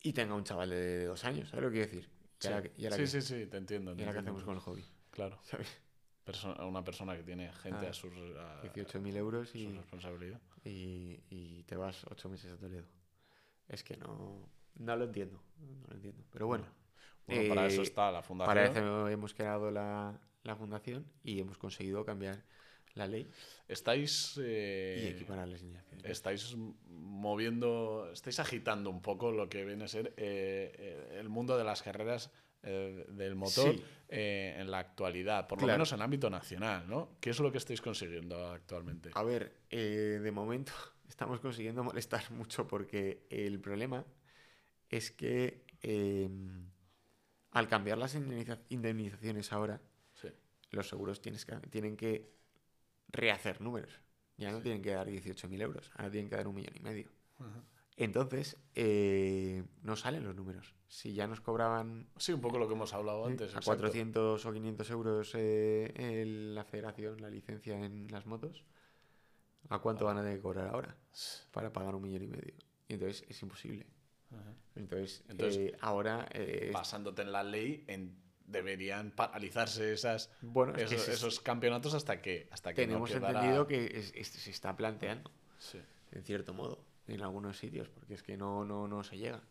y 0.00 0.12
tenga 0.12 0.34
un 0.34 0.44
chaval 0.44 0.70
de 0.70 1.06
dos 1.06 1.24
años, 1.24 1.48
¿sabes 1.48 1.64
lo 1.64 1.70
que 1.70 1.78
quiero 1.78 1.90
decir? 1.92 2.10
Y 2.40 2.46
Sí, 2.46 2.52
ahora, 2.52 2.70
y 2.76 2.84
ahora 2.84 2.96
sí, 2.96 3.02
que- 3.02 3.08
sí, 3.08 3.20
sí, 3.22 3.46
te 3.46 3.56
entiendo. 3.56 3.94
y 3.96 4.00
ahora 4.00 4.12
qué 4.12 4.18
hacemos 4.20 4.42
con 4.44 4.54
el 4.54 4.60
hobby, 4.60 4.84
Claro. 5.10 5.38
¿sabes? 5.42 5.68
Perso- 6.24 6.54
una 6.68 6.84
persona 6.84 7.16
que 7.16 7.22
tiene 7.22 7.52
gente 7.52 7.86
Ah, 7.86 7.90
a 7.90 7.92
su, 7.92 8.06
a- 8.08 8.62
18.000 8.62 9.16
euros 9.16 9.54
y, 9.54 9.66
responsabilidad. 9.72 10.40
y, 10.64 11.20
y 11.30 11.62
te 11.64 11.76
vas 11.76 12.04
ocho 12.10 12.28
meses 12.28 12.52
a 12.52 12.56
Toledo. 12.56 12.86
Es 13.68 13.82
que 13.82 13.96
no, 13.96 14.48
no 14.76 14.96
lo 14.96 15.04
entiendo, 15.04 15.42
no 15.58 15.86
lo 15.88 15.94
entiendo. 15.94 16.22
Pero 16.30 16.46
bueno, 16.46 16.64
Bueno, 17.26 17.48
para 17.48 17.66
eso 17.66 17.80
eh, 17.80 17.84
está 17.84 18.12
la 18.12 18.22
fundación. 18.22 18.54
para 18.56 18.66
eso 18.70 19.08
hemos 19.08 19.34
creado 19.34 19.70
la, 19.70 20.18
la 20.44 20.54
fundación 20.56 21.04
y 21.24 21.40
hemos 21.40 21.58
conseguido 21.58 22.04
cambiar 22.04 22.44
la 22.94 23.06
ley 23.06 23.26
Estáis, 23.68 24.36
y 24.36 24.40
eh, 24.44 25.08
equiparar 25.16 25.48
las 25.48 25.62
indemnizaciones. 25.62 26.10
estáis 26.10 26.54
moviendo, 26.86 28.10
estáis 28.12 28.38
agitando 28.38 28.90
un 28.90 29.00
poco 29.00 29.32
lo 29.32 29.48
que 29.48 29.64
viene 29.64 29.84
a 29.84 29.88
ser 29.88 30.08
eh, 30.16 30.72
eh, 30.78 31.16
el 31.18 31.28
mundo 31.28 31.56
de 31.56 31.64
las 31.64 31.82
carreras 31.82 32.30
eh, 32.62 33.06
del 33.08 33.34
motor 33.34 33.74
Sí. 33.74 33.82
eh, 34.08 34.56
en 34.58 34.70
la 34.70 34.78
actualidad, 34.78 35.46
por 35.48 35.60
lo 35.60 35.66
menos 35.66 35.92
en 35.92 36.02
ámbito 36.02 36.28
nacional, 36.30 36.88
¿no? 36.88 37.16
¿Qué 37.20 37.30
es 37.30 37.40
lo 37.40 37.50
que 37.50 37.58
estáis 37.58 37.80
consiguiendo 37.80 38.48
actualmente? 38.50 39.10
A 39.14 39.22
ver, 39.22 39.60
eh, 39.70 40.20
de 40.22 40.30
momento 40.32 40.72
estamos 41.08 41.40
consiguiendo 41.40 41.82
molestar 41.82 42.30
mucho 42.30 42.66
porque 42.68 43.26
el 43.30 43.58
problema 43.60 44.04
es 44.88 45.10
que 45.10 45.64
eh, 45.82 46.28
al 47.52 47.68
cambiar 47.68 47.98
las 47.98 48.14
indemniza- 48.14 48.60
indemnizaciones 48.68 49.52
ahora, 49.52 49.80
Sí. 50.14 50.28
los 50.70 50.88
seguros 50.88 51.20
tienes 51.20 51.44
que- 51.44 51.56
tienen 51.70 51.96
que 51.96 52.30
rehacer 53.08 53.60
números. 53.60 54.00
Ya 54.38 54.50
no 54.50 54.60
tienen 54.60 54.82
que 54.82 54.90
dar 54.92 55.06
18.000 55.06 55.60
euros, 55.60 55.90
ahora 55.94 56.10
tienen 56.10 56.28
que 56.30 56.36
dar 56.36 56.48
un 56.48 56.54
millón 56.54 56.74
y 56.76 56.80
medio. 56.80 57.10
Entonces, 57.96 58.56
eh, 58.74 59.64
no 59.82 59.96
salen 59.96 60.24
los 60.24 60.34
números. 60.34 60.74
Si 60.88 61.12
ya 61.14 61.26
nos 61.26 61.40
cobraban 61.40 62.08
Sí, 62.16 62.32
un 62.32 62.40
poco 62.40 62.58
lo 62.58 62.66
que 62.66 62.74
hemos 62.74 62.92
hablado 62.94 63.26
antes. 63.26 63.48
a 63.54 63.58
exacto. 63.58 63.66
400 63.66 64.44
o 64.46 64.52
500 64.52 64.90
euros 64.90 65.32
eh, 65.34 65.92
el- 65.96 66.54
la 66.54 66.64
federación, 66.64 67.20
la 67.20 67.28
licencia 67.30 67.78
en 67.84 68.08
las 68.10 68.26
motos, 68.26 68.64
¿a 69.68 69.78
cuánto 69.78 70.06
van 70.06 70.18
a 70.18 70.22
tener 70.22 70.36
que 70.38 70.42
cobrar 70.42 70.68
ahora 70.68 70.96
para 71.50 71.72
pagar 71.72 71.94
un 71.94 72.02
millón 72.02 72.22
y 72.22 72.26
medio? 72.28 72.54
Y 72.88 72.94
entonces 72.94 73.24
es 73.28 73.40
imposible. 73.42 73.86
Ajá. 74.30 74.54
Entonces, 74.74 75.22
Entonces, 75.28 75.58
eh, 75.72 75.76
ahora... 75.80 76.26
eh, 76.32 76.70
Basándote 76.72 77.22
en 77.22 77.32
la 77.32 77.42
ley, 77.42 77.84
en- 77.88 78.20
deberían 78.46 79.12
paralizarse 79.12 79.92
esas, 79.94 80.30
bueno, 80.42 80.74
es 80.74 80.88
que 80.88 80.94
esos, 80.96 81.06
se- 81.06 81.12
esos 81.12 81.40
campeonatos 81.40 81.94
hasta 81.94 82.20
que, 82.20 82.48
hasta 82.50 82.74
que 82.74 82.82
no 82.86 82.88
tenemos 83.04 83.10
quedara- 83.10 83.38
entendido 83.38 83.66
que 83.66 83.86
es- 83.98 84.12
es- 84.14 84.28
se 84.28 84.50
está 84.50 84.76
planteando. 84.76 85.30
Sí. 85.58 85.78
en 86.10 86.22
cierto 86.24 86.52
modo, 86.52 86.84
en 87.06 87.22
algunos 87.22 87.58
sitios, 87.58 87.88
porque 87.88 88.14
es 88.14 88.22
que 88.22 88.36
no, 88.36 88.64
no, 88.64 88.88
no 88.88 89.02
se 89.02 89.18
llega. 89.18 89.42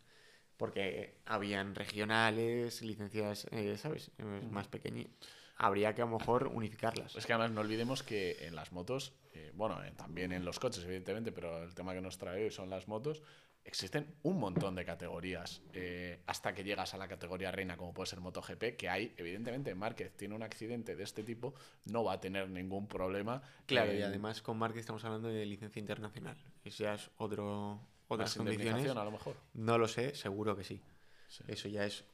Porque 0.56 1.18
habían 1.26 1.74
regionales, 1.74 2.82
licencias, 2.82 3.46
eh, 3.50 3.76
¿sabes? 3.76 4.10
Eh, 4.18 4.48
Más 4.50 4.68
pequeñas. 4.68 5.08
Habría 5.56 5.94
que 5.94 6.02
a 6.02 6.06
lo 6.06 6.18
mejor 6.18 6.48
unificarlas. 6.48 7.14
Es 7.16 7.26
que 7.26 7.32
además 7.32 7.52
no 7.52 7.60
olvidemos 7.60 8.02
que 8.02 8.46
en 8.46 8.54
las 8.54 8.72
motos, 8.72 9.14
eh, 9.32 9.52
bueno, 9.54 9.82
eh, 9.84 9.92
también 9.96 10.32
en 10.32 10.44
los 10.44 10.58
coches, 10.58 10.84
evidentemente, 10.84 11.32
pero 11.32 11.62
el 11.62 11.74
tema 11.74 11.94
que 11.94 12.00
nos 12.00 12.18
trae 12.18 12.44
hoy 12.44 12.50
son 12.50 12.70
las 12.70 12.88
motos, 12.88 13.22
existen 13.64 14.14
un 14.22 14.38
montón 14.38 14.74
de 14.74 14.84
categorías 14.84 15.62
eh, 15.72 16.20
hasta 16.26 16.52
que 16.54 16.64
llegas 16.64 16.94
a 16.94 16.98
la 16.98 17.08
categoría 17.08 17.50
reina, 17.52 17.76
como 17.76 17.94
puede 17.94 18.08
ser 18.08 18.20
MotoGP, 18.20 18.76
que 18.76 18.88
hay, 18.88 19.14
evidentemente, 19.16 19.74
Márquez 19.74 20.16
tiene 20.16 20.34
un 20.34 20.42
accidente 20.42 20.96
de 20.96 21.04
este 21.04 21.22
tipo, 21.22 21.54
no 21.86 22.04
va 22.04 22.14
a 22.14 22.20
tener 22.20 22.48
ningún 22.50 22.88
problema. 22.88 23.42
Claro, 23.66 23.92
y 23.92 23.98
en 23.98 24.04
además 24.04 24.42
con 24.42 24.58
Marque 24.58 24.80
estamos 24.80 25.04
hablando 25.04 25.28
de 25.28 25.46
licencia 25.46 25.80
internacional. 25.80 26.36
Ya 26.64 26.94
es 26.94 27.10
otro, 27.16 27.80
otras 28.08 28.34
condiciones. 28.34 28.88
a 28.90 29.04
lo 29.04 29.10
mejor. 29.12 29.36
No 29.54 29.78
lo 29.78 29.86
sé, 29.88 30.14
seguro 30.14 30.56
que 30.56 30.64
sí. 30.64 30.80
Sí. 31.28 31.44
Eso 31.48 31.68
ya 31.68 31.84
es 31.86 32.04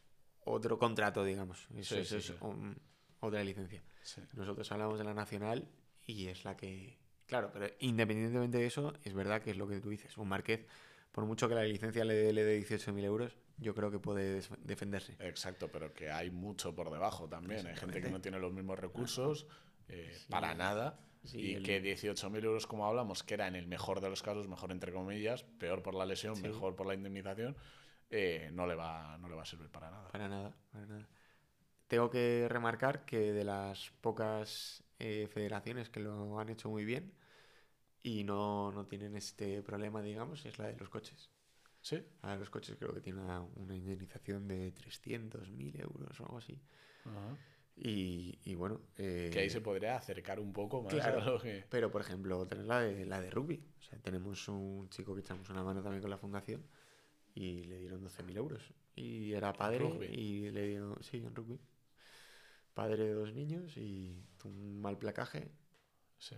otro 0.44 0.78
contrato, 0.78 1.24
digamos. 1.24 1.66
Eso, 1.76 1.94
Sí, 1.96 2.01
eso 2.03 2.20
sí, 2.20 2.32
es 2.32 2.40
un- 2.42 2.78
otra 3.20 3.42
licencia. 3.42 3.82
Nosotros 4.34 4.70
hablamos 4.72 4.99
de 4.99 5.05
la 5.05 5.12
nacional 5.14 5.68
y 6.07 6.28
es 6.28 6.44
la 6.44 6.57
que. 6.57 6.99
Claro, 7.26 7.51
pero 7.53 7.66
independientemente 7.80 8.57
de 8.59 8.66
eso, 8.66 8.94
es 9.03 9.12
verdad 9.12 9.42
que 9.42 9.51
es 9.51 9.57
lo 9.57 9.66
que 9.68 9.80
tú 9.80 9.90
dices. 9.90 10.16
Un 10.16 10.28
Márquez, 10.28 10.64
por 11.18 11.26
mucho 11.26 11.48
que 11.48 11.56
la 11.56 11.64
licencia 11.64 12.04
le 12.04 12.14
dé, 12.14 12.32
dé 12.32 12.54
18.000 12.64 13.04
euros, 13.04 13.36
yo 13.56 13.74
creo 13.74 13.90
que 13.90 13.98
puede 13.98 14.40
defenderse. 14.62 15.16
Exacto, 15.18 15.66
pero 15.68 15.92
que 15.92 16.12
hay 16.12 16.30
mucho 16.30 16.76
por 16.76 16.92
debajo 16.92 17.28
también. 17.28 17.66
Hay 17.66 17.74
gente 17.74 18.00
que 18.00 18.08
no 18.08 18.20
tiene 18.20 18.38
los 18.38 18.52
mismos 18.52 18.78
recursos 18.78 19.48
eh, 19.88 20.16
para 20.30 20.54
nada. 20.54 21.00
Sí, 21.24 21.38
y 21.40 21.54
el- 21.54 21.64
que 21.64 21.80
18.000 21.82 22.44
euros, 22.44 22.68
como 22.68 22.86
hablamos, 22.86 23.24
que 23.24 23.34
era 23.34 23.48
en 23.48 23.56
el 23.56 23.66
mejor 23.66 24.00
de 24.00 24.08
los 24.10 24.22
casos, 24.22 24.46
mejor 24.46 24.70
entre 24.70 24.92
comillas, 24.92 25.42
peor 25.42 25.82
por 25.82 25.96
la 25.96 26.06
lesión, 26.06 26.36
Sí. 26.36 26.42
mejor 26.42 26.76
por 26.76 26.86
la 26.86 26.94
indemnización, 26.94 27.56
eh, 28.10 28.50
no, 28.52 28.68
le 28.68 28.76
va, 28.76 29.18
no 29.18 29.28
le 29.28 29.34
va 29.34 29.42
a 29.42 29.46
servir 29.46 29.70
para 29.70 29.90
nada. 29.90 30.06
Para 30.12 30.28
nada, 30.28 30.54
para 30.70 30.86
nada. 30.86 31.08
Tengo 31.88 32.10
que 32.10 32.46
remarcar 32.48 33.04
que 33.04 33.32
de 33.32 33.42
las 33.42 33.90
pocas 34.02 34.84
eh, 35.00 35.26
federaciones 35.32 35.90
que 35.90 35.98
lo 35.98 36.38
han 36.38 36.48
hecho 36.48 36.68
muy 36.70 36.84
bien 36.84 37.12
y 38.03 38.24
no, 38.24 38.70
no 38.72 38.86
tienen 38.86 39.16
este 39.16 39.62
problema, 39.62 40.03
digamos, 40.03 40.44
es 40.46 40.59
la 40.59 40.66
de 40.66 40.76
los 40.76 40.88
coches. 40.88 41.30
¿Sí? 41.80 42.03
La 42.22 42.32
de 42.32 42.38
los 42.40 42.51
coches 42.51 42.76
creo 42.78 42.92
que 42.92 43.01
tiene 43.01 43.20
una, 43.20 43.40
una 43.40 43.74
indemnización 43.76 44.49
de 44.49 44.74
300.000 44.74 45.80
euros 45.80 46.20
o 46.20 46.24
algo 46.24 46.38
así. 46.38 46.61
Y, 47.76 48.38
y 48.44 48.55
bueno. 48.57 48.80
eh, 48.96 49.30
Que 49.32 49.38
ahí 49.40 49.51
se 49.51 49.61
podría 49.61 49.96
acercar 49.96 50.40
un 50.40 50.53
poco 50.53 50.82
más 50.82 50.92
Claro. 50.92 51.22
a 51.22 51.24
lo 51.24 51.40
que... 51.40 51.64
Pero, 51.70 51.90
por 51.92 52.01
ejemplo, 52.01 52.36
otra 52.38 52.61
es 52.61 52.66
la 52.66 52.80
de, 52.80 53.07
la 53.07 53.20
de 53.20 53.30
rugby. 53.30 53.64
O 53.78 53.82
sea, 53.82 53.99
tenemos 54.01 54.49
un 54.49 54.88
chico 54.90 55.14
que 55.14 55.20
echamos 55.20 55.49
una 55.51 55.62
mano 55.62 55.80
también 55.82 56.01
con 56.03 56.11
la 56.11 56.18
fundación 56.18 56.66
y 57.34 57.64
le 57.64 57.78
dieron 57.78 58.03
12.000 58.03 58.36
euros. 58.36 58.74
Y 58.96 59.32
era 59.32 59.53
padre 59.53 59.78
Rugby. 59.78 60.07
y 60.07 60.51
le 60.51 60.66
dieron, 60.66 61.01
sí, 61.05 61.18
en 61.18 61.32
rugby. 61.34 61.61
Padre 62.74 63.05
de 63.05 63.12
dos 63.12 63.32
niños 63.32 63.76
y 63.76 64.24
un 64.44 64.80
mal 64.80 64.99
placaje 64.99 65.53
Sí. 66.18 66.34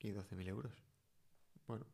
y 0.00 0.10
12.000 0.10 0.48
euros. 0.48 0.74
Bueno, 1.66 1.86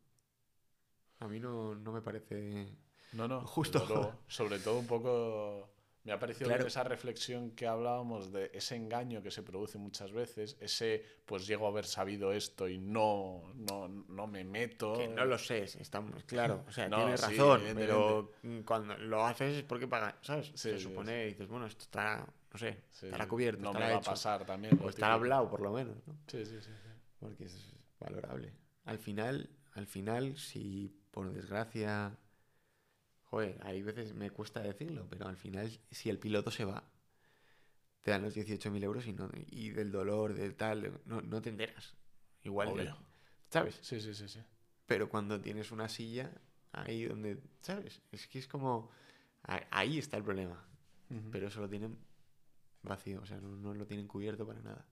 a 1.19 1.27
mí 1.27 1.39
no, 1.39 1.75
no 1.75 1.91
me 1.91 2.01
parece... 2.01 2.67
No, 3.11 3.27
no, 3.27 3.41
Justo. 3.41 3.79
luego. 3.87 4.13
Sobre 4.27 4.59
todo 4.59 4.79
un 4.79 4.87
poco... 4.87 5.69
Me 6.05 6.13
ha 6.13 6.19
parecido 6.19 6.47
Claro. 6.47 6.65
esa 6.65 6.83
reflexión 6.85 7.51
que 7.51 7.67
hablábamos 7.67 8.31
de 8.31 8.49
ese 8.53 8.75
engaño 8.77 9.21
que 9.21 9.31
se 9.31 9.43
produce 9.43 9.77
muchas 9.77 10.13
veces, 10.13 10.55
ese, 10.61 11.03
pues 11.25 11.45
llego 11.45 11.65
a 11.67 11.69
haber 11.69 11.85
sabido 11.85 12.31
esto 12.31 12.69
y 12.69 12.77
no, 12.79 13.43
no, 13.55 13.89
no 13.89 14.25
me 14.25 14.45
meto. 14.45 14.93
Que 14.93 15.09
no 15.09 15.25
lo 15.25 15.37
sé, 15.37 15.63
estamos 15.65 16.23
claro. 16.23 16.63
O 16.67 16.71
sea, 16.71 16.87
No, 16.89 16.97
tienes 16.97 17.19
sí, 17.19 17.35
razón, 17.37 17.61
pero 17.75 18.31
cuando 18.65 18.97
lo 18.97 19.25
haces 19.25 19.57
es 19.57 19.63
porque 19.63 19.87
pagas, 19.87 20.15
¿sabes? 20.21 20.47
Sí, 20.47 20.57
Se 20.57 20.77
sí, 20.77 20.83
supone, 20.85 21.25
y 21.25 21.27
dices, 21.29 21.47
bueno, 21.49 21.65
esto 21.67 21.83
está, 21.83 22.25
no 22.53 22.57
sé, 22.57 22.85
estará 22.93 23.27
cubierto, 23.27 23.61
No 23.61 23.73
me 23.73 23.79
estará 23.79 23.93
va 23.95 23.99
a 23.99 24.01
pasar 24.01 24.45
también. 24.45 24.79
O 24.81 24.89
estará 24.89 25.13
hablado, 25.15 25.49
por 25.49 25.59
lo 25.61 25.71
menos, 25.73 25.97
¿no? 26.07 26.15
Sí, 26.27 26.45
sí, 26.45 26.55
sí. 26.61 26.71
sí. 26.71 26.89
Porque 27.19 27.43
es 27.43 27.75
valorable. 27.99 28.53
Al 28.85 28.97
final, 28.97 29.49
al 29.79 29.87
final, 29.87 30.37
si 30.37 30.93
por 31.11 31.33
desgracia, 31.33 32.17
joder, 33.23 33.59
hay 33.63 33.81
veces 33.81 34.13
me 34.13 34.29
cuesta 34.29 34.59
decirlo, 34.61 35.07
pero 35.09 35.27
al 35.27 35.37
final, 35.37 35.71
si 35.89 36.09
el 36.09 36.19
piloto 36.19 36.51
se 36.51 36.65
va, 36.65 36.83
te 38.01 38.11
dan 38.11 38.21
los 38.21 38.35
18.000 38.35 38.83
euros 38.83 39.07
y, 39.07 39.13
no, 39.13 39.29
y 39.47 39.69
del 39.69 39.91
dolor, 39.91 40.33
del 40.33 40.55
tal, 40.55 41.01
no, 41.05 41.21
no 41.21 41.41
te 41.41 41.49
enteras. 41.49 41.95
Igual, 42.43 42.69
Obvio. 42.69 42.97
¿sabes? 43.49 43.79
Sí, 43.81 43.99
sí, 43.99 44.13
sí, 44.13 44.27
sí. 44.27 44.41
Pero 44.85 45.09
cuando 45.09 45.41
tienes 45.41 45.71
una 45.71 45.89
silla, 45.89 46.31
ahí 46.71 47.05
donde, 47.05 47.41
¿sabes? 47.61 48.01
Es 48.11 48.27
que 48.27 48.39
es 48.39 48.47
como, 48.47 48.91
Ahí 49.71 49.97
está 49.97 50.17
el 50.17 50.23
problema. 50.23 50.63
Pero 51.31 51.47
eso 51.47 51.61
lo 51.61 51.69
tienen 51.69 51.97
vacío, 52.83 53.21
o 53.21 53.25
sea, 53.25 53.39
no, 53.39 53.73
lo 53.73 53.87
tienen 53.87 54.07
cubierto 54.07 54.45
para 54.45 54.61
nada. 54.61 54.85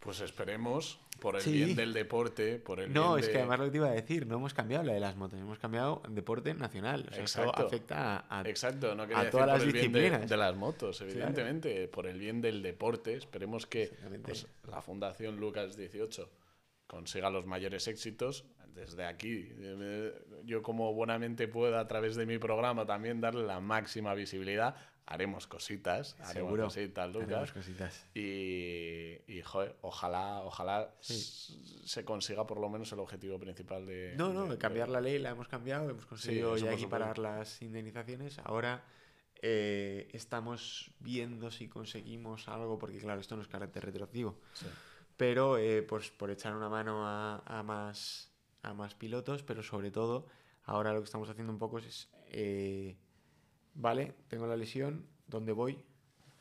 Pues 0.00 0.20
esperemos, 0.20 0.98
por 1.20 1.36
el 1.36 1.44
bien 1.44 1.76
del 1.76 1.92
deporte, 1.92 2.58
por 2.58 2.80
el 2.80 2.92
No, 2.92 3.18
es 3.18 3.28
que 3.28 3.36
además 3.36 3.58
lo 3.58 3.66
que 3.66 3.70
te 3.70 3.76
iba 3.76 3.88
a 3.88 3.92
decir, 3.92 4.26
no 4.26 4.36
hemos 4.36 4.54
cambiado 4.54 4.82
la 4.82 4.94
de 4.94 5.00
las 5.00 5.14
motos, 5.14 5.38
hemos 5.38 5.58
cambiado 5.58 6.02
deporte 6.08 6.54
nacional. 6.54 7.06
O 7.10 7.12
sea, 7.12 7.20
Exacto. 7.20 7.66
Afecta 7.66 8.24
a, 8.28 8.48
Exacto, 8.48 8.94
no 8.94 9.06
quería 9.06 9.28
todas 9.28 9.46
las 9.46 9.64
disciplinas. 9.64 10.28
de, 10.28 10.36
las 10.36 10.56
motos, 10.56 11.00
evidentemente, 11.02 11.86
por 11.88 12.06
el 12.06 12.18
bien 12.18 12.40
del 12.40 12.62
deporte. 12.62 13.14
Esperemos 13.14 13.66
que 13.66 13.92
pues, 14.22 14.46
la 14.66 14.80
Fundación 14.80 15.36
Lucas 15.36 15.76
18 15.76 16.30
consiga 16.86 17.28
los 17.28 17.46
mayores 17.46 17.86
éxitos 17.86 18.46
desde 18.74 19.04
aquí, 19.04 19.48
yo 20.44 20.62
como 20.62 20.94
buenamente 20.94 21.48
puedo 21.48 21.78
a 21.78 21.86
través 21.88 22.16
de 22.16 22.26
mi 22.26 22.38
programa 22.38 22.86
también 22.86 23.20
darle 23.20 23.44
la 23.44 23.60
máxima 23.60 24.14
visibilidad, 24.14 24.76
haremos 25.06 25.46
cositas, 25.46 26.16
haremos 26.20 26.58
cositas, 26.58 27.12
Lucas. 27.12 27.52
cositas. 27.52 28.06
Y, 28.14 29.18
y 29.26 29.42
joder, 29.42 29.76
ojalá, 29.82 30.42
ojalá 30.42 30.94
se 31.00 32.04
consiga 32.04 32.46
por 32.46 32.60
lo 32.60 32.68
menos 32.68 32.92
el 32.92 33.00
objetivo 33.00 33.38
principal 33.38 33.86
de... 33.86 34.14
No, 34.16 34.32
no, 34.32 34.58
cambiar 34.58 34.88
la 34.88 35.00
ley 35.00 35.18
la 35.18 35.30
hemos 35.30 35.48
cambiado, 35.48 35.90
hemos 35.90 36.06
conseguido 36.06 36.56
ya 36.56 36.72
equiparar 36.72 37.18
las 37.18 37.60
indemnizaciones. 37.62 38.38
Ahora 38.40 38.84
eh, 39.42 40.08
estamos 40.12 40.92
viendo 41.00 41.50
si 41.50 41.68
conseguimos 41.68 42.48
algo, 42.48 42.78
porque 42.78 42.98
claro, 42.98 43.20
esto 43.20 43.36
no 43.36 43.42
es 43.42 43.48
carácter 43.48 43.84
retroactivo. 43.84 44.38
Pero 45.16 45.58
eh, 45.58 45.82
pues 45.82 46.10
por 46.10 46.30
echar 46.30 46.54
una 46.54 46.68
mano 46.68 47.06
a 47.06 47.62
más 47.64 48.30
a 48.62 48.74
más 48.74 48.94
pilotos, 48.94 49.42
pero 49.42 49.62
sobre 49.62 49.90
todo 49.90 50.26
ahora 50.64 50.92
lo 50.92 51.00
que 51.00 51.04
estamos 51.04 51.28
haciendo 51.28 51.52
un 51.52 51.58
poco 51.58 51.78
es, 51.78 52.08
eh, 52.28 52.96
vale, 53.80 54.14
tengo 54.28 54.46
la 54.46 54.56
lesión, 54.56 55.06
¿dónde 55.26 55.52
voy? 55.52 55.78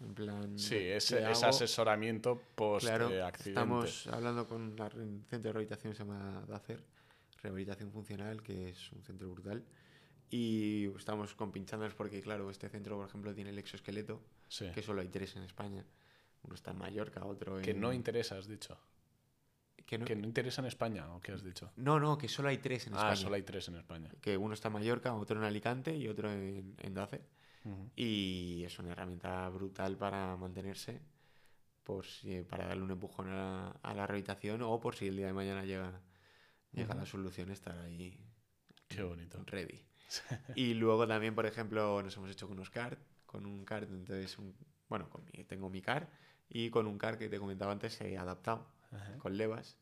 En 0.01 0.13
plan, 0.13 0.57
sí, 0.57 0.75
ese, 0.77 1.25
asesoramiento 1.25 2.41
post-accidente. 2.55 3.49
estamos 3.49 4.07
hablando 4.07 4.47
con 4.47 4.75
el 4.79 5.23
centro 5.29 5.49
de 5.49 5.53
rehabilitación 5.53 5.93
se 5.93 6.03
llama 6.03 6.45
DACER, 6.47 6.81
Rehabilitación 7.41 7.91
Funcional, 7.91 8.41
que 8.41 8.69
es 8.69 8.91
un 8.93 9.03
centro 9.03 9.29
brutal. 9.29 9.63
Y 10.29 10.85
estamos 10.95 11.33
compinchándolos 11.33 11.95
porque, 11.95 12.21
claro, 12.21 12.49
este 12.49 12.69
centro, 12.69 12.97
por 12.97 13.07
ejemplo, 13.07 13.33
tiene 13.33 13.49
el 13.49 13.57
exoesqueleto, 13.57 14.21
que 14.73 14.81
solo 14.81 15.01
hay 15.01 15.09
tres 15.09 15.35
en 15.35 15.43
España. 15.43 15.83
Uno 16.43 16.55
está 16.55 16.71
en 16.71 16.77
Mallorca, 16.77 17.25
otro 17.25 17.57
en... 17.57 17.65
Que 17.65 17.73
no 17.73 17.91
interesa, 17.91 18.37
has 18.37 18.47
dicho. 18.47 18.77
Que 19.89 19.97
no, 19.97 20.05
interesa 20.23 20.61
en 20.61 20.67
España, 20.67 21.11
¿o 21.15 21.19
qué 21.19 21.31
has 21.31 21.43
dicho? 21.43 21.71
No, 21.75 21.99
no, 21.99 22.15
que 22.15 22.27
solo 22.27 22.49
hay 22.49 22.59
tres 22.59 22.85
en 22.85 22.93
ah, 22.93 22.97
España. 22.97 23.13
Ah, 23.13 23.15
solo 23.15 23.35
hay 23.35 23.41
tres 23.41 23.67
en 23.69 23.75
España. 23.75 24.11
Que 24.21 24.37
uno 24.37 24.53
está 24.53 24.67
en 24.67 24.75
Mallorca, 24.75 25.15
otro 25.15 25.39
en 25.39 25.45
Alicante 25.45 25.97
y 25.97 26.07
otro 26.07 26.31
en, 26.31 26.75
en 26.77 26.93
Dace. 26.93 27.23
Y 27.95 28.63
es 28.63 28.77
una 28.77 28.91
herramienta 28.91 29.49
brutal 29.49 29.97
para 29.97 30.37
mantenerse, 30.37 31.01
por 31.83 32.05
si, 32.05 32.43
para 32.43 32.67
darle 32.67 32.83
un 32.83 32.91
empujón 32.91 33.29
a 33.29 33.79
la, 33.83 34.05
rehabilitación 34.05 34.61
o 34.61 34.79
por 34.79 34.95
si 34.95 35.07
el 35.07 35.17
día 35.17 35.25
de 35.25 35.33
mañana 35.33 35.65
llega, 35.65 35.99
llega 36.71 36.93
la 36.93 37.07
solución, 37.07 37.49
estar 37.49 37.75
ahí. 37.79 38.15
Qué 38.87 39.01
bonito. 39.01 39.43
Ready. 39.47 39.83
y 40.55 40.75
luego 40.75 41.07
también, 41.07 41.33
por 41.33 41.47
ejemplo, 41.47 42.03
nos 42.03 42.15
hemos 42.15 42.29
hecho 42.29 42.47
con 42.47 42.57
unos 42.57 42.69
kart, 42.69 42.99
con 43.25 43.47
un 43.47 43.65
kart, 43.65 43.89
entonces, 43.89 44.37
bueno, 44.87 45.09
con 45.09 45.25
tengo 45.25 45.67
mi 45.71 45.81
car 45.81 46.11
y 46.47 46.69
con 46.69 46.85
un 46.85 46.99
kart 46.99 47.17
que 47.17 47.27
te 47.27 47.39
comentaba 47.39 47.71
antes 47.71 47.99
he 48.01 48.17
adaptado 48.19 48.67
con 49.19 49.37
levas. 49.37 49.77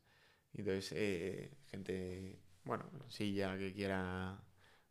Y 0.52 0.60
entonces, 0.60 0.92
eh, 0.96 1.56
gente, 1.70 2.40
bueno, 2.64 2.90
silla 3.08 3.56
que 3.58 3.72
quiera 3.72 4.38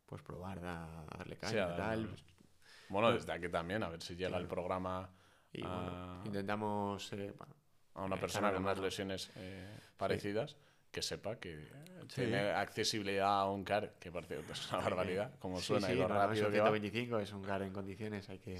pues 0.06 0.22
probar, 0.22 0.60
da, 0.60 1.04
darle 1.16 1.36
caña 1.36 1.76
tal. 1.76 2.08
Pues, 2.08 2.24
bueno, 2.88 3.12
desde 3.12 3.32
aquí 3.32 3.48
también, 3.48 3.82
a 3.82 3.88
ver 3.88 4.02
si 4.02 4.16
llega 4.16 4.38
el 4.38 4.46
programa. 4.46 5.10
Y 5.52 5.62
intentamos 6.24 7.12
eh, 7.12 7.34
a 7.94 8.04
una 8.04 8.20
persona 8.20 8.52
con 8.52 8.62
unas 8.62 8.78
lesiones 8.78 9.30
eh, 9.36 9.80
parecidas 9.96 10.56
que 10.90 11.02
sepa 11.02 11.36
que 11.36 11.68
tiene 12.14 12.50
accesibilidad 12.50 13.40
a 13.40 13.50
un 13.50 13.64
car, 13.64 13.94
que 13.98 14.10
parece 14.10 14.40
es 14.40 14.72
una 14.72 14.82
barbaridad, 14.82 15.38
como 15.38 15.60
suena 15.60 15.92
y 15.92 15.96
lo 15.96 16.08
rápido 16.08 16.46
que 16.46 16.52
125 16.52 17.18
es 17.18 17.32
un 17.32 17.42
car 17.42 17.62
en 17.62 17.72
condiciones, 17.72 18.28
hay 18.28 18.38
que... 18.38 18.56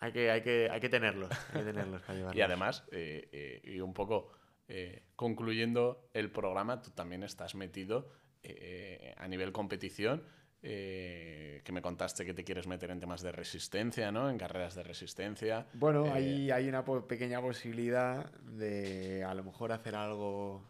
Hay 0.00 0.12
que, 0.12 0.30
hay 0.30 0.42
que, 0.42 0.68
hay 0.70 0.80
que 0.80 0.88
tenerlos, 0.88 1.30
hay 1.52 1.60
que 1.60 1.72
tenerlos 1.72 2.02
y 2.34 2.40
además, 2.40 2.84
y 2.90 3.80
un 3.80 3.92
poco 3.92 4.32
eh, 4.72 5.02
concluyendo 5.16 6.08
el 6.14 6.30
programa, 6.30 6.80
tú 6.80 6.92
también 6.92 7.24
estás 7.24 7.56
metido 7.56 8.08
eh, 8.44 9.12
a 9.16 9.26
nivel 9.26 9.50
competición, 9.50 10.22
eh, 10.62 11.60
que 11.64 11.72
me 11.72 11.82
contaste 11.82 12.24
que 12.24 12.34
te 12.34 12.44
quieres 12.44 12.68
meter 12.68 12.92
en 12.92 13.00
temas 13.00 13.20
de 13.20 13.32
resistencia, 13.32 14.12
¿no? 14.12 14.30
En 14.30 14.38
carreras 14.38 14.76
de 14.76 14.84
resistencia. 14.84 15.66
Bueno, 15.72 16.04
hay, 16.14 16.52
hay 16.52 16.68
una 16.68 16.84
pequeña 16.84 17.40
posibilidad 17.40 18.30
de 18.42 19.24
a 19.24 19.34
lo 19.34 19.42
mejor 19.42 19.72
hacer 19.72 19.96
algo, 19.96 20.62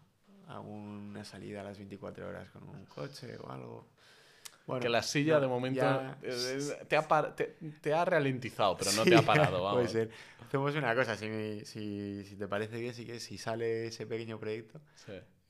alguna 0.48 1.22
salida 1.22 1.60
a 1.60 1.64
las 1.64 1.76
24 1.76 2.26
horas 2.26 2.48
con 2.48 2.66
un 2.70 2.86
coche 2.86 3.36
o 3.36 3.50
algo 3.50 3.90
que 4.80 4.88
la 4.88 5.02
silla 5.02 5.40
de 5.40 5.46
momento 5.46 5.80
te, 6.88 6.96
ha 6.96 7.34
te, 7.80 7.92
ha 7.92 8.04
ralentizado, 8.04 8.76
pero 8.76 8.92
no 8.92 9.04
te 9.04 9.16
ha 9.16 9.22
parado. 9.22 9.62
Vamos. 9.64 9.74
Puede 9.74 9.88
ser. 9.88 10.11
Hacemos 10.46 10.74
una 10.74 10.94
cosa, 10.94 11.16
si, 11.16 11.64
si, 11.64 12.24
si, 12.24 12.36
te 12.36 12.48
parece 12.48 12.78
bien, 12.80 12.94
sí 12.94 13.04
que 13.04 13.20
si 13.20 13.38
sale 13.38 13.86
ese 13.86 14.06
pequeño 14.06 14.38
proyecto, 14.38 14.80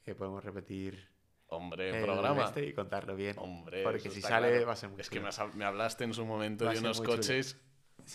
que 0.04 0.14
podemos 0.14 0.44
repetir 0.44 1.08
Hombre, 1.50 1.90
el 1.90 2.04
programa. 2.04 2.44
Este 2.44 2.66
y 2.66 2.72
contarlo 2.72 3.16
bien. 3.16 3.36
Hombre, 3.38 3.82
porque 3.82 4.08
si 4.08 4.22
sale 4.22 4.64
va 4.64 4.72
a 4.72 4.76
ser 4.76 4.90
muy 4.90 5.00
Es 5.00 5.11
que 5.11 5.20
me, 5.20 5.64
hablaste 5.64 6.04
en 6.04 6.14
su 6.14 6.24
momento 6.24 6.68
de 6.68 6.78
unos 6.78 7.00
coches 7.00 7.56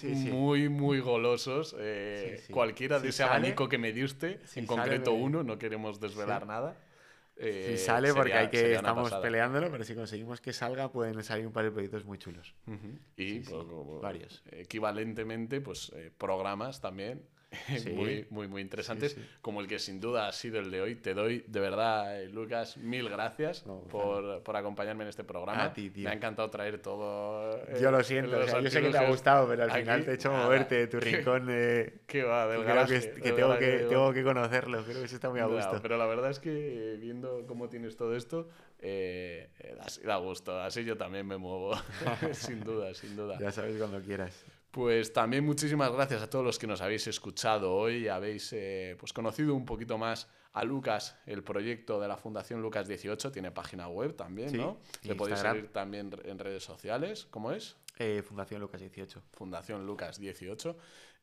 muy, 0.04 0.70
muy 0.70 1.00
golosos. 1.00 1.76
Eh, 1.78 2.43
cualquiera 2.52 3.00
de 3.00 3.10
ese 3.10 3.24
abanico 3.24 3.68
que 3.68 3.78
me 3.78 3.91
diste, 3.91 4.39
en 4.56 4.66
concreto 4.66 5.14
uno, 5.14 5.43
no 5.43 5.58
queremos 5.58 6.00
desvelar 6.00 6.48
nada. 6.48 6.78
Eh, 7.38 7.76
si 7.78 7.86
sale, 7.86 8.14
porque 8.14 8.34
hay 8.34 8.50
que 8.50 8.76
estamos 8.76 9.14
peleándolo, 9.16 9.70
pero 9.70 9.84
si 9.84 9.94
conseguimos 9.94 10.40
que 10.40 10.54
salga, 10.54 10.92
pueden 10.92 11.22
salir 11.24 11.46
un 11.46 11.54
par 11.54 11.66
de 11.66 11.72
proyectos 11.72 12.06
muy 12.06 12.18
chulos. 12.18 12.56
Y 13.18 13.40
pues, 13.42 14.02
varios. 14.02 14.44
Equivalentemente, 14.52 15.60
pues 15.62 15.92
eh, 15.96 16.12
programas 16.18 16.80
también 16.80 17.24
muy, 17.93 18.26
muy, 18.30 18.47
muy 18.47 18.62
interesantes, 18.62 19.18
como 19.41 19.62
el 19.62 19.68
que 19.68 19.80
sin 19.80 19.99
duda 19.99 20.28
ha 20.28 20.32
sido 20.32 20.60
el 20.60 20.72
de 20.72 20.82
hoy. 20.82 20.95
Te 20.95 21.14
doy, 21.14 21.43
de 21.47 21.60
verdad, 21.60 22.22
eh, 22.22 22.30
Lucas, 22.30 22.78
mil 22.78 23.10
gracias 23.10 23.66
por, 23.89 24.43
por, 24.43 24.56
acompañarme 24.56 25.03
en 25.03 25.10
este 25.10 25.24
programa. 25.24 25.74
Me 25.95 26.10
ha 26.10 26.14
encantado 26.14 26.49
traer 26.49 26.82
todo. 26.82 27.58
Eh, 27.68 27.80
yo 27.82 27.91
lo 27.91 28.03
siento, 28.03 28.45
yo 28.45 28.70
sé 28.70 28.82
que 28.82 28.89
te 28.89 28.97
ha 28.97 29.10
gustado, 29.10 29.47
pero 29.47 29.64
al 29.64 29.72
final 29.72 30.06
te 30.06 30.12
he 30.12 30.14
hecho 30.16 30.32
moverte 30.32 30.76
de 30.76 30.88
tu 30.88 30.99
rincón. 31.01 31.47
Eh, 31.49 32.01
¿Qué 32.08 32.24
va? 32.24 32.47
Del 32.47 32.64
creo 32.64 32.86
que, 32.86 33.22
que, 33.22 33.32
tengo, 33.32 33.58
que, 33.58 33.86
tengo 33.89 34.14
que 34.14 34.24
conocerlo, 34.24 34.84
creo 34.84 34.99
que 34.99 35.06
eso 35.06 35.16
está 35.16 35.30
muy 35.30 35.39
a 35.39 35.45
gusto. 35.45 35.80
pero 35.82 35.97
la 35.97 36.06
verdad 36.06 36.32
es 36.32 36.39
que 36.39 36.97
viendo 36.99 37.45
cómo 37.47 37.70
tienes 37.70 37.95
todo 37.95 38.16
esto, 38.16 38.49
da 40.03 40.18
gusto. 40.18 40.60
Así 40.60 40.84
yo 40.84 40.97
también 40.97 41.28
me 41.28 41.38
muevo, 41.38 41.76
sin 42.34 42.64
duda, 42.64 42.93
sin 42.93 43.16
duda. 43.16 43.38
Ya 43.39 43.51
sabes 43.51 43.78
cuando 43.78 44.01
quieras. 44.01 44.45
Pues 44.76 45.14
también 45.14 45.46
muchísimas 45.46 45.90
gracias 45.90 46.22
a 46.22 46.30
todos 46.30 46.44
los 46.44 46.60
que 46.60 46.68
nos 46.68 46.82
habéis 46.82 47.08
escuchado 47.08 47.74
hoy, 47.74 48.10
habéis 48.10 48.52
eh, 48.52 48.98
pues 49.00 49.14
conocido 49.14 49.56
un 49.56 49.66
poquito 49.66 49.98
más 49.98 50.28
a 50.52 50.66
Lucas, 50.66 51.18
el 51.26 51.46
proyecto 51.46 52.02
de 52.02 52.10
la 52.10 52.18
Fundación 52.18 52.62
Lucas 52.62 52.86
18, 52.86 53.32
tiene 53.32 53.52
página 53.52 53.88
web 53.88 54.18
también, 54.18 54.58
¿no? 54.58 54.82
Le 55.04 55.16
podéis 55.16 55.40
seguir 55.40 55.70
también 55.72 56.12
en 56.26 56.38
redes 56.38 56.66
sociales, 56.66 57.26
¿cómo 57.32 57.54
es? 57.54 57.78
Eh, 58.00 58.22
Fundación 58.22 58.60
Lucas 58.60 58.82
18. 58.82 59.24
Fundación 59.32 59.86
Lucas 59.86 60.20
18. 60.20 60.78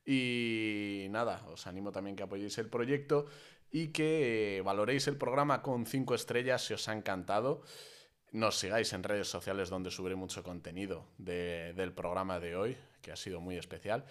Y 0.07 1.09
nada, 1.11 1.45
os 1.53 1.67
animo 1.67 1.93
también 1.93 2.17
que 2.17 2.23
apoyéis 2.23 2.57
el 2.57 2.71
proyecto 2.71 3.27
y 3.71 3.89
que 3.89 4.57
eh, 4.57 4.63
valoréis 4.63 5.09
el 5.09 5.19
programa 5.19 5.61
con 5.61 5.85
cinco 5.85 6.15
estrellas 6.15 6.65
si 6.65 6.73
os 6.73 6.89
ha 6.89 6.95
encantado 6.95 7.61
nos 8.33 8.59
sigáis 8.59 8.93
en 8.95 9.03
redes 9.03 9.29
sociales 9.29 9.69
donde 9.69 9.91
subiré 9.91 10.15
mucho 10.15 10.43
contenido 10.43 11.05
del 11.19 11.93
programa 11.93 12.41
de 12.41 12.57
hoy, 12.57 12.77
que 13.03 13.13
ha 13.13 13.17
sido 13.17 13.41
muy 13.41 13.57
especial. 13.59 14.05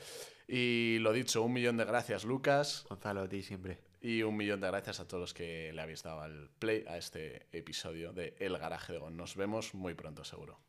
Y 0.48 0.98
lo 1.00 1.14
dicho, 1.14 1.42
un 1.42 1.54
millón 1.54 1.78
de 1.78 1.86
gracias, 1.86 2.26
Lucas. 2.26 2.86
Gonzalo, 2.90 3.22
a 3.22 3.30
ti 3.30 3.42
siempre. 3.42 3.80
Y 4.02 4.24
un 4.24 4.36
millón 4.36 4.62
de 4.62 4.68
gracias 4.68 5.00
a 5.00 5.08
todos 5.08 5.22
los 5.22 5.34
que 5.34 5.72
le 5.74 5.82
habéis 5.82 6.04
dado 6.04 6.22
al 6.22 6.50
play 6.60 6.84
a 6.88 6.98
este 6.98 7.48
episodio 7.52 8.14
de 8.14 8.36
El 8.40 8.58
Garaje 8.58 8.94
de 8.94 9.00
Gon. 9.00 9.16
Nos 9.16 9.36
vemos 9.36 9.74
muy 9.74 9.94
pronto, 9.94 10.24
seguro. 10.24 10.60